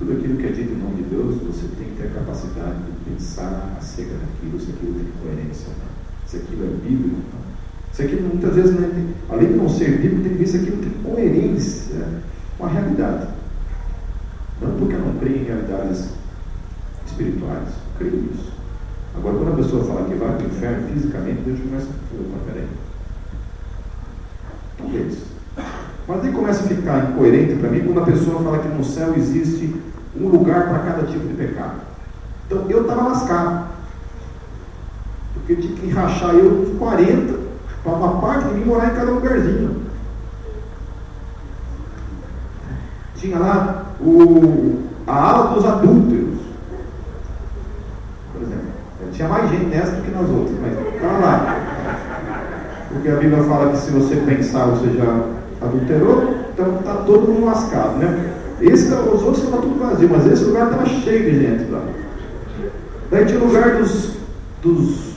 Tudo 0.00 0.12
aquilo 0.14 0.38
que 0.38 0.46
é 0.46 0.52
dito 0.52 0.72
em 0.72 0.78
nome 0.78 1.02
de 1.02 1.10
Deus, 1.10 1.36
você 1.42 1.68
tem 1.76 1.88
que 1.88 2.00
ter 2.00 2.08
a 2.08 2.20
capacidade 2.20 2.78
de 2.84 3.10
pensar 3.10 3.76
acerca 3.76 4.14
daquilo, 4.14 4.58
se 4.58 4.70
aquilo 4.70 4.94
tem 4.94 5.12
coerência 5.22 5.66
ou 5.68 5.74
não. 5.74 6.26
Se 6.26 6.36
aquilo 6.38 6.64
é 6.64 6.88
bíblico. 6.88 7.20
Se 7.92 8.02
aquilo 8.04 8.28
muitas 8.28 8.54
vezes, 8.54 8.80
né, 8.80 9.12
além 9.28 9.48
de 9.48 9.54
não 9.58 9.68
ser 9.68 9.98
bíblico, 9.98 10.22
tem 10.22 10.32
que 10.32 10.38
ver 10.38 10.46
se 10.46 10.56
aquilo 10.56 10.78
tem 10.78 10.90
coerência 11.02 12.22
com 12.56 12.64
a 12.64 12.68
realidade. 12.68 13.28
Não 14.62 14.74
porque 14.78 14.94
eu 14.94 15.00
não 15.00 15.18
creio 15.18 15.42
em 15.42 15.44
realidades 15.44 16.14
espirituais, 17.06 17.68
creio 17.98 18.22
nisso. 18.22 18.52
Agora, 19.14 19.36
quando 19.36 19.52
a 19.52 19.62
pessoa 19.62 19.84
fala 19.84 20.08
que 20.08 20.14
vai 20.14 20.34
para 20.34 20.46
o 20.46 20.46
inferno 20.46 20.88
fisicamente, 20.94 21.42
Deus 21.42 21.60
começa 21.60 21.88
a 21.88 22.32
falar, 22.32 22.44
peraí. 22.46 22.68
Talvez. 24.78 25.18
Mas 26.10 26.24
aí 26.24 26.32
começa 26.32 26.64
a 26.64 26.66
ficar 26.66 27.08
incoerente 27.08 27.54
para 27.54 27.70
mim 27.70 27.84
quando 27.84 28.00
a 28.00 28.04
pessoa 28.04 28.42
fala 28.42 28.58
que 28.58 28.66
no 28.66 28.82
céu 28.82 29.14
existe 29.16 29.72
um 30.20 30.26
lugar 30.26 30.68
para 30.68 30.80
cada 30.80 31.06
tipo 31.06 31.24
de 31.24 31.34
pecado. 31.34 31.76
Então 32.46 32.68
eu 32.68 32.82
estava 32.82 33.10
lascado. 33.10 33.68
Porque 35.34 35.52
eu 35.52 35.60
tinha 35.60 35.76
que 35.76 35.88
rachar 35.90 36.34
eu 36.34 36.62
uns 36.62 36.76
40 36.80 37.38
para 37.84 37.92
uma 37.92 38.20
parte 38.20 38.48
de 38.48 38.54
mim 38.54 38.64
morar 38.64 38.88
em 38.88 38.96
cada 38.96 39.12
lugarzinho. 39.12 39.82
Tinha 43.14 43.38
lá 43.38 43.86
o, 44.00 44.80
a 45.06 45.14
ala 45.14 45.54
dos 45.54 45.64
adúlteros. 45.64 46.40
Por 48.32 48.42
exemplo, 48.42 48.66
tinha 49.12 49.28
mais 49.28 49.48
gente 49.48 49.66
nessa 49.66 49.92
do 49.92 50.02
que 50.02 50.10
nas 50.10 50.28
outras, 50.28 50.58
mas 50.60 51.00
calma 51.00 51.18
lá. 51.20 51.56
Porque 52.88 53.08
a 53.08 53.14
Bíblia 53.14 53.44
fala 53.44 53.70
que 53.70 53.78
se 53.78 53.92
você 53.92 54.16
pensar, 54.16 54.64
você 54.64 54.90
já 54.96 55.39
adulterou, 55.60 56.34
então 56.52 56.76
está 56.78 56.94
todo 56.94 57.32
mundo 57.32 57.46
lascado, 57.46 57.98
né? 57.98 58.34
Esse, 58.60 58.92
os 58.92 59.22
outros 59.22 59.38
estavam 59.38 59.62
tudo 59.62 59.78
vazio, 59.78 60.08
mas 60.10 60.26
esse 60.26 60.44
lugar 60.44 60.70
estava 60.70 60.86
cheio 60.86 61.30
de 61.30 61.40
gente 61.40 61.70
lá. 61.70 61.82
Daí 63.10 63.24
tinha 63.24 63.40
o 63.40 63.46
lugar 63.46 63.76
dos, 63.76 64.16
dos 64.62 65.14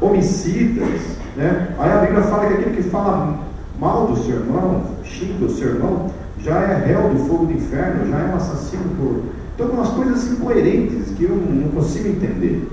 homicidas, 0.00 1.00
né? 1.36 1.74
Aí 1.78 1.90
a 1.90 1.96
Bíblia 1.98 2.22
fala 2.22 2.46
que 2.46 2.54
aquele 2.54 2.76
que 2.76 2.82
fala 2.82 3.40
mal 3.78 4.06
do 4.06 4.16
seu 4.22 4.36
irmão, 4.36 4.84
xinga 5.02 5.46
o 5.46 5.50
seu 5.50 5.68
irmão, 5.68 6.10
já 6.38 6.56
é 6.60 6.84
réu 6.86 7.08
do 7.10 7.18
fogo 7.26 7.46
do 7.46 7.52
inferno, 7.52 8.10
já 8.10 8.18
é 8.18 8.32
um 8.32 8.36
assassino 8.36 8.84
por. 8.96 9.22
Então, 9.54 9.68
umas 9.68 9.88
coisas 9.90 10.30
incoerentes 10.30 11.10
que 11.16 11.24
eu 11.24 11.36
não 11.36 11.68
consigo 11.70 12.08
entender 12.08 12.68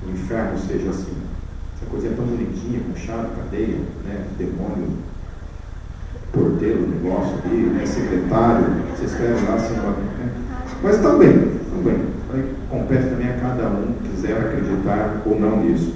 que 0.00 0.08
o 0.08 0.12
inferno 0.12 0.58
seja 0.58 0.90
assim. 0.90 1.14
Essa 1.76 1.90
coisa 1.90 2.06
é 2.08 2.10
tão 2.10 2.24
bonitinha, 2.24 2.80
com 2.80 2.96
chave, 2.96 3.28
cadeia, 3.36 3.78
né? 4.04 4.26
demônio, 4.38 4.88
porteiro, 6.34 6.88
negócio 6.88 7.38
ali, 7.44 7.62
né? 7.66 7.86
secretário, 7.86 8.66
você 8.90 9.04
escreve 9.04 9.46
lá 9.46 9.54
assim, 9.54 9.74
né? 9.74 10.28
mas 10.82 10.98
também, 10.98 11.52
também, 11.70 11.98
compete 12.68 13.08
também 13.08 13.28
a 13.30 13.34
cada 13.34 13.68
um 13.68 13.94
que 14.02 14.08
quiser 14.10 14.32
acreditar 14.32 15.22
ou 15.24 15.38
não 15.38 15.60
nisso. 15.60 15.94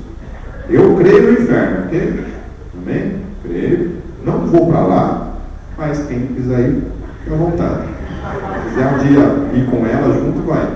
Eu 0.70 0.96
creio 0.96 1.32
no 1.32 1.42
inferno, 1.42 1.86
ok? 1.86 2.24
Amém? 2.76 3.20
Creio. 3.42 3.98
Não 4.24 4.46
vou 4.46 4.68
para 4.68 4.80
lá, 4.80 5.32
mas 5.76 6.06
quem 6.06 6.26
quiser 6.26 6.60
ir, 6.60 6.82
fica 7.24 7.34
à 7.34 7.38
vontade. 7.38 7.88
Se 8.62 8.68
quiser 8.68 8.94
um 8.94 8.98
dia 8.98 9.60
ir 9.60 9.66
com 9.70 9.86
ela 9.86 10.14
junto, 10.14 10.46
vai. 10.46 10.68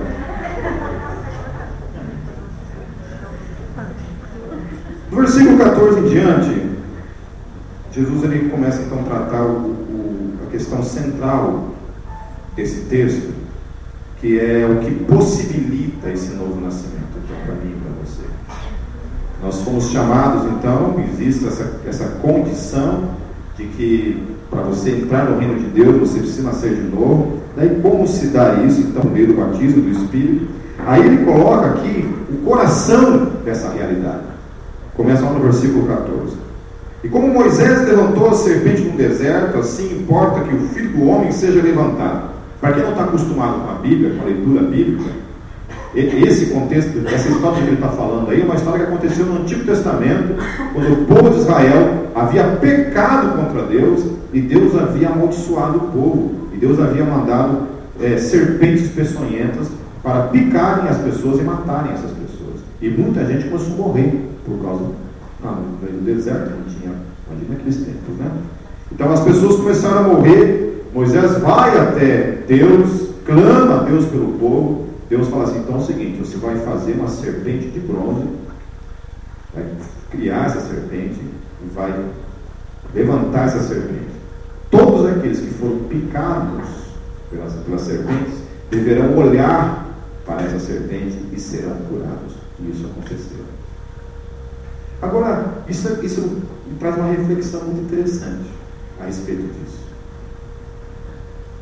Do 5.09 5.15
versículo 5.17 5.57
14 5.59 5.99
em 5.99 6.09
diante, 6.09 6.62
Jesus 7.93 8.23
ele 8.23 8.49
começa 8.49 8.81
então 8.81 9.01
a 9.01 9.03
tratar 9.03 9.43
o, 9.43 9.69
o, 9.69 10.33
a 10.47 10.51
questão 10.51 10.81
central 10.81 11.69
desse 12.55 12.81
texto, 12.85 13.31
que 14.19 14.39
é 14.39 14.65
o 14.65 14.83
que 14.83 14.91
possibilita 15.05 16.09
esse 16.09 16.33
novo 16.33 16.59
nascimento 16.59 17.03
então, 17.23 17.37
para 17.45 17.55
mim 17.55 17.75
e 17.75 17.81
para 17.81 18.03
você. 18.03 18.23
Nós 19.43 19.61
fomos 19.61 19.91
chamados 19.91 20.51
então, 20.53 20.95
existe 21.13 21.45
essa, 21.45 21.81
essa 21.85 22.05
condição 22.19 23.09
de 23.55 23.65
que 23.65 24.23
para 24.49 24.61
você 24.61 24.91
entrar 24.91 25.29
no 25.29 25.37
reino 25.37 25.59
de 25.59 25.65
Deus 25.65 26.09
você 26.09 26.19
precisa 26.19 26.43
nascer 26.43 26.73
de 26.73 26.95
novo. 26.95 27.41
Daí 27.55 27.79
como 27.79 28.07
se 28.07 28.27
dá 28.27 28.55
isso? 28.63 28.81
Então, 28.81 29.03
meio 29.11 29.27
do 29.27 29.33
batismo 29.35 29.83
do 29.83 29.91
Espírito. 29.91 30.47
Aí 30.85 31.05
ele 31.05 31.23
coloca 31.25 31.67
aqui 31.67 32.09
o 32.31 32.37
coração 32.43 33.33
dessa 33.45 33.69
realidade. 33.69 34.23
Começa 34.95 35.23
lá 35.23 35.33
no 35.33 35.41
versículo 35.41 35.87
14. 35.87 36.42
E 37.03 37.09
como 37.09 37.27
Moisés 37.27 37.85
levantou 37.85 38.29
a 38.29 38.33
serpente 38.33 38.81
no 38.81 38.97
deserto, 38.97 39.57
assim 39.57 39.97
importa 39.97 40.39
que 40.39 40.55
o 40.55 40.67
filho 40.69 40.97
do 40.97 41.05
homem 41.05 41.31
seja 41.33 41.61
levantado. 41.61 42.31
Para 42.61 42.73
quem 42.73 42.83
não 42.83 42.91
está 42.91 43.03
acostumado 43.03 43.59
com 43.59 43.71
a 43.71 43.75
Bíblia, 43.75 44.15
com 44.15 44.21
a 44.21 44.25
leitura 44.25 44.61
bíblica, 44.61 45.11
esse 45.93 46.45
contexto, 46.47 47.05
essa 47.05 47.27
história 47.27 47.61
que 47.61 47.67
ele 47.67 47.73
está 47.73 47.89
falando 47.89 48.31
aí, 48.31 48.41
é 48.41 48.45
uma 48.45 48.55
história 48.55 48.85
que 48.85 48.91
aconteceu 48.93 49.25
no 49.25 49.41
Antigo 49.41 49.65
Testamento, 49.65 50.35
quando 50.73 50.93
o 50.93 51.05
povo 51.05 51.29
de 51.29 51.39
Israel 51.41 52.07
havia 52.15 52.43
pecado 52.45 53.37
contra 53.37 53.63
Deus 53.63 54.05
e 54.31 54.39
Deus 54.39 54.75
havia 54.75 55.09
amaldiçoado 55.09 55.77
o 55.77 55.91
povo, 55.91 56.31
e 56.53 56.57
Deus 56.57 56.79
havia 56.79 57.03
mandado 57.03 57.67
é, 58.01 58.17
serpentes 58.17 58.89
peçonhentas 58.91 59.67
para 60.01 60.27
picarem 60.27 60.87
as 60.87 60.97
pessoas 60.99 61.39
e 61.39 61.43
matarem 61.43 61.91
essas 61.91 62.11
pessoas. 62.11 62.61
E 62.81 62.89
muita 62.89 63.25
gente 63.25 63.49
começou 63.49 63.73
a 63.73 63.87
morrer 63.87 64.29
por 64.45 64.57
causa 64.63 65.02
ah, 65.43 65.59
no 65.81 66.01
deserto, 66.01 66.51
não 66.51 66.63
tinha, 66.63 66.93
imagina 67.27 67.55
aqueles 67.55 67.77
tempos, 67.77 68.15
né? 68.17 68.31
Então 68.91 69.11
as 69.11 69.21
pessoas 69.21 69.55
começaram 69.57 69.99
a 69.99 70.03
morrer, 70.03 70.85
Moisés 70.93 71.39
vai 71.39 71.77
até 71.77 72.43
Deus, 72.47 73.09
clama 73.25 73.81
a 73.81 73.83
Deus 73.83 74.05
pelo 74.05 74.33
povo, 74.37 74.87
Deus 75.09 75.27
fala 75.27 75.43
assim, 75.43 75.59
então 75.59 75.75
é 75.75 75.77
o 75.79 75.85
seguinte, 75.85 76.19
você 76.19 76.37
vai 76.37 76.57
fazer 76.59 76.93
uma 76.93 77.07
serpente 77.07 77.67
de 77.67 77.79
bronze, 77.79 78.27
vai 79.53 79.65
criar 80.11 80.45
essa 80.45 80.61
serpente 80.61 81.19
e 81.19 81.69
vai 81.73 81.93
levantar 82.93 83.47
essa 83.47 83.61
serpente. 83.61 84.13
Todos 84.69 85.05
aqueles 85.05 85.39
que 85.39 85.53
foram 85.53 85.79
picados 85.89 86.67
pelas, 87.29 87.53
pelas 87.53 87.81
serpentes 87.81 88.35
deverão 88.69 89.15
olhar 89.17 89.87
para 90.25 90.43
essa 90.43 90.59
serpente 90.59 91.17
e 91.31 91.39
serão 91.39 91.75
curados. 91.89 92.33
E 92.59 92.71
isso 92.71 92.85
aconteceu. 92.85 93.52
Agora, 95.03 95.63
isso, 95.67 95.89
isso 96.01 96.41
traz 96.79 96.95
uma 96.95 97.07
reflexão 97.07 97.65
muito 97.65 97.81
interessante 97.81 98.49
a 99.01 99.05
respeito 99.05 99.41
disso. 99.41 99.83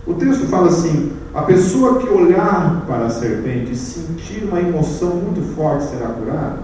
O 0.05 0.13
texto 0.13 0.45
fala 0.45 0.67
assim: 0.67 1.11
a 1.33 1.41
pessoa 1.41 1.99
que 1.99 2.07
olhar 2.07 2.85
para 2.85 3.07
a 3.07 3.09
serpente 3.09 3.71
e 3.71 3.75
sentir 3.75 4.43
uma 4.43 4.59
emoção 4.59 5.15
muito 5.15 5.41
forte 5.55 5.85
será 5.85 6.09
curada? 6.09 6.59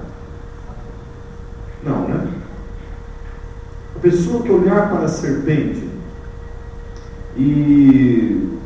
Não, 1.83 2.07
né? 2.07 2.27
A 3.95 3.99
pessoa 3.99 4.43
que 4.43 4.51
olhar 4.51 4.89
para 4.89 5.05
a 5.05 5.07
serpente 5.07 5.89
e 7.35 8.59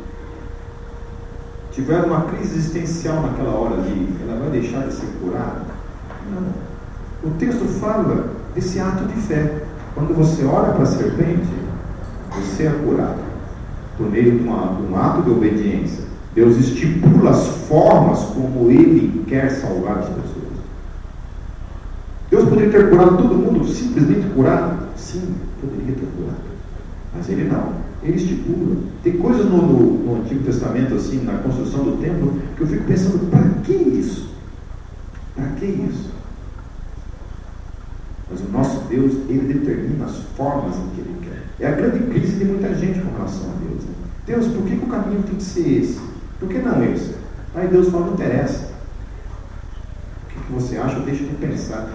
tiver 1.70 2.04
uma 2.04 2.24
crise 2.24 2.56
existencial 2.56 3.22
naquela 3.22 3.52
hora 3.52 3.76
ali, 3.76 4.14
ela 4.22 4.38
vai 4.38 4.50
deixar 4.50 4.86
de 4.86 4.92
ser 4.92 5.06
curada? 5.18 5.64
Não. 6.30 6.71
O 7.22 7.30
texto 7.38 7.64
fala 7.80 8.32
desse 8.54 8.80
ato 8.80 9.04
de 9.04 9.14
fé. 9.14 9.62
Quando 9.94 10.14
você 10.14 10.44
olha 10.44 10.72
para 10.72 10.82
a 10.82 10.86
serpente, 10.86 11.48
você 12.30 12.64
é 12.64 12.70
curado 12.70 13.20
por 13.96 14.10
meio 14.10 14.38
de, 14.38 14.44
uma, 14.44 14.74
de 14.74 14.82
um 14.82 14.96
ato 14.96 15.22
de 15.22 15.30
obediência. 15.30 16.04
Deus 16.34 16.56
estipula 16.56 17.30
as 17.30 17.46
formas 17.68 18.20
como 18.20 18.70
Ele 18.70 19.24
quer 19.26 19.50
salvar 19.50 19.98
as 19.98 20.06
pessoas. 20.06 20.52
Deus 22.30 22.48
poderia 22.48 22.70
ter 22.72 22.90
curado 22.90 23.18
todo 23.18 23.34
mundo, 23.34 23.68
simplesmente 23.68 24.26
curado? 24.34 24.88
Sim, 24.96 25.34
poderia 25.60 25.94
ter 25.94 26.08
curado. 26.16 26.42
Mas 27.14 27.28
Ele 27.28 27.44
não. 27.44 27.74
Ele 28.02 28.16
estipula. 28.16 28.76
Tem 29.04 29.18
coisas 29.18 29.44
no, 29.44 29.58
no, 29.58 30.04
no 30.04 30.22
Antigo 30.22 30.42
Testamento, 30.42 30.94
assim, 30.94 31.22
na 31.22 31.34
construção 31.34 31.84
do 31.84 31.98
templo, 32.02 32.32
que 32.56 32.62
eu 32.62 32.66
fico 32.66 32.84
pensando, 32.84 33.30
para 33.30 33.42
que 33.62 33.72
isso? 33.72 34.30
Para 35.36 35.46
que 35.48 35.66
isso? 35.66 36.11
Mas 38.32 38.40
o 38.40 38.50
nosso 38.50 38.88
Deus, 38.88 39.12
ele 39.28 39.52
determina 39.52 40.06
as 40.06 40.16
formas 40.36 40.74
em 40.74 40.88
que 40.94 41.00
ele 41.02 41.16
quer. 41.20 41.64
É 41.64 41.68
a 41.68 41.76
grande 41.76 41.98
crise 42.10 42.36
de 42.36 42.46
muita 42.46 42.74
gente 42.74 42.98
com 43.00 43.14
relação 43.14 43.50
a 43.50 43.68
Deus. 43.68 43.84
Né? 43.84 43.90
Deus, 44.26 44.46
por 44.46 44.62
que, 44.64 44.76
que, 44.76 44.84
o 44.84 44.88
caminho 44.88 45.22
tem 45.22 45.34
que 45.34 45.42
ser 45.42 45.68
esse? 45.68 46.00
Por 46.40 46.48
que 46.48 46.58
não 46.58 46.82
esse? 46.82 47.14
Aí 47.54 47.68
Deus 47.68 47.90
fala, 47.90 48.06
não 48.06 48.14
interessa. 48.14 48.70
O 50.24 50.28
que, 50.28 50.46
que 50.46 50.52
você 50.52 50.78
acha? 50.78 50.98
Deixa 51.00 51.24
de 51.24 51.34
pensar. 51.34 51.90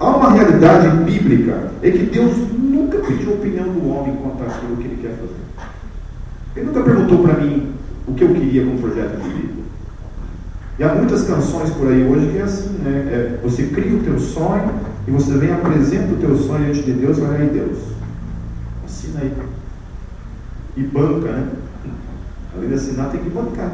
Há 0.00 0.16
uma 0.16 0.32
realidade 0.32 0.88
bíblica, 1.04 1.70
é 1.82 1.90
que 1.90 2.04
Deus 2.04 2.34
nunca 2.58 2.98
pediu 3.00 3.32
a 3.32 3.34
opinião 3.34 3.68
do 3.68 3.90
homem 3.90 4.16
quanto 4.16 4.42
àquilo 4.42 4.76
que 4.78 4.84
ele 4.84 5.02
quer 5.02 5.10
fazer. 5.10 5.68
Ele 6.56 6.66
nunca 6.66 6.82
perguntou 6.82 7.18
para 7.18 7.34
mim 7.34 7.74
o 8.06 8.14
que 8.14 8.24
eu 8.24 8.32
queria 8.32 8.64
com 8.64 8.76
o 8.76 8.78
projeto 8.78 9.20
de 9.20 9.28
vida. 9.28 9.58
E 10.78 10.84
há 10.84 10.94
muitas 10.94 11.24
canções 11.24 11.70
por 11.70 11.88
aí 11.88 12.02
hoje 12.04 12.28
que 12.28 12.38
é 12.38 12.42
assim, 12.42 12.78
né? 12.78 12.90
É, 13.10 13.38
você 13.42 13.64
cria 13.64 13.94
o 13.94 14.02
teu 14.02 14.18
sonho 14.18 14.87
e 15.08 15.10
você 15.10 15.38
vem 15.38 15.50
apresenta 15.50 16.12
o 16.12 16.18
teu 16.18 16.36
sonho 16.36 16.66
diante 16.66 16.82
de 16.82 16.92
Deus, 16.92 17.18
vai 17.18 17.40
aí 17.40 17.48
Deus. 17.48 17.78
Assina 18.84 19.20
aí. 19.20 19.34
E 20.76 20.82
banca, 20.82 21.32
né? 21.32 21.50
Além 22.54 22.68
de 22.68 22.74
assinar, 22.74 23.10
tem 23.10 23.22
que 23.22 23.30
bancar. 23.30 23.72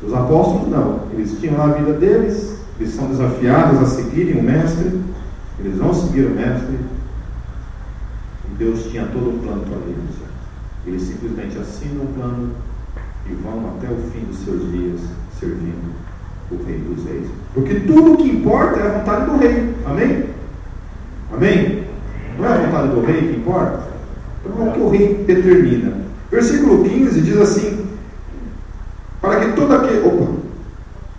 Os 0.00 0.14
apóstolos 0.14 0.68
não. 0.68 1.08
Eles 1.12 1.40
tinham 1.40 1.60
a 1.60 1.72
vida 1.72 1.94
deles, 1.94 2.56
eles 2.78 2.94
são 2.94 3.08
desafiados 3.08 3.80
a 3.80 3.86
seguirem 3.86 4.38
o 4.38 4.44
mestre, 4.44 5.00
eles 5.58 5.76
vão 5.78 5.92
seguir 5.92 6.26
o 6.26 6.36
mestre. 6.36 6.78
E 8.44 8.54
Deus 8.58 8.84
tinha 8.92 9.06
todo 9.06 9.28
um 9.28 9.38
plano 9.40 9.62
para 9.62 9.78
eles. 9.78 10.14
Eles 10.86 11.02
simplesmente 11.02 11.58
assinam 11.58 12.04
o 12.04 12.14
plano 12.14 12.52
e 13.28 13.34
vão 13.34 13.74
até 13.76 13.92
o 13.92 13.96
fim 14.12 14.24
dos 14.24 14.38
seus 14.38 14.70
dias 14.70 15.00
servindo 15.40 16.05
o 16.50 16.56
Rei 16.64 16.78
dos 16.78 17.04
Reis. 17.04 17.26
Porque 17.54 17.74
tudo 17.80 18.12
o 18.12 18.16
que 18.16 18.28
importa 18.28 18.80
é 18.80 18.86
a 18.86 18.98
vontade 18.98 19.30
do 19.30 19.36
Rei. 19.38 19.74
Amém? 19.84 20.24
Amém? 21.32 21.84
Não 22.38 22.44
é 22.44 22.52
a 22.52 22.66
vontade 22.66 22.88
do 22.88 23.00
Rei 23.00 23.20
que 23.28 23.36
importa? 23.36 23.82
É 24.44 24.62
o 24.62 24.72
que 24.72 24.80
o 24.80 24.88
Rei 24.90 25.24
determina. 25.26 25.92
Versículo 26.30 26.84
15 26.84 27.20
diz 27.20 27.36
assim: 27.38 27.86
Para 29.20 29.40
que 29.40 29.52
toda 29.52 29.76
aquele. 29.76 30.06
Opa! 30.06 30.32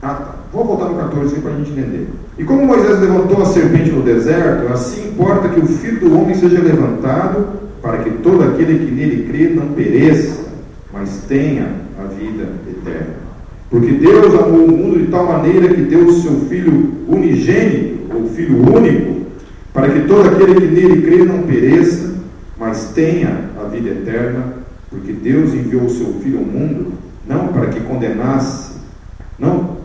Ah, 0.01 0.13
tá. 0.13 0.35
Vou 0.53 0.63
voltar 0.63 0.85
no 0.85 0.95
14 0.95 1.39
para 1.41 1.51
a 1.51 1.55
gente 1.57 1.71
entender. 1.71 2.07
E 2.37 2.43
como 2.43 2.65
Moisés 2.65 2.99
levantou 2.99 3.41
a 3.41 3.45
serpente 3.45 3.91
no 3.91 4.01
deserto, 4.01 4.71
assim 4.71 5.09
importa 5.09 5.49
que 5.49 5.59
o 5.59 5.65
filho 5.65 5.99
do 5.99 6.19
homem 6.19 6.35
seja 6.35 6.59
levantado, 6.61 7.47
para 7.81 7.97
que 7.99 8.11
todo 8.11 8.43
aquele 8.43 8.85
que 8.85 8.91
nele 8.91 9.27
crê 9.27 9.49
não 9.49 9.73
pereça, 9.73 10.45
mas 10.93 11.23
tenha 11.27 11.67
a 11.99 12.03
vida 12.03 12.47
eterna. 12.69 13.16
Porque 13.69 13.91
Deus 13.93 14.33
amou 14.33 14.65
o 14.65 14.77
mundo 14.77 14.99
de 14.99 15.11
tal 15.11 15.25
maneira 15.25 15.73
que 15.73 15.81
deu 15.81 16.05
o 16.05 16.13
seu 16.13 16.31
Filho 16.47 17.03
unigênito, 17.07 18.13
ou 18.13 18.29
Filho 18.29 18.57
único, 18.73 19.25
para 19.73 19.89
que 19.89 20.07
todo 20.07 20.27
aquele 20.29 20.55
que 20.55 20.67
nele 20.67 21.01
crê 21.01 21.23
não 21.23 21.43
pereça, 21.43 22.15
mas 22.57 22.91
tenha 22.95 23.49
a 23.59 23.67
vida 23.67 23.89
eterna, 23.89 24.53
porque 24.89 25.11
Deus 25.11 25.53
enviou 25.53 25.83
o 25.83 25.89
seu 25.89 26.13
Filho 26.21 26.39
ao 26.39 26.45
mundo, 26.45 26.93
não 27.27 27.49
para 27.49 27.67
que 27.67 27.81
condenasse, 27.81 28.77
não, 29.37 29.77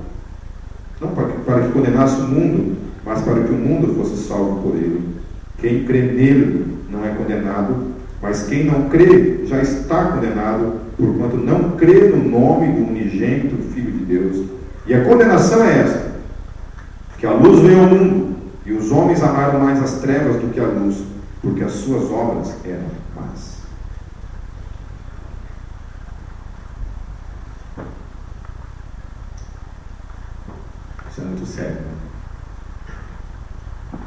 não 1.00 1.08
para 1.08 1.24
que, 1.28 1.38
para 1.38 1.60
que 1.62 1.72
condenasse 1.72 2.20
o 2.20 2.28
mundo, 2.28 2.76
mas 3.04 3.20
para 3.22 3.42
que 3.42 3.52
o 3.52 3.56
mundo 3.56 3.94
fosse 3.94 4.16
salvo 4.28 4.62
por 4.62 4.76
ele. 4.76 5.00
Quem 5.58 5.84
crê 5.84 6.02
nele 6.02 6.66
não 6.90 7.04
é 7.04 7.10
condenado, 7.10 7.92
mas 8.22 8.44
quem 8.44 8.64
não 8.64 8.88
crê 8.88 9.40
já 9.44 9.60
está 9.60 10.04
condenado, 10.04 10.74
porquanto 11.02 11.36
não 11.36 11.72
crê 11.72 12.08
no 12.10 12.30
nome 12.30 12.72
do 12.72 12.88
unigênito 12.88 13.56
Filho 13.72 13.90
de 13.90 14.04
Deus. 14.04 14.46
E 14.86 14.94
a 14.94 15.04
condenação 15.04 15.64
é 15.64 15.80
esta: 15.80 16.12
que 17.18 17.26
a 17.26 17.32
luz 17.32 17.60
veio 17.60 17.80
ao 17.80 17.88
mundo, 17.88 18.36
e 18.64 18.72
os 18.72 18.92
homens 18.92 19.20
amaram 19.22 19.58
mais 19.58 19.82
as 19.82 20.00
trevas 20.00 20.40
do 20.40 20.52
que 20.52 20.60
a 20.60 20.64
luz, 20.64 21.02
porque 21.40 21.64
as 21.64 21.72
suas 21.72 22.08
obras 22.10 22.54
eram 22.64 22.86
más. 23.16 23.62
Isso 31.10 31.20
é 31.20 31.24
muito 31.24 31.46
sério, 31.46 31.74
né? 31.74 31.92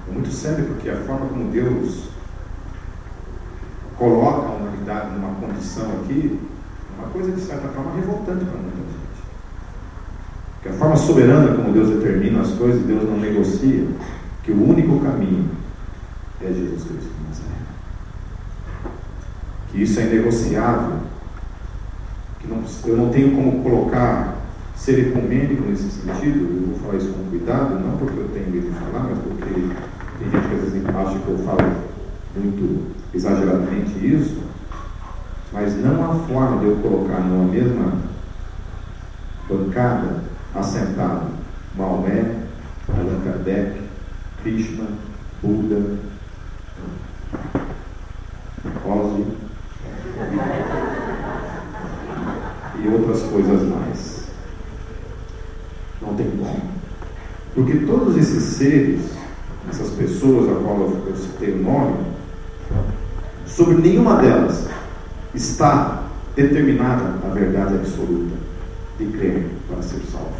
É 0.07 0.11
muito 0.13 0.31
sério 0.31 0.65
porque 0.65 0.89
a 0.89 0.95
forma 1.01 1.27
como 1.27 1.51
Deus 1.51 2.09
coloca 3.97 4.47
a 4.47 4.51
humanidade 4.51 5.11
numa 5.11 5.35
condição 5.35 6.01
aqui, 6.01 6.39
uma 6.97 7.07
coisa 7.09 7.31
de 7.31 7.41
certa 7.41 7.67
forma 7.69 7.95
revoltante 7.95 8.45
para 8.45 8.59
muita 8.59 8.77
gente. 8.77 8.95
Porque 10.53 10.69
a 10.69 10.73
forma 10.73 10.95
soberana 10.95 11.55
como 11.55 11.73
Deus 11.73 11.89
determina 11.89 12.41
as 12.41 12.51
coisas, 12.51 12.83
Deus 12.83 13.03
não 13.03 13.17
negocia, 13.17 13.87
que 14.43 14.51
o 14.51 14.69
único 14.69 14.99
caminho 14.99 15.49
é 16.41 16.47
Jesus 16.47 16.83
Cristo 16.83 17.09
de 17.09 17.27
Nazaré. 17.27 17.55
Que 19.71 19.81
isso 19.81 19.99
é 19.99 20.03
inegociável, 20.03 20.99
que 22.39 22.47
não, 22.47 22.63
eu 22.85 22.97
não 22.97 23.09
tenho 23.09 23.35
como 23.35 23.63
colocar 23.63 24.35
ser 24.75 24.99
ecumênico 25.07 25.63
nesse 25.63 25.89
sentido, 25.89 26.39
eu 26.39 26.67
vou 26.67 26.79
falar 26.79 26.97
isso 26.97 27.13
com 27.13 27.29
cuidado, 27.29 27.79
não 27.79 27.97
porque 27.97 28.19
eu 28.19 28.29
tenho 28.29 28.51
medo 28.51 28.69
de 28.69 28.75
falar, 28.75 29.09
mas 29.09 29.17
porque 29.19 29.53
tem 30.19 30.31
gente 30.31 30.47
que 30.47 30.55
às 30.55 30.61
vezes 30.61 30.85
acha 30.85 31.19
que 31.19 31.27
eu 31.27 31.37
falo 31.39 31.85
muito 32.35 32.93
exageradamente 33.13 34.05
isso, 34.05 34.44
mas 35.51 35.75
não 35.77 36.03
há 36.03 36.15
forma 36.27 36.59
de 36.59 36.65
eu 36.65 36.75
colocar 36.77 37.19
numa 37.19 37.51
mesma 37.51 37.93
bancada 39.47 40.23
assentado 40.53 41.27
Maomé, 41.75 42.35
Allan 42.89 43.21
Kardec, 43.23 43.81
Krishna, 44.41 44.85
Buda, 45.41 45.97
Ozzy 48.85 49.25
e 52.83 52.87
outras 52.87 53.21
coisas 53.23 53.69
mais. 53.69 54.25
Não 56.01 56.15
tem 56.15 56.31
como. 56.31 56.61
Porque 57.53 57.77
todos 57.85 58.17
esses 58.17 58.43
seres, 58.43 59.11
essas 59.69 59.91
pessoas 59.91 60.49
a 60.49 60.61
qual 60.61 60.79
eu 61.07 61.15
citei 61.15 61.53
o 61.53 61.63
nome, 61.63 62.05
sobre 63.45 63.75
nenhuma 63.75 64.17
delas 64.17 64.74
está 65.35 66.03
determinada 66.35 67.15
a 67.25 67.33
verdade 67.33 67.75
absoluta 67.75 68.35
de 68.97 69.05
crer 69.07 69.47
para 69.67 69.81
ser 69.81 70.01
salvo. 70.11 70.33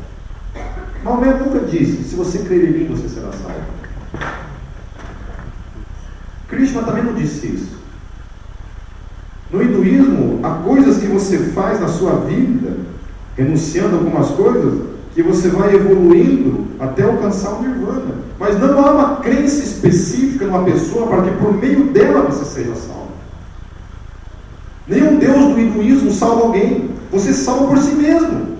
Maomé 1.04 1.34
nunca 1.34 1.60
disse: 1.60 2.04
se 2.04 2.16
você 2.16 2.40
crer 2.40 2.70
em 2.70 2.72
mim, 2.72 2.96
você 2.96 3.08
será 3.08 3.32
salvo. 3.32 3.76
Krishna 6.48 6.84
também 6.84 7.04
não 7.04 7.14
disse 7.14 7.48
isso. 7.48 7.76
No 9.52 9.62
hinduísmo, 9.62 10.40
há 10.44 10.50
coisas 10.64 10.98
que 10.98 11.08
você 11.08 11.38
faz 11.38 11.80
na 11.80 11.88
sua 11.88 12.16
vida, 12.22 12.78
renunciando 13.38 13.96
a 13.96 14.00
algumas 14.00 14.30
coisas, 14.30 14.82
que 15.14 15.22
você 15.22 15.50
vai 15.50 15.76
evoluindo 15.76 16.68
até 16.80 17.04
alcançar 17.04 17.52
o 17.52 17.62
nirvana. 17.62 18.16
Mas 18.40 18.60
não 18.60 18.86
há 18.86 18.92
uma 18.92 19.16
crença 19.18 19.64
específica 19.64 20.46
numa 20.46 20.64
pessoa 20.64 21.08
para 21.08 21.22
que 21.24 21.38
por 21.38 21.54
meio 21.54 21.86
dela 21.86 22.24
você 22.24 22.44
seja 22.44 22.76
salvo. 22.76 23.05
Nenhum 24.88 25.18
Deus 25.18 25.54
do 25.54 25.60
hinduísmo 25.60 26.12
salva 26.12 26.44
alguém. 26.44 26.90
Você 27.12 27.34
salva 27.34 27.68
por 27.68 27.78
si 27.80 27.96
mesmo. 27.96 28.56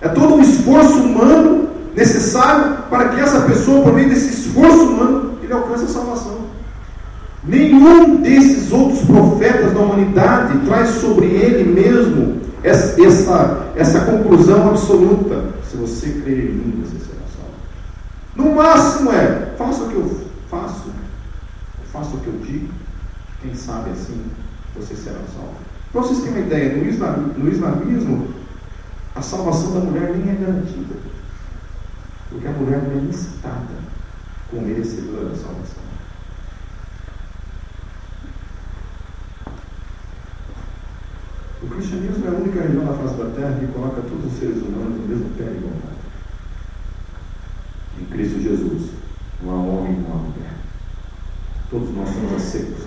É 0.00 0.08
todo 0.08 0.34
um 0.34 0.40
esforço 0.40 0.98
humano 1.00 1.68
necessário 1.94 2.78
para 2.90 3.08
que 3.08 3.20
essa 3.20 3.40
pessoa, 3.42 3.82
por 3.82 3.92
meio 3.92 4.10
desse 4.10 4.28
esforço 4.28 4.82
humano, 4.82 5.38
ele 5.42 5.52
alcance 5.52 5.84
a 5.84 5.88
salvação. 5.88 6.38
Nenhum 7.42 8.16
desses 8.16 8.70
outros 8.72 9.00
profetas 9.02 9.72
da 9.72 9.80
humanidade 9.80 10.58
traz 10.66 10.90
sobre 10.90 11.26
ele 11.26 11.72
mesmo 11.72 12.40
essa, 12.62 13.02
essa, 13.02 13.66
essa 13.74 14.00
conclusão 14.02 14.68
absoluta. 14.68 15.54
Se 15.70 15.76
você 15.76 16.10
crer 16.10 16.50
em 16.50 16.52
mim, 16.52 16.84
você 16.84 16.98
será 16.98 17.22
salvo. 17.34 17.54
No 18.36 18.54
máximo 18.54 19.10
é, 19.12 19.54
faça 19.56 19.84
o 19.84 19.88
que 19.88 19.94
eu 19.94 20.20
faço, 20.50 20.90
faça 21.92 22.16
o 22.16 22.20
que 22.20 22.26
eu 22.26 22.38
digo, 22.44 22.68
quem 23.42 23.54
sabe 23.54 23.90
assim 23.90 24.20
você 24.76 24.94
será 24.94 25.18
salvo. 25.34 25.56
Para 25.92 26.02
vocês 26.02 26.18
terem 26.20 26.34
uma 26.34 26.46
ideia, 26.46 26.76
no, 26.76 26.86
islam, 26.86 27.16
no 27.36 27.48
islamismo, 27.50 28.28
a 29.14 29.22
salvação 29.22 29.72
da 29.74 29.80
mulher 29.80 30.14
nem 30.16 30.30
é 30.30 30.34
garantida. 30.34 30.94
Porque 32.28 32.46
a 32.46 32.52
mulher 32.52 32.82
não 32.82 32.98
é 32.98 33.04
listada 33.04 33.74
como 34.50 34.66
merecedora 34.66 35.30
da 35.30 35.36
salvação. 35.36 35.88
O 41.62 41.66
cristianismo 41.66 42.24
é 42.24 42.28
a 42.28 42.32
única 42.32 42.60
religião 42.60 42.84
na 42.84 42.92
face 42.92 43.16
da 43.16 43.30
terra 43.30 43.58
que 43.58 43.66
coloca 43.72 44.02
todos 44.02 44.32
os 44.32 44.38
seres 44.38 44.58
humanos 44.58 45.00
no 45.00 45.08
mesmo 45.08 45.30
pé 45.36 45.44
de 45.44 45.56
igualdade. 45.56 45.98
Em 48.00 48.04
Cristo 48.04 48.40
Jesus, 48.40 48.90
não 49.42 49.50
há 49.50 49.56
homem, 49.56 50.00
não 50.00 50.12
há 50.12 50.16
mulher. 50.18 50.54
Todos 51.70 51.94
nós 51.94 52.08
somos 52.10 52.32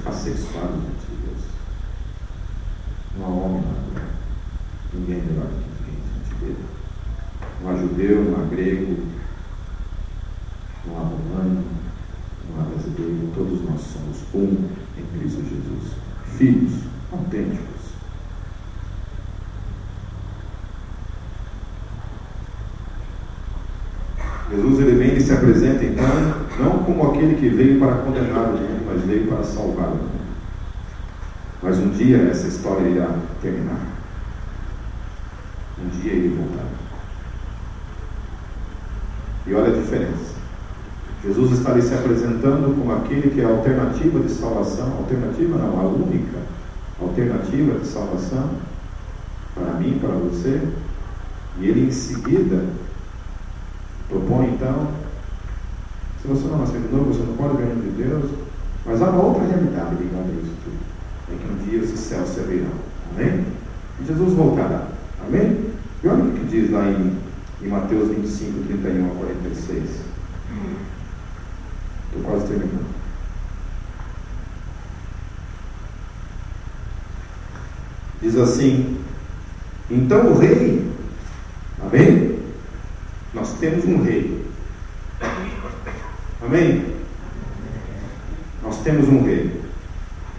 assexuados 0.06 0.82
diante 0.82 1.06
de 1.10 1.28
Deus. 1.28 1.51
Há 3.20 3.28
mulher. 3.28 3.64
Ninguém 4.94 5.20
é 5.20 5.24
melhor 5.24 5.48
que 5.48 6.46
ninguém. 6.46 6.58
Não 7.62 7.70
há 7.70 7.76
judeu, 7.76 8.24
não 8.24 8.44
há 8.44 8.46
grego, 8.48 8.98
não 10.86 10.96
há 10.96 11.00
romano, 11.00 11.64
não 12.50 12.62
há 12.62 12.66
brasileiro. 12.66 13.32
Todos 13.36 13.64
nós 13.64 13.82
somos 13.82 14.18
um 14.34 14.70
em 14.98 15.20
Cristo 15.20 15.44
Jesus. 15.44 15.94
Filhos 16.38 16.84
autênticos 17.12 17.72
Jesus 24.52 24.80
ele 24.80 24.98
vem 24.98 25.16
e 25.16 25.22
se 25.22 25.32
apresenta 25.32 25.86
então 25.86 26.06
não 26.60 26.84
como 26.84 27.10
aquele 27.10 27.36
que 27.36 27.48
veio 27.48 27.80
para 27.80 27.96
condenar 27.96 28.50
o 28.50 28.58
mundo, 28.58 28.86
mas 28.86 29.02
veio 29.06 29.28
para 29.28 29.44
salvar 29.44 29.88
o 29.88 29.96
mundo. 29.96 30.21
Mas 31.62 31.78
um 31.78 31.90
dia 31.90 32.18
essa 32.30 32.48
história 32.48 32.88
irá 32.88 33.16
terminar. 33.42 33.80
Um 35.80 35.90
dia 35.90 36.12
ele 36.12 36.36
voltará. 36.36 36.70
E 39.46 39.54
olha 39.54 39.74
a 39.74 39.80
diferença. 39.80 40.32
Jesus 41.24 41.52
está 41.52 41.72
ali 41.72 41.82
se 41.82 41.94
apresentando 41.94 42.76
como 42.76 42.92
aquele 42.94 43.30
que 43.30 43.42
é 43.42 43.46
a 43.46 43.50
alternativa 43.50 44.20
de 44.20 44.32
salvação, 44.32 44.98
alternativa 44.98 45.58
não, 45.58 45.80
a 45.80 45.84
única 45.84 46.40
alternativa 47.00 47.80
de 47.80 47.86
salvação 47.86 48.50
para 49.54 49.74
mim, 49.74 50.00
para 50.00 50.10
você. 50.10 50.62
E 51.60 51.68
ele 51.68 51.88
em 51.88 51.92
seguida 51.92 52.66
Propõe 54.12 54.50
então, 54.50 54.90
se 56.22 56.28
você 56.28 56.46
não 56.50 56.58
nascer 56.58 56.82
de 56.82 56.94
novo, 56.94 57.14
você 57.14 57.24
não 57.24 57.34
pode 57.38 57.56
ganhar 57.56 57.76
de 57.76 57.92
Deus, 57.92 58.30
mas 58.86 59.02
há 59.02 59.10
uma 59.10 59.24
outra 59.24 59.46
realidade 59.46 59.96
ligada 59.96 60.28
a 60.28 60.34
isso 60.34 60.54
tudo. 60.66 60.91
É 61.30 61.36
que 61.36 61.52
um 61.52 61.70
dia 61.70 61.84
esses 61.84 62.00
céus 62.00 62.30
se 62.30 62.40
abrirão. 62.40 62.72
Amém? 63.14 63.46
E 64.02 64.06
Jesus 64.06 64.34
voltará. 64.34 64.88
Amém? 65.26 65.72
E 66.04 66.08
olha 66.08 66.24
o 66.24 66.32
que 66.32 66.46
diz 66.46 66.72
lá 66.72 66.90
em, 66.90 67.18
em 67.62 67.68
Mateus 67.68 68.10
25, 68.10 68.68
31 68.68 69.12
a 69.12 69.16
46. 69.16 69.84
Estou 72.14 72.24
quase 72.24 72.48
terminando. 72.48 72.92
Diz 78.22 78.36
assim: 78.38 78.98
Então 79.90 80.34
o 80.34 80.38
rei, 80.38 80.92
amém? 81.82 82.40
Nós 83.34 83.54
temos 83.60 83.86
um 83.86 84.04
rei. 84.04 84.46
Amém? 86.42 86.96
Nós 88.64 88.78
temos 88.84 89.08
um 89.08 89.24
rei. 89.24 89.61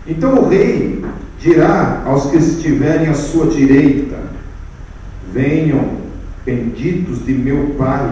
Então 0.06 0.34
o 0.34 0.48
rei 0.48 1.04
dirá 1.38 2.02
aos 2.04 2.30
que 2.30 2.36
estiverem 2.36 3.08
à 3.08 3.14
sua 3.14 3.46
direita: 3.46 4.18
Venham, 5.32 5.98
benditos 6.44 7.24
de 7.24 7.32
meu 7.32 7.74
Pai, 7.78 8.10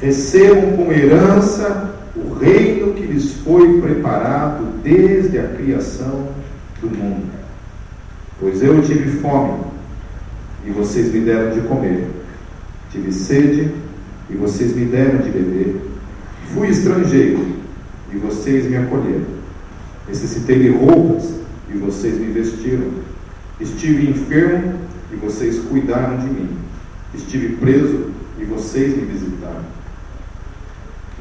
recebam 0.00 0.76
como 0.76 0.92
herança 0.92 1.94
o 2.16 2.34
reino 2.34 2.94
que 2.94 3.02
lhes 3.02 3.34
foi 3.44 3.80
preparado 3.80 4.64
desde 4.82 5.38
a 5.38 5.48
criação 5.48 6.28
do 6.80 6.88
mundo. 6.88 7.30
Pois 8.38 8.62
eu 8.62 8.82
tive 8.82 9.20
fome 9.20 9.60
e 10.64 10.70
vocês 10.70 11.12
me 11.12 11.20
deram 11.20 11.52
de 11.52 11.60
comer, 11.62 12.08
tive 12.90 13.12
sede 13.12 13.70
e 14.28 14.34
vocês 14.34 14.74
me 14.74 14.86
deram 14.86 15.18
de 15.18 15.30
beber, 15.30 15.80
fui 16.54 16.68
estrangeiro 16.68 17.46
e 18.12 18.16
vocês 18.16 18.68
me 18.68 18.76
acolheram, 18.76 19.39
necessitei 20.10 20.58
de 20.58 20.70
roupas 20.70 21.32
e 21.72 21.78
vocês 21.78 22.18
me 22.18 22.32
vestiram, 22.32 22.90
estive 23.60 24.10
enfermo 24.10 24.74
e 25.12 25.16
vocês 25.16 25.60
cuidaram 25.60 26.18
de 26.18 26.26
mim, 26.26 26.48
estive 27.14 27.56
preso 27.56 28.10
e 28.38 28.44
vocês 28.44 28.96
me 28.96 29.04
visitaram. 29.04 29.64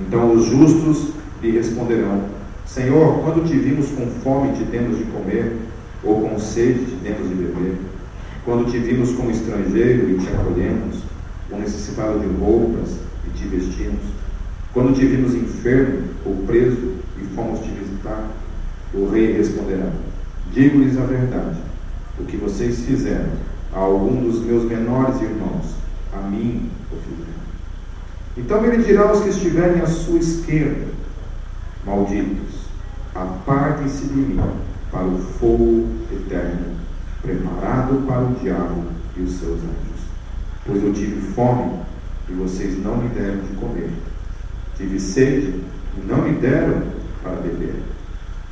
Então 0.02 0.34
os 0.34 0.46
justos 0.46 1.14
lhe 1.42 1.52
responderão: 1.52 2.26
Senhor, 2.66 3.20
quando 3.24 3.48
te 3.48 3.56
vimos 3.56 3.90
com 3.92 4.08
fome, 4.24 4.54
te 4.54 4.64
demos 4.64 4.98
de 4.98 5.04
comer, 5.06 5.56
ou 6.04 6.22
com 6.22 6.40
sede, 6.40 6.86
te 6.86 6.96
demos 7.04 7.30
de 7.30 7.36
beber? 7.36 7.76
Quando 8.44 8.72
te 8.72 8.80
vimos 8.80 9.12
como 9.12 9.30
estrangeiro 9.30 10.10
e 10.10 10.18
te 10.18 10.30
acolhemos, 10.30 11.04
ou 11.52 11.60
necessitado 11.60 12.20
de 12.20 12.28
roupas 12.40 12.90
e 13.28 13.38
te 13.38 13.48
vestimos? 13.48 14.02
Quando 14.74 14.96
te 14.96 15.06
vimos 15.06 15.36
enfermo 15.36 16.06
ou 16.26 16.38
preso 16.48 16.96
e 17.22 17.36
fomos 17.36 17.60
te 17.60 17.70
visitar? 17.70 18.30
O 18.94 19.10
rei 19.10 19.34
responderá: 19.34 19.92
Digo-lhes 20.52 20.98
a 20.98 21.06
verdade, 21.06 21.60
o 22.20 22.24
que 22.24 22.38
vocês 22.38 22.82
fizeram 22.82 23.30
a 23.74 23.80
algum 23.80 24.24
dos 24.24 24.44
meus 24.44 24.64
menores 24.66 25.22
irmãos, 25.22 25.76
a 26.12 26.22
mim 26.28 26.70
o 26.92 26.96
fizeram. 26.96 27.40
Então 28.36 28.66
ele 28.66 28.84
dirá 28.84 29.10
aos 29.10 29.22
que 29.22 29.30
estiverem 29.30 29.82
à 29.82 29.88
sua 29.88 30.18
esquerda: 30.18 30.88
Malditos, 31.86 32.66
apartem-se 33.14 34.08
de 34.08 34.16
mim 34.16 34.40
para 34.92 35.06
o 35.06 35.18
fogo 35.18 35.88
eterno, 36.12 36.78
preparado 37.22 38.06
para 38.08 38.22
o 38.22 38.36
diabo 38.36 38.86
e 39.16 39.22
os 39.22 39.34
seus 39.34 39.60
anjos. 39.60 40.00
Pois 40.66 40.84
eu 40.84 40.94
tive 40.94 41.22
fome 41.34 41.80
e 42.28 42.34
vocês 42.34 42.84
não 42.84 42.98
me 42.98 43.10
deram 43.10 43.42
de 43.42 43.56
comer. 43.56 43.92
Tive 44.76 45.00
sede 45.00 45.62
e 45.98 46.08
não 46.08 46.24
me 46.24 46.34
deram 46.34 46.84
para 47.22 47.36
beber. 47.36 47.76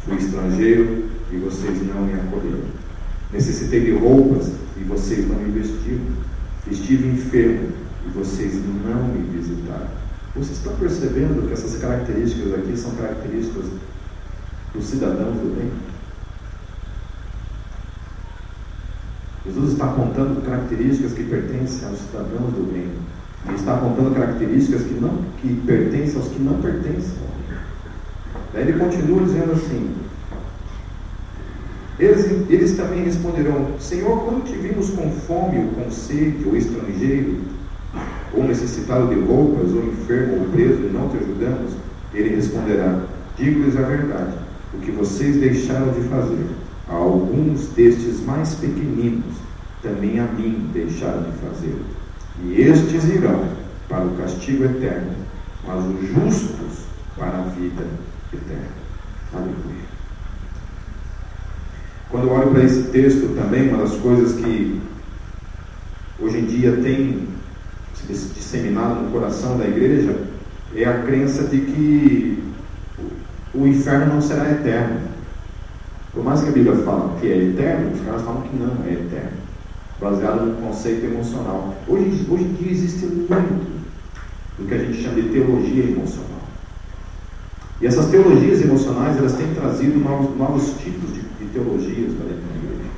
Fui 0.08 0.16
estrangeiro 0.16 1.10
e 1.30 1.36
vocês 1.36 1.86
não 1.86 2.03
me 2.03 2.14
acolheram. 2.14 2.64
Necessitei 3.32 3.82
de 3.82 3.91
roupas 3.91 4.49
e 4.78 4.84
vocês 4.86 5.28
não 5.28 5.36
me 5.36 5.51
vestiram. 5.51 6.05
Estive 6.72 7.10
enfermo 7.10 7.74
e 8.05 8.10
vocês 8.12 8.53
não 8.86 9.10
me 9.10 9.38
visitaram. 9.38 9.89
Vocês 10.34 10.60
estão 10.60 10.76
percebendo 10.78 11.45
que 11.45 11.53
essas 11.53 11.78
características 11.78 12.53
aqui 12.53 12.78
são 12.78 12.91
características 12.91 13.66
dos 14.74 14.86
cidadãos 14.86 15.36
do 15.36 15.58
bem? 15.58 15.72
Jesus 19.45 19.74
está 19.74 19.86
apontando 19.86 20.41
características 20.41 21.14
que 21.14 21.24
pertencem 21.24 21.88
aos 21.88 21.99
cidadãos 21.99 22.53
do 22.53 22.72
bem. 22.72 22.91
Ele 23.45 23.55
está 23.55 23.76
apontando 23.76 24.12
características 24.12 24.84
que, 24.84 24.93
não, 24.93 25.24
que 25.41 25.53
pertencem 25.66 26.16
aos 26.16 26.30
que 26.30 26.39
não 26.39 26.62
pertencem. 26.62 27.28
Ele 28.60 28.74
continua 28.74 29.24
dizendo 29.24 29.51
assim: 29.51 29.95
eles, 31.99 32.26
eles 32.49 32.78
também 32.78 33.03
responderão: 33.03 33.80
Senhor, 33.80 34.24
quando 34.24 34.45
te 34.45 34.55
vimos 34.55 34.91
com 34.91 35.12
fome, 35.12 35.58
ou 35.58 35.84
com 35.84 35.91
sede, 35.91 36.43
ou 36.45 36.55
estrangeiro, 36.55 37.38
ou 38.34 38.43
necessitado 38.43 39.08
de 39.08 39.20
roupas, 39.20 39.72
ou 39.74 39.84
enfermo, 39.84 40.41
ou 40.41 40.49
preso, 40.49 40.82
e 40.84 40.91
não 40.93 41.10
te 41.10 41.18
ajudamos? 41.18 41.74
Ele 42.14 42.36
responderá: 42.36 43.01
Digo-lhes 43.38 43.76
a 43.78 43.82
verdade, 43.82 44.34
o 44.74 44.78
que 44.78 44.91
vocês 44.91 45.38
deixaram 45.38 45.91
de 45.91 46.01
fazer 46.01 46.45
a 46.88 46.93
alguns 46.93 47.68
destes 47.70 48.24
mais 48.26 48.55
pequeninos, 48.55 49.36
também 49.82 50.20
a 50.20 50.26
mim 50.26 50.70
deixaram 50.74 51.24
de 51.24 51.32
fazer. 51.38 51.76
E 52.43 52.62
estes 52.62 53.05
irão 53.05 53.43
para 53.89 54.05
o 54.05 54.16
castigo 54.18 54.66
eterno, 54.66 55.14
mas 55.66 55.84
os 55.84 56.08
justos 56.10 56.86
para 57.16 57.39
a 57.39 57.41
vida 57.41 57.84
eterna. 58.34 58.68
Aleluia. 59.34 59.88
Quando 62.10 62.28
eu 62.28 62.34
olho 62.34 62.52
para 62.52 62.64
esse 62.64 62.84
texto 62.84 63.36
também, 63.36 63.70
uma 63.70 63.80
das 63.80 63.96
coisas 63.98 64.40
que 64.40 64.82
hoje 66.20 66.38
em 66.38 66.46
dia 66.46 66.72
tem 66.78 67.28
se 67.94 68.34
disseminado 68.34 69.02
no 69.02 69.12
coração 69.12 69.58
da 69.58 69.66
igreja 69.66 70.16
é 70.76 70.86
a 70.86 71.04
crença 71.04 71.44
de 71.44 71.60
que 71.60 72.44
o 73.54 73.68
inferno 73.68 74.14
não 74.14 74.22
será 74.22 74.52
eterno. 74.52 75.02
Por 76.14 76.24
mais 76.24 76.42
que 76.42 76.50
a 76.50 76.52
Bíblia 76.52 76.76
fale 76.78 77.20
que 77.20 77.32
é 77.32 77.38
eterno, 77.38 77.92
os 77.94 78.02
caras 78.02 78.22
falam 78.22 78.42
que 78.44 78.56
não 78.56 78.84
é 78.86 78.94
eterno, 78.94 79.38
baseado 80.00 80.46
no 80.46 80.62
conceito 80.62 81.06
emocional. 81.06 81.76
Hoje, 81.88 82.26
hoje 82.30 82.44
em 82.44 82.54
dia 82.54 82.72
existe 82.72 83.06
muito 83.06 83.78
do 84.58 84.68
que 84.68 84.74
a 84.74 84.78
gente 84.78 85.02
chama 85.02 85.22
de 85.22 85.30
teologia 85.30 85.84
emocional. 85.84 86.37
E 87.80 87.86
essas 87.86 88.08
teologias 88.08 88.62
emocionais, 88.62 89.18
elas 89.18 89.34
têm 89.34 89.54
trazido 89.54 90.00
novos, 90.00 90.36
novos 90.36 90.72
tipos 90.82 91.14
de, 91.14 91.22
de 91.22 91.46
teologias 91.54 92.14
para 92.14 92.26
dentro 92.26 92.42
da 92.42 92.56
igreja. 92.56 92.90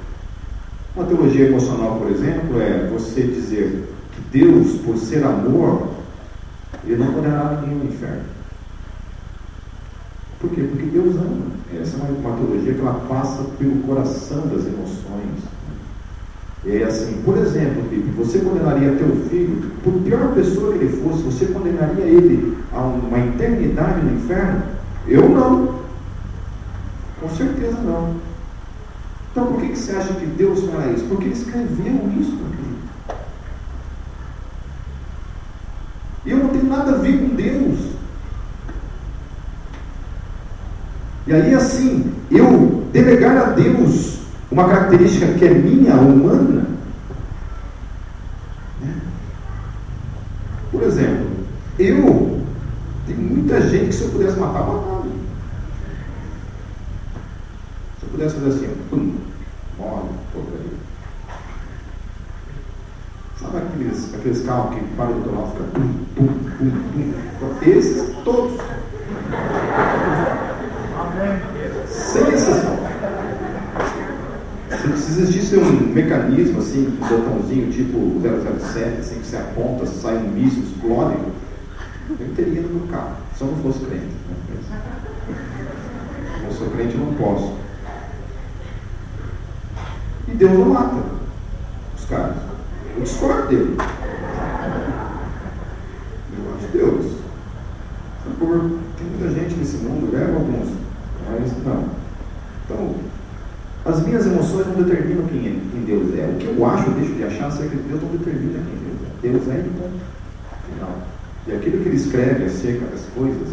Uma 0.95 1.05
teologia 1.05 1.47
emocional, 1.47 1.97
por 1.97 2.09
exemplo, 2.09 2.61
é 2.61 2.87
você 2.87 3.23
dizer 3.23 3.89
que 4.13 4.39
Deus, 4.39 4.79
por 4.81 4.97
ser 4.97 5.23
amor, 5.23 5.89
ele 6.85 6.95
não 6.95 7.11
condenará 7.11 7.61
ninguém 7.61 7.79
ao 7.79 7.85
inferno. 7.87 8.23
Por 10.39 10.49
quê? 10.51 10.61
Porque 10.61 10.85
Deus 10.85 11.15
ama. 11.17 11.47
Essa 11.77 11.97
é 11.97 11.99
uma, 11.99 12.29
uma 12.29 12.37
teologia 12.37 12.73
que 12.73 12.79
ela 12.79 13.05
passa 13.09 13.43
pelo 13.57 13.83
coração 13.83 14.47
das 14.47 14.65
emoções. 14.65 15.58
É 16.65 16.83
assim, 16.83 17.21
por 17.23 17.37
exemplo, 17.37 17.83
Pipe, 17.89 18.11
você 18.17 18.39
condenaria 18.39 18.91
teu 18.91 19.15
filho, 19.29 19.71
por 19.81 19.93
pior 20.01 20.33
pessoa 20.33 20.73
que 20.73 20.79
ele 20.83 21.01
fosse, 21.01 21.23
você 21.23 21.45
condenaria 21.47 22.03
ele 22.03 22.57
a 22.73 22.81
uma 22.81 23.17
eternidade 23.17 24.01
no 24.01 24.17
inferno? 24.17 24.63
Eu 25.07 25.29
não. 25.29 25.79
Com 27.21 27.29
certeza 27.29 27.77
não. 27.81 28.15
Então 29.31 29.45
por 29.45 29.61
que, 29.61 29.69
que 29.69 29.77
você 29.77 29.93
acha 29.93 30.13
que 30.13 30.25
Deus 30.25 30.65
fará 30.65 30.91
isso? 30.91 31.05
Porque 31.05 31.25
ele 31.25 31.33
escreveu 31.33 32.11
isso. 32.19 32.37
E 36.25 36.31
eu 36.31 36.37
não 36.37 36.49
tenho 36.49 36.65
nada 36.65 36.91
a 36.91 36.97
ver 36.97 37.17
com 37.17 37.35
Deus. 37.35 37.79
E 41.25 41.33
aí 41.33 41.53
assim, 41.53 42.11
eu 42.29 42.83
delegar 42.91 43.37
a 43.37 43.49
Deus 43.51 44.18
uma 44.51 44.67
característica 44.67 45.33
que 45.33 45.45
é 45.45 45.53
minha, 45.53 45.95
humana. 45.95 46.65
Né? 48.81 48.95
Por 50.71 50.83
exemplo, 50.83 51.27
eu, 51.77 52.41
tem 53.05 53.15
muita 53.15 53.61
gente 53.61 53.87
que 53.87 53.93
se 53.93 54.03
eu 54.03 54.09
pudesse 54.09 54.39
matar, 54.39 54.65
matava. 54.65 55.03
Se 57.99 58.05
eu 58.05 58.09
pudesse 58.09 58.35
fazer 58.35 58.49
assim, 58.49 58.75
pum, 58.89 59.15
morre, 59.77 60.09
porcaria. 60.33 60.79
Sabe 63.39 63.57
aqueles, 63.57 64.13
aqueles 64.15 64.45
carros 64.45 64.75
que 64.75 64.83
param 64.95 65.19
do 65.21 65.35
lado 65.35 65.47
e 65.47 65.51
ficam 65.51 65.69
pum, 65.69 65.93
pum, 66.15 66.27
pum, 66.57 67.13
pum? 67.39 67.69
Esses 67.69 68.15
todos. 68.23 68.59
Sem 71.87 72.27
exceção 72.33 72.78
se 74.95 75.21
existisse 75.21 75.57
um 75.57 75.93
mecanismo 75.93 76.59
assim, 76.59 76.87
um 76.87 77.07
botãozinho 77.07 77.71
tipo 77.71 78.19
007, 78.21 78.99
assim, 78.99 79.19
que 79.19 79.27
você 79.27 79.37
aponta, 79.37 79.85
sai 79.85 80.17
um 80.17 80.29
míssil, 80.29 80.63
explode, 80.63 81.17
eu 82.19 82.33
teria 82.35 82.61
no 82.61 82.87
carro, 82.87 83.17
se 83.35 83.41
eu 83.41 83.47
não 83.47 83.57
fosse 83.57 83.79
crente. 83.85 84.05
Né? 84.05 84.57
Eu 86.45 86.51
sou 86.53 86.69
crente, 86.69 86.95
eu 86.95 87.05
não 87.05 87.13
posso. 87.13 87.53
E 90.27 90.31
Deus 90.31 90.51
não 90.51 90.65
mata 90.69 91.03
os 91.97 92.05
caras. 92.05 92.37
Eu 92.95 93.03
discordo 93.03 93.47
dele. 93.47 93.77
Eu 96.37 96.55
acho 96.55 96.67
Deus. 96.71 97.19
Tem 98.97 99.07
muita 99.07 99.29
gente 99.33 99.55
nesse 99.55 99.77
mundo, 99.77 100.11
leva 100.11 100.33
alguns, 100.33 100.69
mas 101.29 101.51
não. 101.65 101.88
Então, 103.89 103.99
as 104.01 104.05
minhas 104.05 104.25
emoções 104.27 104.67
não 104.67 104.83
determinam 104.83 105.25
quem, 105.25 105.47
é, 105.47 105.59
quem 105.71 105.81
Deus 105.83 106.13
é. 106.15 106.27
O 106.27 106.37
que 106.37 106.45
eu 106.45 106.65
acho, 106.65 106.89
eu 106.89 106.93
deixo 106.93 107.13
de 107.15 107.23
achar 107.23 107.47
acerca 107.47 107.75
de 107.75 107.81
Deus, 107.83 108.01
não 108.03 108.09
determina 108.09 108.59
quem 108.59 108.77
Deus 108.85 109.01
é. 109.01 109.27
Deus 109.27 109.47
é 109.47 109.65
e 109.65 109.69
ponto. 109.69 109.99
Final. 110.69 110.97
E 111.47 111.53
aquilo 111.53 111.81
que 111.81 111.89
ele 111.89 111.95
escreve 111.95 112.45
acerca 112.45 112.85
das 112.85 113.01
coisas, 113.15 113.47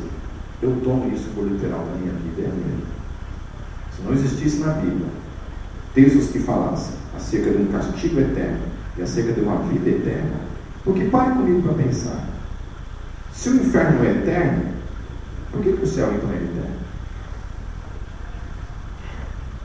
eu 0.60 0.76
tomo 0.84 1.10
isso 1.10 1.30
por 1.34 1.48
literal 1.48 1.86
na 1.86 1.96
minha 1.96 2.12
vida. 2.12 2.42
É. 2.42 3.96
Se 3.96 4.02
não 4.02 4.12
existisse 4.12 4.60
na 4.60 4.74
Bíblia 4.74 5.06
textos 5.94 6.26
que 6.26 6.40
falassem 6.40 6.96
acerca 7.16 7.50
de 7.52 7.56
um 7.56 7.66
castigo 7.66 8.20
eterno 8.20 8.60
e 8.98 9.02
acerca 9.02 9.32
de 9.32 9.40
uma 9.40 9.56
vida 9.62 9.88
eterna, 9.88 10.36
porque 10.84 11.06
pare 11.06 11.30
comigo 11.30 11.62
para 11.62 11.82
pensar. 11.82 12.26
Se 13.32 13.48
o 13.48 13.54
inferno 13.54 14.04
é 14.04 14.10
eterno, 14.10 14.76
Por 15.50 15.62
que, 15.62 15.72
que 15.72 15.84
o 15.84 15.86
céu 15.86 16.12
então 16.12 16.30
é 16.30 16.34
eterno? 16.34 16.76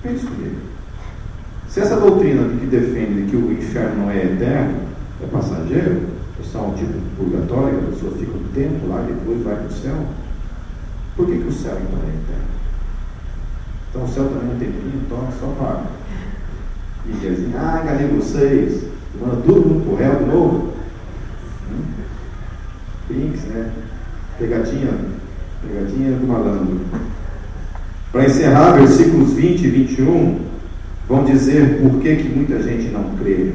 Pense 0.01 0.25
comigo. 0.25 0.55
Se 1.69 1.79
essa 1.79 1.95
doutrina 1.95 2.57
que 2.59 2.65
defende 2.65 3.29
que 3.29 3.35
o 3.35 3.51
inferno 3.51 4.09
é 4.09 4.25
eterno, 4.25 4.79
é 5.23 5.27
passageiro, 5.27 6.07
é 6.39 6.43
só 6.43 6.65
um 6.65 6.73
tipo 6.73 6.91
de 6.91 7.09
purgatório, 7.15 7.79
a 7.79 7.91
pessoa 7.91 8.17
fica 8.17 8.35
um 8.35 8.47
tempo 8.53 8.87
lá 8.87 9.03
e 9.03 9.13
depois 9.13 9.43
vai 9.43 9.55
para 9.55 9.67
o 9.67 9.71
céu, 9.71 10.05
por 11.15 11.27
que, 11.27 11.37
que 11.37 11.47
o 11.47 11.53
céu 11.53 11.77
então 11.81 11.99
é 11.99 12.09
eterno? 12.09 12.51
Então 13.89 14.03
o 14.03 14.07
céu 14.07 14.27
também 14.29 14.47
não 14.47 14.59
tem 14.59 14.71
fim, 14.71 15.01
então 15.05 15.27
é 15.27 15.31
só 15.39 15.47
para. 15.57 15.83
E 17.05 17.11
dizem, 17.13 17.53
ah, 17.55 17.81
enganei 17.83 18.07
vocês, 18.07 18.85
manda 19.19 19.41
todo 19.45 19.67
mundo 19.67 19.85
para 19.85 19.93
o 19.93 19.97
réu 19.97 20.15
de 20.19 20.25
novo. 20.25 20.73
Hum? 21.71 21.83
Pinks, 23.07 23.43
né? 23.43 23.71
Pegadinha, 24.39 24.93
pegadinha 25.61 26.17
do 26.17 26.27
malandro. 26.27 26.79
Para 28.11 28.25
encerrar, 28.25 28.73
versículos 28.73 29.33
20 29.33 29.61
e 29.61 29.69
21 29.69 30.39
vão 31.07 31.23
dizer 31.23 31.81
por 31.81 31.99
que, 31.99 32.15
que 32.17 32.29
muita 32.29 32.61
gente 32.61 32.89
não 32.89 33.15
crê. 33.15 33.53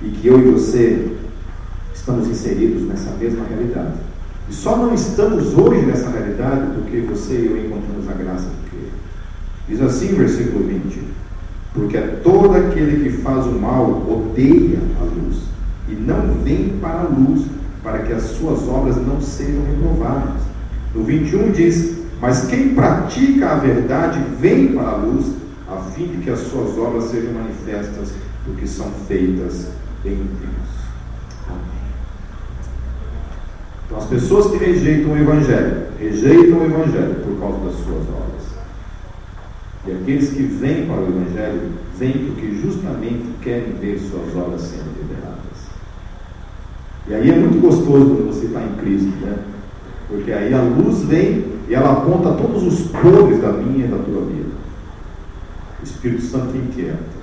E 0.00 0.10
que 0.10 0.28
eu 0.28 0.38
e 0.38 0.50
você 0.52 1.16
estamos 1.92 2.28
inseridos 2.28 2.86
nessa 2.86 3.10
mesma 3.18 3.44
realidade. 3.46 3.94
E 4.48 4.54
só 4.54 4.76
não 4.76 4.94
estamos 4.94 5.58
hoje 5.58 5.84
nessa 5.84 6.08
realidade 6.08 6.68
porque 6.74 7.00
você 7.00 7.34
e 7.34 7.46
eu 7.46 7.66
encontramos 7.66 8.08
a 8.08 8.12
graça 8.12 8.48
de 8.48 8.70
Cristo. 8.70 8.96
Diz 9.68 9.80
assim, 9.80 10.14
versículo 10.14 10.64
20: 10.68 11.00
Porque 11.74 11.98
todo 12.22 12.54
aquele 12.54 13.02
que 13.02 13.16
faz 13.22 13.44
o 13.46 13.58
mal 13.58 14.06
odeia 14.08 14.78
a 15.00 15.04
luz 15.04 15.38
e 15.88 15.94
não 15.94 16.34
vem 16.44 16.74
para 16.80 17.00
a 17.00 17.08
luz 17.08 17.44
para 17.82 18.00
que 18.00 18.12
as 18.12 18.22
suas 18.22 18.68
obras 18.68 18.96
não 19.04 19.20
sejam 19.20 19.64
reprovadas. 19.64 20.42
No 20.94 21.02
21 21.02 21.50
diz: 21.50 21.95
Mas 22.20 22.46
quem 22.46 22.74
pratica 22.74 23.50
a 23.50 23.54
verdade 23.56 24.20
vem 24.40 24.68
para 24.68 24.88
a 24.88 24.96
luz, 24.96 25.34
a 25.68 25.76
fim 25.90 26.06
de 26.06 26.18
que 26.18 26.30
as 26.30 26.40
suas 26.40 26.76
obras 26.78 27.04
sejam 27.04 27.32
manifestas, 27.32 28.12
porque 28.44 28.66
são 28.66 28.90
feitas 29.06 29.68
em 30.04 30.16
Deus. 30.16 30.76
Então, 33.86 33.98
as 33.98 34.06
pessoas 34.06 34.50
que 34.50 34.64
rejeitam 34.64 35.12
o 35.12 35.18
Evangelho, 35.18 35.86
rejeitam 35.98 36.58
o 36.58 36.64
Evangelho 36.64 37.16
por 37.24 37.38
causa 37.38 37.58
das 37.66 37.74
suas 37.74 38.08
obras. 38.08 38.42
E 39.86 39.92
aqueles 39.92 40.30
que 40.30 40.42
vêm 40.42 40.86
para 40.86 41.00
o 41.00 41.08
Evangelho, 41.08 41.72
vêm 41.96 42.26
porque 42.26 42.50
justamente 42.60 43.34
querem 43.42 43.74
ver 43.74 43.98
suas 44.00 44.34
obras 44.34 44.62
sendo 44.62 44.90
liberadas. 44.98 45.36
E 47.08 47.14
aí 47.14 47.30
é 47.30 47.34
muito 47.34 47.60
gostoso 47.60 48.16
quando 48.16 48.26
você 48.26 48.46
está 48.46 48.62
em 48.62 48.74
Cristo, 48.74 49.12
né? 49.20 49.36
Porque 50.08 50.32
aí 50.32 50.52
a 50.52 50.62
luz 50.62 51.04
vem 51.04 51.55
e 51.68 51.74
ela 51.74 51.92
aponta 51.92 52.32
todos 52.32 52.62
os 52.62 52.88
podres 52.88 53.40
da 53.40 53.52
minha 53.52 53.86
e 53.86 53.88
da 53.88 53.98
tua 53.98 54.24
vida. 54.26 54.50
O 55.80 55.84
Espírito 55.84 56.22
Santo 56.22 56.56
inquieta. 56.56 57.16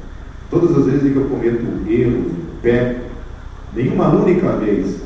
Todas 0.49 0.77
as 0.77 0.85
vezes 0.85 1.11
que 1.11 1.17
eu 1.17 1.29
cometo 1.29 1.89
erro, 1.89 2.31
peco, 2.61 3.05
nenhuma 3.73 4.09
única 4.09 4.51
vez 4.57 5.01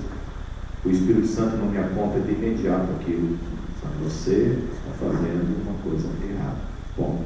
o 0.84 0.90
Espírito 0.90 1.28
Santo 1.28 1.58
não 1.58 1.68
me 1.68 1.78
aponta 1.78 2.20
de 2.20 2.32
imediato 2.32 2.88
aquilo. 3.00 3.38
Você 4.04 4.58
está 4.72 4.92
fazendo 5.00 5.64
uma 5.64 5.74
coisa 5.84 6.08
errada. 6.24 6.58
Ponto. 6.96 7.24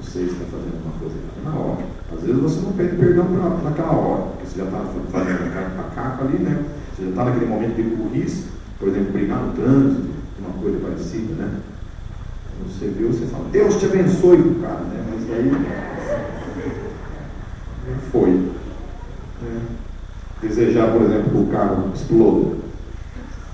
Você 0.00 0.20
está 0.20 0.44
fazendo 0.44 0.82
uma 0.84 0.98
coisa 0.98 1.14
errada 1.16 1.40
na 1.44 1.60
hora. 1.60 1.84
Às 2.12 2.22
vezes 2.22 2.40
você 2.40 2.60
não 2.60 2.72
pede 2.72 2.96
perdão 2.96 3.26
naquela 3.62 3.92
hora, 3.92 4.22
porque 4.22 4.46
você 4.46 4.58
já 4.58 4.64
está 4.64 4.78
fazendo 5.10 5.52
para 5.52 5.84
caco 5.94 6.24
ali, 6.24 6.38
né? 6.38 6.64
Você 6.94 7.04
já 7.04 7.10
está 7.10 7.24
naquele 7.24 7.46
momento 7.46 7.76
de 7.76 7.82
burrice, 7.82 8.46
por 8.80 8.88
exemplo, 8.88 9.12
brigar 9.12 9.38
no 9.38 9.52
trânsito, 9.52 10.08
uma 10.38 10.60
coisa 10.60 10.78
parecida, 10.78 11.34
né? 11.34 11.60
Você 12.66 12.88
viu, 12.88 13.12
você 13.12 13.26
fala, 13.26 13.44
Deus 13.52 13.76
te 13.76 13.84
abençoe 13.86 14.56
cara, 14.62 14.80
né? 14.80 15.04
Mas 15.10 15.30
aí 15.30 15.52
não 17.86 18.00
foi. 18.10 18.30
Né? 18.30 19.60
Desejar, 20.42 20.90
por 20.92 21.02
exemplo, 21.02 21.30
que 21.30 21.36
o 21.36 21.46
carro 21.46 21.90
exploda. 21.94 22.56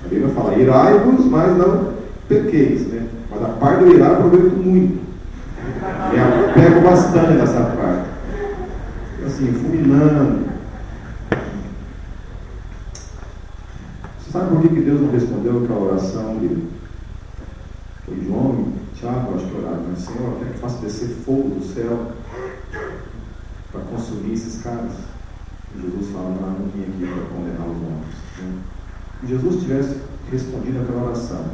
A 0.05 0.09
Bíblia 0.09 0.29
fala, 0.29 0.55
irai-vos, 0.57 1.25
mas 1.27 1.57
não 1.59 1.95
pequeis, 2.29 2.87
né? 2.87 3.09
Mas 3.29 3.43
a 3.43 3.49
parte 3.49 3.85
do 3.85 3.95
irar 3.95 4.13
aproveito 4.13 4.57
muito. 4.57 5.05
Eu 6.13 6.55
pego 6.55 6.81
bastante 6.83 7.33
nessa 7.35 7.61
parte. 7.61 8.09
Assim, 9.27 9.53
fulminando. 9.53 10.47
Você 14.19 14.26
sabe 14.37 14.51
por 14.51 14.69
que 14.69 14.81
Deus 14.83 15.01
não 15.01 15.11
respondeu 15.11 15.65
aquela 15.65 15.81
oração 15.81 16.39
de 16.39 16.69
foi 18.05 18.21
João 18.23 18.73
Tiago, 18.95 19.35
acho 19.35 19.47
que 19.47 19.57
oraram, 19.57 19.85
mas 19.89 19.99
Senhor, 20.01 20.39
quer 20.39 20.53
que 20.53 20.59
faça 20.59 20.79
descer 20.79 21.09
fogo 21.25 21.59
do 21.59 21.65
céu 21.65 22.13
para 23.73 23.81
consumir 23.81 24.35
esses 24.35 24.63
caras. 24.63 24.93
Jesus 25.75 26.13
fala, 26.13 26.31
não, 26.31 26.51
não 26.51 26.69
vim 26.69 26.83
aqui 26.83 27.07
para 27.13 27.37
condenar 27.37 27.67
os 27.67 27.77
homens. 27.77 28.15
Né? 28.39 28.63
Se 29.21 29.27
Jesus 29.27 29.63
tivesse 29.63 30.01
respondido 30.31 30.81
aquela 30.81 31.05
oração, 31.05 31.45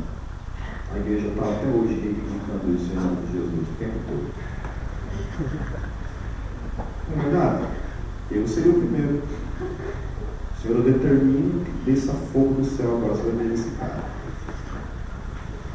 a 0.93 0.99
igreja 0.99 1.28
está 1.28 1.43
até 1.43 1.66
hoje 1.66 1.95
reivindicando 1.95 2.74
isso 2.74 2.93
em 2.93 2.97
nome 2.97 3.26
de 3.26 3.33
Jesus 3.33 3.68
o 3.68 3.78
tempo 3.78 3.99
todo. 4.09 4.26
Não 7.09 7.18
é 7.18 7.22
verdade? 7.22 7.64
Eu 8.30 8.47
seria 8.47 8.72
o 8.72 8.80
primeiro. 8.80 9.22
Senhor 10.63 10.83
determina 10.83 11.65
que 11.65 11.91
desça 11.91 12.13
fogo 12.33 12.55
do 12.55 12.65
céu 12.65 12.97
agora 12.97 13.17
sobre 13.17 13.53
esse 13.53 13.71
cara. 13.71 14.05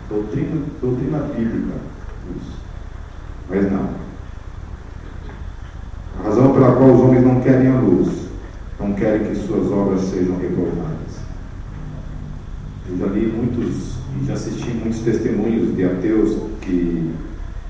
Doutrina, 0.10 0.62
doutrina 0.82 1.20
bíblica. 1.20 1.76
Isso. 2.36 2.58
Mas 3.50 3.72
não. 3.72 3.90
A 6.20 6.24
razão 6.24 6.54
pela 6.54 6.76
qual 6.76 6.94
os 6.94 7.02
homens 7.02 7.24
não 7.26 7.42
querem 7.42 7.68
a 7.68 7.80
luz, 7.80 8.30
não 8.80 8.94
querem 8.94 9.28
que 9.28 9.36
suas 9.36 9.70
obras 9.70 10.02
sejam 10.02 10.38
reprovadas. 10.38 11.20
Eu 12.90 12.98
já 12.98 13.06
li 13.08 13.28
muitos 13.28 13.98
já 14.26 14.34
assisti 14.34 14.70
muitos 14.72 15.00
testemunhos 15.02 15.76
de 15.76 15.86
ateus 15.86 16.38
que, 16.62 17.14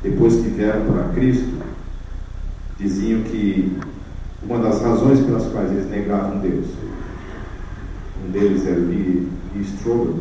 depois 0.01 0.35
que 0.35 0.49
vieram 0.49 0.85
para 0.85 1.09
Cristo, 1.09 1.53
diziam 2.79 3.21
que 3.23 3.77
uma 4.43 4.59
das 4.59 4.81
razões 4.81 5.19
pelas 5.19 5.45
quais 5.47 5.71
eles 5.71 5.89
negavam 5.89 6.39
Deus, 6.39 6.67
deles 8.31 8.65
é 8.67 8.71
Lee, 8.71 9.27
Lee 9.53 9.63
Strobel, 9.63 10.19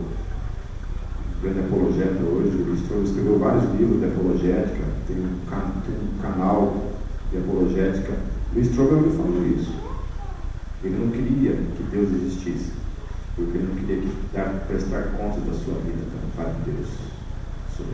grande 1.42 1.60
apologeta 1.60 2.22
hoje, 2.24 2.56
Lee 2.56 2.76
Strobel 2.76 3.04
escreveu 3.04 3.38
vários 3.38 3.64
livros 3.78 4.00
de 4.00 4.06
apologética, 4.06 4.84
tem 5.06 5.16
um, 5.16 5.38
tem 5.84 5.94
um 5.94 6.22
canal 6.22 6.92
de 7.30 7.38
apologética. 7.38 8.12
Lee 8.54 8.64
Strobel 8.64 9.00
me 9.00 9.16
falou 9.16 9.46
isso. 9.46 9.74
Ele 10.84 10.98
não 10.98 11.10
queria 11.10 11.52
que 11.52 11.82
Deus 11.90 12.10
existisse 12.12 12.76
porque 13.36 13.58
ele 13.58 13.68
não 13.68 13.76
queria 13.76 13.96
que 14.00 14.16
dar, 14.32 14.64
prestar 14.66 15.02
conta 15.18 15.40
da 15.40 15.52
sua 15.52 15.74
vida 15.84 16.02
para 16.34 16.52
Deus 16.64 16.88
sobre. 17.76 17.92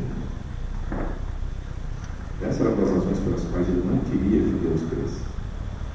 Essa 2.41 2.63
era 2.63 2.71
uma 2.71 2.85
das 2.85 2.95
razões 2.95 3.19
pelas 3.19 3.43
quais 3.45 3.69
ele 3.69 3.85
não 3.85 3.99
queria 3.99 4.41
que 4.41 4.59
Deus 4.63 4.81
cresça. 4.89 5.21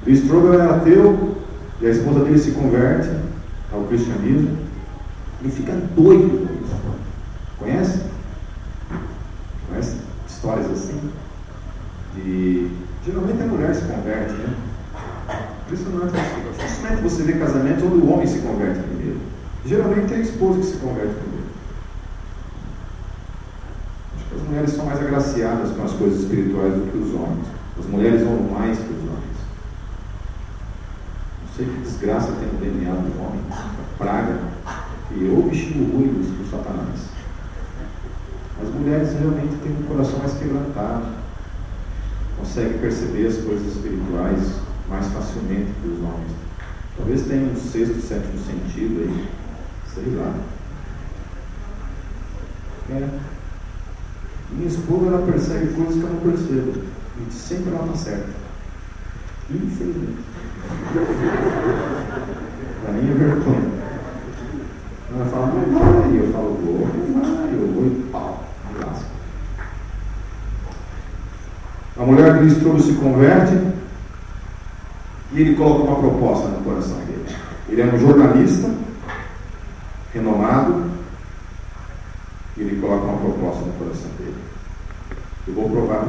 O 0.06 0.10
Strobel 0.10 0.54
era 0.54 0.76
ateu 0.76 1.36
e 1.80 1.86
a 1.86 1.90
esposa 1.90 2.24
dele 2.24 2.38
se 2.38 2.52
converte 2.52 3.08
ao 3.72 3.84
cristianismo 3.84 4.56
e 5.42 5.50
fica 5.50 5.72
doido 5.72 6.46
com 6.46 6.64
isso. 6.64 6.76
Conhece? 7.58 8.02
Conhece 9.68 9.96
histórias 10.28 10.70
assim? 10.70 11.10
De... 12.14 12.70
Geralmente 13.04 13.42
a 13.42 13.46
mulher 13.46 13.74
se 13.74 13.82
converte, 13.82 14.32
né? 14.32 14.54
Impressionante. 15.66 16.12
Dificilmente 16.56 17.02
você 17.02 17.22
vê 17.22 17.32
casamento 17.34 17.84
onde 17.86 17.98
o 17.98 18.12
homem 18.12 18.26
se 18.26 18.38
converte 18.40 18.80
primeiro. 18.80 19.20
Geralmente 19.64 20.14
é 20.14 20.16
a 20.16 20.20
esposa 20.20 20.60
que 20.60 20.66
se 20.66 20.76
converte 20.78 21.14
primeiro. 21.14 21.46
Acho 24.16 24.24
que 24.24 24.34
as 24.34 24.42
mulheres 24.42 24.70
são 24.70 24.86
mais 24.86 25.00
agraciadas 25.00 25.76
com 25.76 25.84
as 25.84 25.92
coisas 25.92 26.20
espirituais 26.20 26.74
do 26.74 26.90
que 26.90 26.98
os 26.98 27.14
homens. 27.14 27.46
As 27.78 27.86
mulheres 27.86 28.22
vão 28.22 28.40
mais 28.50 28.78
que 28.78 28.84
os 28.84 29.02
homens. 29.02 29.38
Não 31.42 31.54
sei 31.56 31.66
que 31.66 31.80
desgraça 31.82 32.32
tem 32.32 32.48
no 32.48 32.58
DNA 32.58 32.92
do 32.92 33.22
homem, 33.22 33.40
praga, 33.98 34.38
e 35.10 35.28
ou 35.28 35.50
bichinho 35.50 35.92
ruim 35.92 36.08
do 36.08 36.50
Satanás. 36.50 37.18
As 38.60 38.68
mulheres 38.70 39.12
realmente 39.12 39.54
têm 39.62 39.70
um 39.72 39.82
coração 39.82 40.18
mais 40.18 40.32
quebrantado, 40.34 41.06
conseguem 42.36 42.78
perceber 42.78 43.26
as 43.26 43.38
coisas 43.38 43.76
espirituais 43.76 44.60
mais 44.88 45.06
facilmente 45.08 45.72
que 45.80 45.88
os 45.88 45.98
homens. 45.98 46.32
Talvez 46.96 47.22
tenha 47.22 47.52
um 47.52 47.56
sexto, 47.56 48.00
sétimo 48.00 48.38
sentido 48.38 49.02
aí 49.02 49.28
Sei 49.94 50.14
lá. 50.16 50.34
É. 52.90 53.08
Minha 54.50 54.66
esposa 54.66 55.06
ela 55.06 55.30
persegue 55.30 55.74
coisas 55.74 55.94
que 55.94 56.02
eu 56.02 56.08
não 56.08 56.18
percebo. 56.20 56.82
E 57.20 57.32
sempre 57.32 57.74
ela 57.74 57.86
está 57.86 57.96
certa. 57.96 58.30
Infelizmente. 59.50 60.18
Para 62.82 62.92
mim 62.92 63.10
é 63.10 63.14
vergonha. 63.14 63.78
Ela 65.14 65.24
fala, 65.26 65.46
não 65.46 65.78
vai, 65.78 66.18
eu 66.18 66.32
falo, 66.32 66.54
vou. 66.54 66.88
A 71.97 71.97
mulher 72.08 72.38
do 72.38 72.46
estrudo 72.46 72.82
se 72.82 72.94
converte 72.94 73.54
e 75.30 75.40
ele 75.40 75.56
coloca 75.56 75.82
uma 75.82 76.00
proposta 76.00 76.48
no 76.48 76.64
coração 76.64 76.96
dele. 77.00 77.26
Ele 77.68 77.82
é 77.82 77.84
um 77.84 77.98
jornalista 77.98 78.74
renomado 80.14 80.90
e 82.56 82.62
ele 82.62 82.80
coloca 82.80 83.04
uma 83.04 83.18
proposta 83.18 83.66
no 83.66 83.72
coração 83.74 84.10
dele. 84.18 84.38
Eu 85.46 85.54
vou 85.54 85.68
provar 85.68 86.06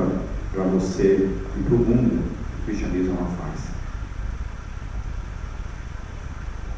para 0.54 0.64
você 0.64 1.30
e 1.58 1.64
para 1.64 1.76
o 1.76 1.80
mundo 1.80 2.24
que 2.56 2.62
o 2.62 2.66
cristianismo 2.66 3.16
não 3.16 3.28
faz. 3.36 3.60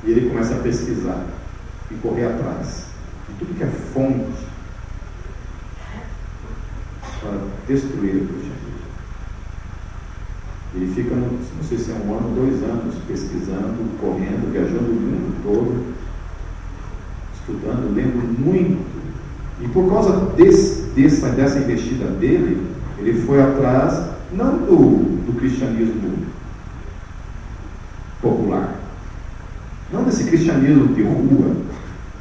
E 0.03 0.11
ele 0.11 0.29
começa 0.29 0.55
a 0.55 0.59
pesquisar 0.59 1.27
e 1.91 1.95
correr 1.95 2.25
atrás 2.25 2.85
de 3.29 3.35
tudo 3.35 3.55
que 3.55 3.63
é 3.63 3.67
fonte 3.67 4.47
para 7.19 7.37
destruir 7.67 8.15
o 8.15 8.40
fica, 10.93 11.15
não 11.15 11.63
sei 11.67 11.77
se 11.77 11.91
é 11.91 11.95
um 11.95 12.15
ano, 12.15 12.35
dois 12.35 12.63
anos, 12.63 12.95
pesquisando, 13.07 13.77
correndo, 13.99 14.51
viajando 14.51 14.91
o 14.91 14.95
mundo 14.95 15.35
todo, 15.43 15.93
estudando, 17.39 17.93
lendo 17.95 18.39
muito. 18.39 18.79
E 19.61 19.67
por 19.67 19.89
causa 19.89 20.33
desse, 20.35 20.81
dessa, 20.95 21.29
dessa 21.29 21.59
investida 21.59 22.05
dele, 22.07 22.65
ele 22.97 23.21
foi 23.21 23.41
atrás, 23.41 24.09
não 24.33 24.57
do, 24.57 25.25
do 25.25 25.39
cristianismo 25.39 26.11
popular, 28.21 28.79
não 29.91 30.03
desse 30.03 30.23
cristianismo 30.23 30.93
de 30.93 31.03
rua, 31.03 31.55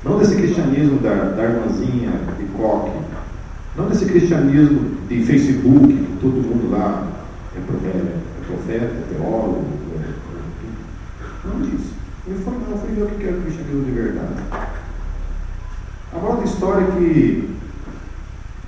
não 0.04 0.18
desse 0.18 0.34
cristianismo 0.34 0.98
da, 0.98 1.14
da 1.30 1.44
irmãzinha 1.44 2.12
de 2.38 2.44
coque, 2.56 2.90
não 3.76 3.88
desse 3.88 4.06
cristianismo 4.06 4.96
de 5.08 5.22
Facebook, 5.24 5.86
que 5.86 6.18
todo 6.20 6.32
mundo 6.32 6.70
lá 6.70 7.06
é, 7.54 7.58
é 7.58 8.19
profeta, 8.50 9.04
teólogo, 9.08 9.64
é, 9.94 10.08
é, 10.08 11.48
não 11.48 11.62
disso. 11.62 11.94
Ele 12.26 12.44
foi, 12.44 12.52
não, 12.52 12.76
ver 12.76 13.02
o 13.02 13.18
que 13.18 13.24
era 13.24 13.38
o 13.38 13.42
cristianismo 13.42 13.84
de 13.84 13.90
verdade. 13.92 14.42
A 16.12 16.18
moral 16.18 16.44
história 16.44 16.86
que 16.92 17.50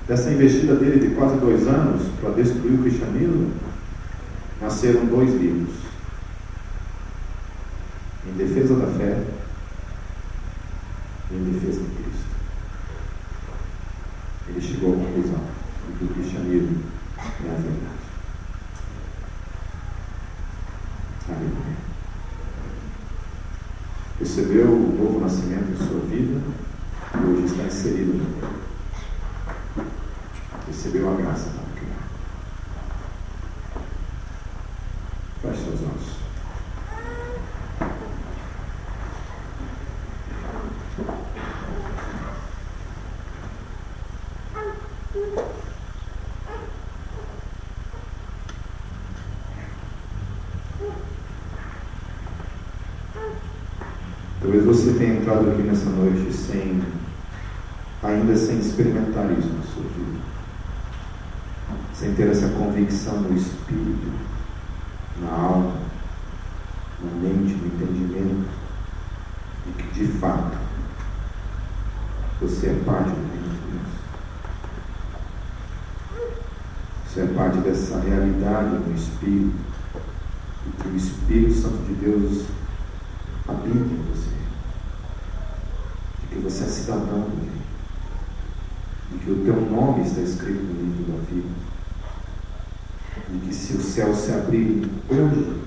dessa 0.06 0.30
investida 0.30 0.74
dele 0.74 1.08
de 1.08 1.14
quase 1.14 1.36
dois 1.36 1.66
anos 1.66 2.02
para 2.20 2.30
destruir 2.30 2.78
o 2.78 2.82
cristianismo, 2.82 3.52
nasceram 4.60 5.06
dois 5.06 5.30
livros. 5.34 5.74
Em 8.26 8.36
defesa 8.36 8.74
da 8.76 8.86
fé 8.86 9.22
e 11.30 11.34
em 11.34 11.44
defesa 11.44 11.80
de 11.80 11.86
Cristo. 11.86 12.26
Ele 14.48 14.60
chegou 14.60 14.92
à 14.92 14.96
conclusão 14.96 15.40
de 15.88 15.98
que 15.98 16.04
o 16.04 16.08
cristianismo 16.08 16.82
é 17.18 17.50
a 17.50 17.54
verdade. 17.54 18.02
Aleluia. 21.28 21.76
Recebeu 24.20 24.68
o 24.68 25.01
novo 25.12 25.20
nascimento 25.20 25.70
em 25.70 25.76
sua 25.76 26.00
vida 26.00 26.40
e 27.14 27.26
hoje 27.26 27.44
está 27.44 27.64
inserido 27.64 28.14
no 28.14 28.24
meio. 28.24 28.62
Recebeu 30.66 31.10
a 31.10 31.14
graça 31.16 31.50
para 31.50 31.64
criar. 31.80 32.08
Feche 35.42 35.64
seus 35.64 35.80
olhos. 35.82 36.22
Talvez 54.42 54.64
você 54.64 54.92
tenha 54.94 55.20
entrado 55.20 55.48
aqui 55.52 55.62
nessa 55.62 55.88
noite 55.88 56.32
sem, 56.32 56.82
ainda 58.02 58.36
sem 58.36 58.58
experimentar 58.58 59.30
isso 59.38 59.48
na 59.48 59.62
sua 59.62 59.84
vida, 59.84 60.18
sem 61.94 62.12
ter 62.16 62.26
essa 62.26 62.48
convicção 62.48 63.20
no 63.20 63.36
espírito, 63.36 64.10
na 65.20 65.30
alma, 65.30 65.74
na 67.04 67.10
mente, 67.20 67.54
no 67.54 67.66
entendimento, 67.68 68.48
de 69.64 69.72
que 69.74 70.00
de 70.00 70.06
fato 70.18 70.58
você 72.40 72.70
é 72.70 72.82
parte 72.84 73.10
do 73.10 73.28
reino 73.30 73.48
de 73.48 73.60
Deus. 73.70 73.92
Você 77.06 77.20
é 77.20 77.26
parte 77.26 77.58
dessa 77.58 78.00
realidade 78.00 78.74
no 78.74 78.92
espírito, 78.92 79.54
e 80.66 80.82
que 80.82 80.88
o 80.88 80.96
Espírito 80.96 81.54
Santo 81.54 81.84
de 81.84 81.94
Deus 81.94 82.46
habita 83.48 83.78
em 83.78 84.04
você 84.12 84.31
você 86.42 86.64
é 86.64 86.66
cidadão 86.66 87.28
reino, 87.28 87.62
e 89.14 89.18
que 89.18 89.30
o 89.30 89.44
teu 89.44 89.60
nome 89.60 90.04
está 90.04 90.20
escrito 90.20 90.62
no 90.62 90.82
livro 90.82 91.12
da 91.12 91.18
vida, 91.30 91.48
e 93.32 93.38
que 93.46 93.54
se 93.54 93.74
o 93.74 93.82
céu 93.82 94.14
se 94.14 94.32
abrir 94.32 94.90
hoje, 95.08 95.62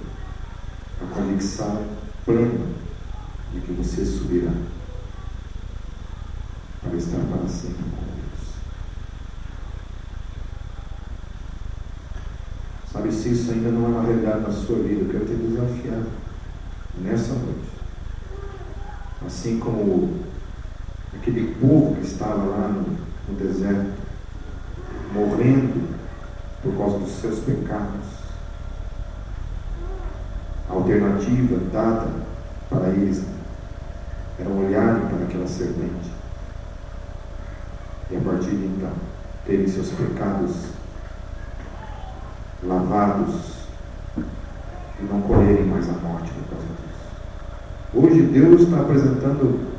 a 1.02 1.14
convicção 1.14 1.86
plena 2.26 2.68
de 3.54 3.62
que 3.62 3.72
você 3.74 4.06
subirá 4.06 4.52
para 6.82 6.96
estar 6.96 7.20
para 7.20 7.48
sempre 7.48 7.84
com 7.84 8.06
Deus. 8.16 8.56
Sabe, 12.92 13.12
se 13.12 13.30
isso 13.30 13.52
ainda 13.52 13.72
não 13.72 13.86
é 13.86 13.88
uma 13.90 14.04
realidade 14.04 14.42
na 14.42 14.52
sua 14.52 14.80
vida, 14.80 15.02
eu 15.02 15.10
quero 15.10 15.26
te 15.26 15.34
desafiar 15.36 16.04
nessa 17.02 17.34
noite. 17.34 17.70
Assim 19.26 19.60
como 19.60 20.25
aquele 21.26 21.56
povo 21.56 21.96
que 21.96 22.06
estava 22.06 22.36
lá 22.36 22.68
no, 22.68 22.86
no 23.28 23.40
deserto, 23.40 23.94
morrendo 25.12 25.96
por 26.62 26.78
causa 26.78 27.00
dos 27.00 27.12
seus 27.14 27.40
pecados. 27.40 28.06
A 30.70 30.74
alternativa 30.74 31.60
dada 31.74 32.12
para 32.70 32.90
eles 32.90 33.24
era 34.40 34.50
olharem 34.50 35.08
para 35.08 35.26
aquela 35.26 35.48
serpente 35.48 36.14
e 38.12 38.18
a 38.18 38.20
partir 38.20 38.52
de 38.52 38.66
então 38.66 38.92
terem 39.48 39.68
seus 39.68 39.90
pecados 39.90 40.68
lavados 42.64 43.66
e 44.18 45.04
não 45.04 45.22
correrem 45.22 45.66
mais 45.66 45.90
a 45.90 45.94
morte 45.94 46.32
por 46.32 46.50
causa 46.50 46.68
disso. 46.68 47.94
Hoje 47.94 48.22
Deus 48.28 48.62
está 48.62 48.82
apresentando 48.82 49.76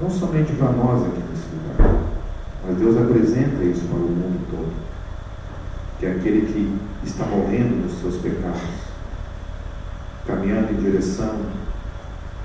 não 0.00 0.10
somente 0.10 0.52
para 0.54 0.72
nós 0.72 1.02
aqui 1.02 1.22
nesse 1.30 1.48
lugar, 1.54 2.04
mas 2.66 2.76
Deus 2.78 2.96
apresenta 2.96 3.62
isso 3.62 3.86
para 3.86 3.98
o 3.98 4.08
mundo 4.08 4.46
todo. 4.50 4.72
Que 5.98 6.06
é 6.06 6.12
aquele 6.12 6.46
que 6.46 7.06
está 7.06 7.24
morrendo 7.26 7.84
nos 7.84 8.00
seus 8.00 8.20
pecados, 8.20 8.60
caminhando 10.26 10.72
em 10.72 10.82
direção 10.82 11.40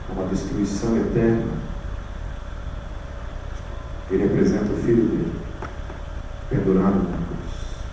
a 0.09 0.13
uma 0.13 0.27
destruição 0.27 0.95
eterna, 0.97 1.45
ele 4.11 4.25
apresenta 4.25 4.71
o 4.71 4.77
filho 4.77 5.03
dele, 5.03 5.39
pendurado 6.49 7.09
na 7.09 7.17
cruz, 7.17 7.83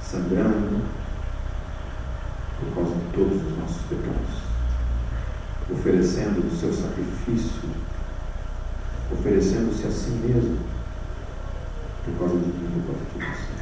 sangrando 0.00 0.82
por 2.60 2.74
causa 2.74 2.94
de 2.94 3.12
todos 3.12 3.42
os 3.42 3.58
nossos 3.58 3.82
pecados 3.88 4.44
oferecendo 5.70 6.46
o 6.46 6.56
seu 6.56 6.72
sacrifício, 7.24 7.70
oferecendo-se 9.10 9.86
a 9.86 9.90
si 9.90 10.10
mesmo, 10.10 10.58
por 12.04 12.18
causa 12.18 12.36
de 12.36 12.46
mim, 12.46 12.82
por 12.86 12.94
causa 12.94 13.04
de 13.12 13.18
você. 13.18 13.54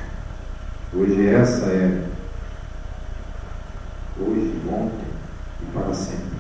Hoje 0.95 1.29
essa 1.29 1.67
é, 1.67 2.09
hoje, 4.21 4.61
ontem 4.69 5.07
e 5.63 5.73
para 5.73 5.95
sempre, 5.95 6.39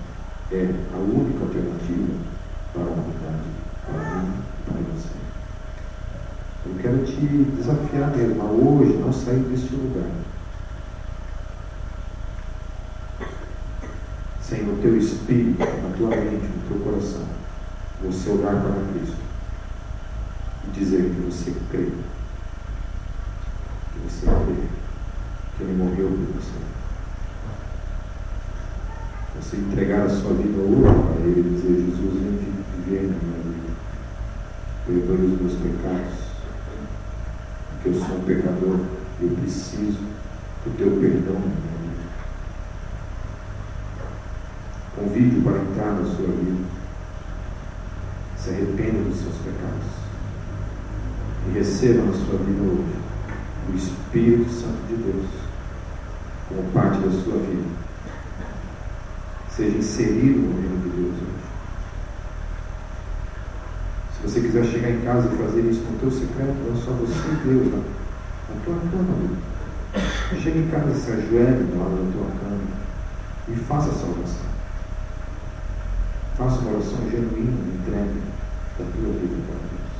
é 0.51 0.69
a 0.95 0.99
única 0.99 1.45
alternativa 1.45 2.13
para 2.73 2.83
a 2.83 2.87
humanidade, 2.87 3.49
para 3.87 4.21
mim 4.21 4.33
e 4.59 4.71
para 4.71 4.81
você. 4.93 5.09
Eu 6.67 6.75
quero 6.83 7.05
te 7.05 7.21
desafiar 7.57 8.17
mesmo 8.17 8.43
a 8.43 8.47
hoje 8.47 8.95
não 8.95 9.13
sair 9.13 9.41
deste 9.45 9.75
lugar 9.75 10.11
sem 14.41 14.65
no 14.65 14.83
teu 14.83 14.99
espírito, 14.99 15.65
tua 15.93 16.09
mente, 16.09 16.47
no 16.47 16.69
teu 16.69 16.79
coração, 16.85 17.27
você 18.03 18.31
olhar 18.31 18.61
para 18.61 18.93
Cristo 18.93 19.17
e 20.67 20.71
dizer 20.71 21.03
que 21.03 21.21
você 21.21 21.53
crê, 21.71 21.89
que 23.93 23.99
você 24.09 24.27
crê, 24.27 24.67
que 25.57 25.63
Ele 25.63 25.77
morreu 25.77 26.09
por 26.09 26.41
você. 26.41 26.63
Você 29.41 29.57
entregar 29.57 30.07
a 30.07 30.09
sua 30.09 30.35
vida 30.35 30.61
hoje 30.61 30.83
para 30.83 31.27
Ele 31.27 31.41
e 31.41 31.55
dizer, 31.55 31.75
Jesus, 31.75 32.23
vem 32.23 32.65
viver 32.77 33.03
na 33.03 33.17
minha 33.23 33.43
vida. 33.43 33.73
Perdoe 34.87 35.27
os 35.27 35.41
meus 35.41 35.55
pecados. 35.55 36.19
que 37.83 37.89
eu 37.89 37.95
sou 37.95 38.19
um 38.19 38.25
pecador 38.25 38.81
eu 39.23 39.37
preciso 39.37 39.99
do 40.65 40.77
teu 40.77 40.91
perdão. 41.01 41.72
Convide 45.03 45.41
para 45.41 45.59
entrar 45.59 45.95
na 45.95 46.05
sua 46.05 46.29
vida. 46.29 46.65
Se 48.37 48.51
arrependa 48.51 49.03
dos 49.03 49.19
seus 49.19 49.35
pecados. 49.39 49.91
E 51.49 51.59
receba 51.59 52.05
na 52.05 52.13
sua 52.13 52.39
vida 52.39 52.63
hoje 52.63 53.03
o 53.69 53.77
Espírito 53.77 54.49
Santo 54.49 54.87
de 54.87 54.95
Deus 55.03 55.27
como 56.49 56.63
parte 56.71 57.01
da 57.01 57.11
sua 57.11 57.37
vida. 57.39 57.69
Seja 59.51 59.77
inserido 59.77 60.39
no 60.39 60.61
reino 60.61 60.83
de 60.83 60.89
Deus 60.91 61.15
hoje. 61.15 61.43
Se 64.15 64.23
você 64.23 64.41
quiser 64.41 64.65
chegar 64.67 64.91
em 64.91 65.01
casa 65.01 65.29
e 65.33 65.37
fazer 65.37 65.63
isso 65.63 65.83
no 65.83 65.99
teu 65.99 66.13
secreto, 66.13 66.55
é 66.71 66.77
só 66.77 66.93
você 66.93 67.13
e 67.13 67.49
Deus 67.49 67.73
lá, 67.73 67.81
na 68.51 68.65
tua 68.65 68.77
cama. 68.77 69.37
Chega 70.41 70.59
em 70.61 70.69
casa, 70.69 70.95
se 70.95 71.11
ajoelhe 71.11 71.65
do 71.65 71.79
lado 71.79 72.07
da 72.07 72.13
tua 72.13 72.27
cama 72.41 72.63
e 73.49 73.57
faça 73.57 73.89
essa 73.89 74.07
oração. 74.07 74.52
Faça 76.43 76.59
uma 76.63 76.73
oração 76.73 76.99
genuína, 77.09 77.55
entregue 77.73 78.19
da 78.77 78.85
tua 78.85 79.13
vida 79.13 79.37
para 79.47 79.63
Deus. 79.63 79.93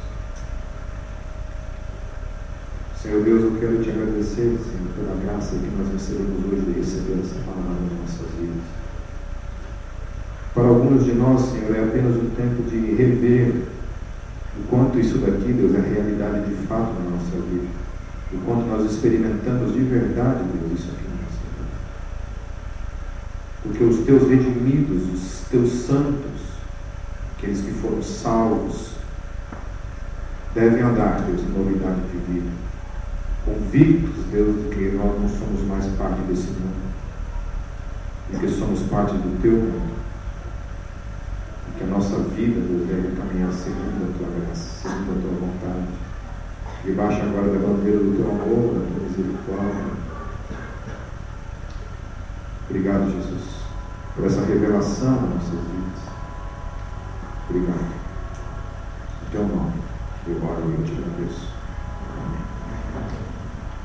Senhor 3.01 3.23
Deus, 3.23 3.43
eu 3.45 3.61
quero 3.61 3.81
te 3.81 3.91
agradecer, 3.91 4.59
Senhor, 4.59 4.91
pela 4.97 5.15
graça 5.23 5.55
que 5.55 5.71
nós 5.79 5.93
recebemos 5.93 6.45
hoje 6.45 6.63
de 6.63 6.73
receber 6.81 7.21
essa 7.23 7.37
palavra 7.47 7.79
nas 7.85 7.93
nossas 7.93 8.35
vidas. 8.41 8.65
Para 10.53 10.65
alguns 10.65 11.05
de 11.05 11.13
nós, 11.13 11.43
Senhor, 11.43 11.77
é 11.77 11.85
apenas 11.85 12.17
um 12.17 12.31
tempo 12.31 12.65
de 12.69 12.93
rever 12.93 13.69
o 14.59 14.67
quanto 14.69 14.99
isso 14.99 15.19
daqui, 15.19 15.53
Deus, 15.53 15.77
é 15.77 15.81
realidade 15.81 16.49
de 16.49 16.67
fato 16.67 16.93
na 17.05 17.11
nossa 17.11 17.37
vida. 17.37 17.69
O 18.33 18.39
quanto 18.39 18.67
nós 18.67 18.91
experimentamos 18.91 19.73
de 19.73 19.81
verdade, 19.81 20.43
Deus, 20.43 20.81
isso 20.81 20.91
aqui. 20.91 21.12
Porque 23.63 23.85
os 23.85 24.05
teus 24.05 24.29
redimidos, 24.29 25.03
os 25.13 25.49
teus 25.49 25.73
santos, 25.73 26.41
aqueles 27.37 27.61
que 27.61 27.71
foram 27.73 28.03
salvos, 28.03 28.93
devem 30.55 30.83
andar, 30.83 31.23
Deus, 31.23 31.41
em 31.41 31.59
novidade 31.59 32.01
de 32.11 32.33
vida. 32.33 32.51
Convictos, 33.45 34.25
Deus, 34.31 34.63
de 34.63 34.75
que 34.75 34.97
nós 34.97 35.21
não 35.21 35.29
somos 35.29 35.63
mais 35.67 35.87
parte 35.97 36.21
desse 36.23 36.49
mundo, 36.49 36.93
e 38.33 38.37
que 38.37 38.49
somos 38.49 38.83
parte 38.83 39.15
do 39.15 39.41
teu 39.41 39.53
mundo 39.53 40.03
que 41.83 41.85
a 41.85 41.87
nossa 41.87 42.17
vida, 42.17 42.61
Deus, 42.61 42.87
deve 42.87 43.17
caminhar 43.17 43.53
segundo 43.53 44.05
a 44.05 44.19
tua 44.19 44.29
graça, 44.41 44.89
segundo 44.89 45.11
a 45.11 45.23
tua 45.23 45.49
vontade. 45.49 45.89
Debaixo 46.85 47.23
agora 47.23 47.49
da 47.49 47.67
bandeira 47.67 47.99
do 47.99 48.17
teu 48.17 48.31
amor, 48.31 48.75
da 48.75 48.87
tua 48.87 49.03
misericórdia. 49.09 49.92
Obrigado, 52.69 53.11
Jesus, 53.11 53.43
por 54.15 54.25
essa 54.25 54.45
revelação 54.45 55.13
nas 55.13 55.31
nossas 55.35 55.51
vidas. 55.51 56.03
Obrigado. 57.49 57.93
Em 59.23 59.31
teu 59.31 59.47
nome, 59.47 59.73
eu 60.27 60.37
oro 60.45 60.63
e 60.69 60.81
eu 60.81 60.85
te 60.85 60.93
agradeço. 60.93 61.49
Amém. 62.17 62.43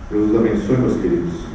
Deus 0.09 0.29
os 0.29 0.35
abençoe, 0.35 0.77
meus 0.77 1.01
queridos. 1.01 1.46